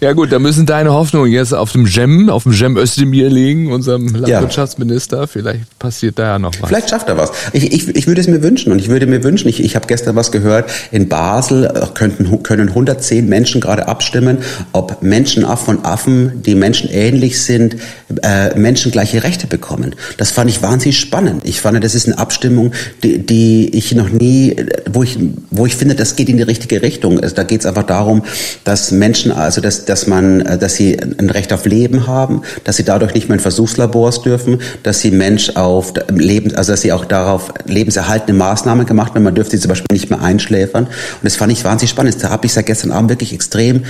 Ja 0.00 0.14
gut, 0.14 0.32
da 0.32 0.38
müssen 0.38 0.64
deine 0.64 0.94
Hoffnungen 0.94 1.30
jetzt 1.30 1.52
auf 1.52 1.72
dem 1.72 1.84
Gem, 1.84 2.30
auf 2.30 2.44
dem 2.44 2.52
Gem 2.52 2.78
Özdemir 2.78 3.28
liegen, 3.28 3.70
unserem 3.70 4.06
Landwirtschaftsminister. 4.06 5.28
Vielleicht 5.28 5.78
passiert 5.78 6.18
da 6.18 6.22
ja 6.22 6.38
noch 6.38 6.52
was. 6.58 6.68
Vielleicht 6.68 6.88
schafft 6.88 7.08
er 7.10 7.18
was. 7.18 7.32
Ich, 7.52 7.70
ich, 7.70 7.94
ich 7.94 8.06
würde 8.06 8.22
es 8.22 8.26
mir 8.26 8.42
wünschen 8.42 8.72
und 8.72 8.78
ich 8.78 8.88
würde 8.88 9.06
mir 9.06 9.22
wünschen, 9.22 9.48
ich, 9.48 9.62
ich 9.62 9.76
habe 9.76 9.86
gestern 9.86 10.16
was 10.16 10.32
gehört, 10.32 10.70
in 10.90 11.10
Basel 11.10 11.66
äh, 11.66 11.86
könnten, 11.92 12.42
können 12.42 12.70
110 12.70 13.28
Menschen 13.28 13.60
gerade 13.60 13.88
abstimmen, 13.88 14.38
ob 14.72 15.02
Menschenaffen 15.02 15.76
und 15.76 15.84
Affen, 15.84 16.42
die 16.42 16.54
Menschen 16.54 16.88
ähnlich 16.88 17.42
sind, 17.42 17.76
äh, 18.22 18.58
Menschen 18.58 18.92
gleiche 18.92 19.22
Rechte 19.22 19.46
bekommen. 19.46 19.94
Das 20.16 20.30
fand 20.30 20.48
ich 20.48 20.62
wahnsinnig 20.62 20.98
spannend. 20.98 21.42
Ich 21.44 21.60
fand, 21.60 21.84
das 21.84 21.94
ist 21.94 22.06
eine 22.06 22.16
Abstimmung, 22.16 22.72
die, 23.02 23.18
die 23.18 23.76
ich 23.76 23.94
noch 23.94 24.08
nie, 24.08 24.56
wo 24.90 25.02
ich, 25.02 25.18
wo 25.50 25.66
ich 25.66 25.76
finde, 25.76 25.94
das 25.94 26.16
geht 26.16 26.30
in 26.30 26.38
die 26.38 26.42
richtige 26.42 26.80
Richtung. 26.80 27.20
Also 27.20 27.34
da 27.34 27.42
geht 27.42 27.60
es 27.60 27.66
einfach 27.66 27.82
darum, 27.82 28.22
dass 28.64 28.92
Menschen, 28.92 29.30
also 29.30 29.60
dass 29.60 29.89
dass 29.90 30.06
man, 30.06 30.40
äh, 30.40 30.56
dass 30.56 30.74
sie 30.74 30.98
ein 31.00 31.30
Recht 31.30 31.52
auf 31.52 31.66
Leben 31.66 32.06
haben, 32.06 32.42
dass 32.64 32.76
sie 32.76 32.84
dadurch 32.84 33.14
nicht 33.14 33.28
mehr 33.28 33.36
in 33.36 33.40
Versuchslabors 33.40 34.22
dürfen, 34.22 34.60
dass 34.82 35.00
sie 35.00 35.10
Mensch 35.10 35.50
auf 35.56 35.92
Leben, 36.10 36.54
also 36.54 36.72
dass 36.72 36.80
sie 36.80 36.92
auch 36.92 37.04
darauf 37.04 37.52
lebenserhaltende 37.66 38.32
Maßnahmen 38.32 38.86
gemacht 38.86 39.14
werden. 39.14 39.24
Man 39.24 39.34
dürfte 39.34 39.56
sie 39.56 39.62
zum 39.62 39.70
Beispiel 39.70 39.88
nicht 39.92 40.10
mehr 40.10 40.22
einschläfern. 40.22 40.84
Und 40.84 40.92
das 41.22 41.36
fand 41.36 41.52
ich 41.52 41.64
wahnsinnig 41.64 41.90
spannend. 41.90 42.16
Da 42.20 42.30
habe 42.30 42.46
ich 42.46 42.52
seit 42.52 42.66
gestern 42.66 42.92
Abend 42.92 43.10
wirklich 43.10 43.32
extrem 43.32 43.82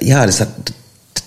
ja, 0.00 0.24
das 0.26 0.40
hat, 0.40 0.48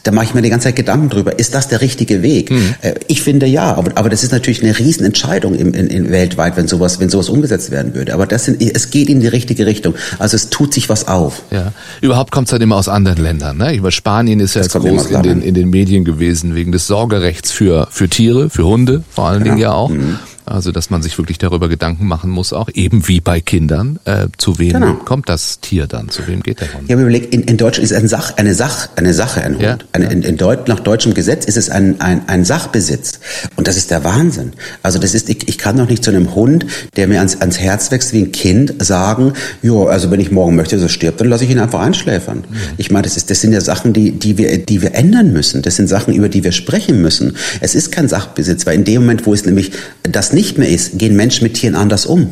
da 0.03 0.11
mache 0.11 0.25
ich 0.25 0.33
mir 0.33 0.41
die 0.41 0.49
ganze 0.49 0.65
Zeit 0.65 0.75
Gedanken 0.75 1.09
drüber. 1.09 1.37
Ist 1.37 1.53
das 1.53 1.67
der 1.67 1.81
richtige 1.81 2.21
Weg? 2.21 2.51
Mhm. 2.51 2.75
Ich 3.07 3.21
finde 3.21 3.45
ja, 3.45 3.75
aber, 3.75 3.91
aber 3.95 4.09
das 4.09 4.23
ist 4.23 4.31
natürlich 4.31 4.63
eine 4.63 4.77
Riesenentscheidung 4.77 5.55
im, 5.55 5.73
in, 5.73 5.87
in 5.87 6.09
weltweit, 6.11 6.57
wenn 6.57 6.67
sowas, 6.67 6.99
wenn 6.99 7.09
sowas 7.09 7.29
umgesetzt 7.29 7.71
werden 7.71 7.93
würde. 7.93 8.13
Aber 8.13 8.25
das 8.25 8.45
sind, 8.45 8.61
es 8.61 8.89
geht 8.89 9.09
in 9.09 9.19
die 9.19 9.27
richtige 9.27 9.65
Richtung. 9.65 9.95
Also 10.19 10.35
es 10.35 10.49
tut 10.49 10.73
sich 10.73 10.89
was 10.89 11.07
auf. 11.07 11.43
Ja. 11.51 11.73
Überhaupt 12.01 12.31
kommt 12.31 12.47
es 12.47 12.51
halt 12.53 12.61
immer 12.61 12.75
aus 12.75 12.87
anderen 12.87 13.21
Ländern. 13.21 13.57
Ne? 13.57 13.75
Über 13.75 13.91
Spanien 13.91 14.39
ist 14.39 14.55
ja 14.55 14.61
jetzt 14.61 14.73
groß 14.73 15.07
in 15.07 15.23
den, 15.23 15.41
in 15.41 15.53
den 15.53 15.69
Medien 15.69 16.05
gewesen 16.05 16.55
wegen 16.55 16.71
des 16.71 16.87
Sorgerechts 16.87 17.51
für, 17.51 17.87
für 17.91 18.09
Tiere, 18.09 18.49
für 18.49 18.65
Hunde 18.65 19.03
vor 19.09 19.27
allen 19.27 19.43
Dingen 19.43 19.57
ja 19.57 19.71
auch. 19.73 19.89
Mhm. 19.89 20.19
Also, 20.45 20.71
dass 20.71 20.89
man 20.89 21.01
sich 21.01 21.17
wirklich 21.17 21.37
darüber 21.37 21.69
Gedanken 21.69 22.07
machen 22.07 22.29
muss, 22.29 22.53
auch 22.53 22.69
eben 22.73 23.07
wie 23.07 23.21
bei 23.21 23.41
Kindern, 23.41 23.99
äh, 24.05 24.27
zu 24.37 24.59
wem 24.59 24.73
genau. 24.73 24.93
kommt 24.95 25.29
das 25.29 25.59
Tier 25.59 25.87
dann, 25.87 26.09
zu 26.09 26.27
wem 26.27 26.41
geht 26.41 26.61
der 26.61 26.73
Hund? 26.73 26.89
Ja, 26.89 26.95
aber 26.95 27.03
überleg, 27.03 27.31
in, 27.33 27.43
in 27.43 27.57
Deutschland 27.57 27.89
ist 27.89 27.95
ein 27.95 28.07
Sach, 28.07 28.37
eine 28.37 28.55
Sach, 28.55 28.89
eine 28.95 29.13
Sache 29.13 29.41
ein 29.41 29.53
Hund. 29.53 29.61
Ja, 29.61 29.77
eine, 29.91 30.05
ja. 30.05 30.11
In, 30.11 30.23
in 30.23 30.37
Deut, 30.37 30.67
nach 30.67 30.79
deutschem 30.79 31.13
Gesetz 31.13 31.45
ist 31.45 31.57
es 31.57 31.69
ein, 31.69 32.01
ein, 32.01 32.27
ein 32.27 32.45
Sachbesitz. 32.45 33.19
Und 33.55 33.67
das 33.67 33.77
ist 33.77 33.91
der 33.91 34.03
Wahnsinn. 34.03 34.53
Also 34.83 34.99
das 34.99 35.13
ist, 35.13 35.29
ich, 35.29 35.47
ich 35.47 35.57
kann 35.57 35.77
doch 35.77 35.87
nicht 35.87 36.03
zu 36.03 36.11
einem 36.11 36.33
Hund, 36.33 36.65
der 36.95 37.07
mir 37.07 37.19
ans, 37.19 37.39
ans 37.39 37.59
Herz 37.59 37.91
wächst 37.91 38.13
wie 38.13 38.23
ein 38.23 38.31
Kind, 38.31 38.73
sagen, 38.83 39.33
ja, 39.61 39.73
also 39.73 40.11
wenn 40.11 40.19
ich 40.19 40.31
morgen 40.31 40.55
möchte, 40.55 40.75
dass 40.75 40.83
er 40.83 40.89
stirbt, 40.89 41.21
dann 41.21 41.29
lasse 41.29 41.43
ich 41.43 41.49
ihn 41.51 41.59
einfach 41.59 41.81
einschläfern. 41.81 42.39
Mhm. 42.39 42.55
Ich 42.77 42.91
meine, 42.91 43.03
das, 43.03 43.17
ist, 43.17 43.29
das 43.29 43.41
sind 43.41 43.53
ja 43.53 43.61
Sachen, 43.61 43.93
die, 43.93 44.11
die, 44.11 44.37
wir, 44.37 44.57
die 44.57 44.81
wir 44.81 44.95
ändern 44.95 45.33
müssen. 45.33 45.61
Das 45.61 45.75
sind 45.75 45.87
Sachen, 45.87 46.13
über 46.13 46.29
die 46.29 46.43
wir 46.43 46.51
sprechen 46.51 47.01
müssen. 47.01 47.37
Es 47.59 47.75
ist 47.75 47.91
kein 47.91 48.07
Sachbesitz, 48.07 48.65
weil 48.65 48.75
in 48.75 48.83
dem 48.83 49.01
Moment, 49.01 49.25
wo 49.25 49.33
es 49.33 49.45
nämlich 49.45 49.71
das 50.03 50.30
nicht 50.33 50.57
mehr 50.57 50.69
ist, 50.69 50.97
gehen 50.97 51.15
Menschen 51.15 51.43
mit 51.43 51.55
Tieren 51.55 51.75
anders 51.75 52.05
um. 52.05 52.29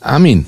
Armin, 0.00 0.46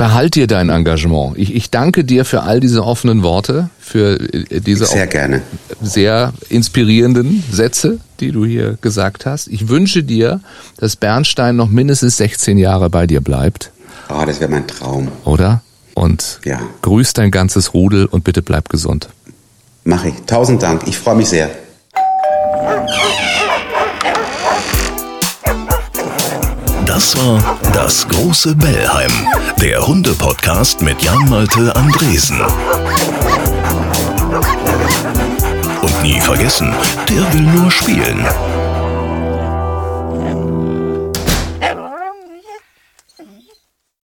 behalt 0.00 0.34
dir 0.34 0.46
dein 0.46 0.70
Engagement. 0.70 1.36
Ich, 1.36 1.54
ich 1.54 1.70
danke 1.70 2.04
dir 2.04 2.24
für 2.24 2.42
all 2.42 2.58
diese 2.58 2.84
offenen 2.84 3.22
Worte, 3.22 3.68
für 3.78 4.18
äh, 4.18 4.60
diese 4.60 4.86
sehr, 4.86 5.06
gerne. 5.06 5.42
sehr 5.82 6.32
inspirierenden 6.48 7.44
Sätze, 7.52 7.98
die 8.18 8.32
du 8.32 8.44
hier 8.46 8.78
gesagt 8.80 9.26
hast. 9.26 9.46
Ich 9.48 9.68
wünsche 9.68 10.02
dir, 10.02 10.40
dass 10.78 10.96
Bernstein 10.96 11.56
noch 11.56 11.68
mindestens 11.68 12.16
16 12.16 12.56
Jahre 12.56 12.88
bei 12.88 13.06
dir 13.06 13.20
bleibt. 13.20 13.72
Oh, 14.08 14.24
das 14.24 14.40
wäre 14.40 14.50
mein 14.50 14.66
Traum. 14.66 15.08
Oder? 15.24 15.62
Und 15.94 16.40
ja. 16.44 16.60
grüß 16.80 17.12
dein 17.12 17.30
ganzes 17.30 17.74
Rudel 17.74 18.06
und 18.06 18.24
bitte 18.24 18.40
bleib 18.40 18.70
gesund. 18.70 19.10
Mach 19.84 20.04
ich. 20.04 20.14
Tausend 20.26 20.62
Dank. 20.62 20.84
Ich 20.86 20.98
freue 20.98 21.16
mich 21.16 21.28
sehr. 21.28 21.50
Das 26.92 27.16
war 27.16 27.60
das 27.72 28.08
große 28.08 28.56
Bellheim, 28.56 29.12
der 29.60 29.86
Hunde-Podcast 29.86 30.82
mit 30.82 31.00
Jan-Malte 31.00 31.76
Andresen. 31.76 32.40
Und 35.82 36.02
nie 36.02 36.20
vergessen, 36.20 36.74
der 37.08 37.32
will 37.32 37.42
nur 37.42 37.70
spielen. 37.70 38.26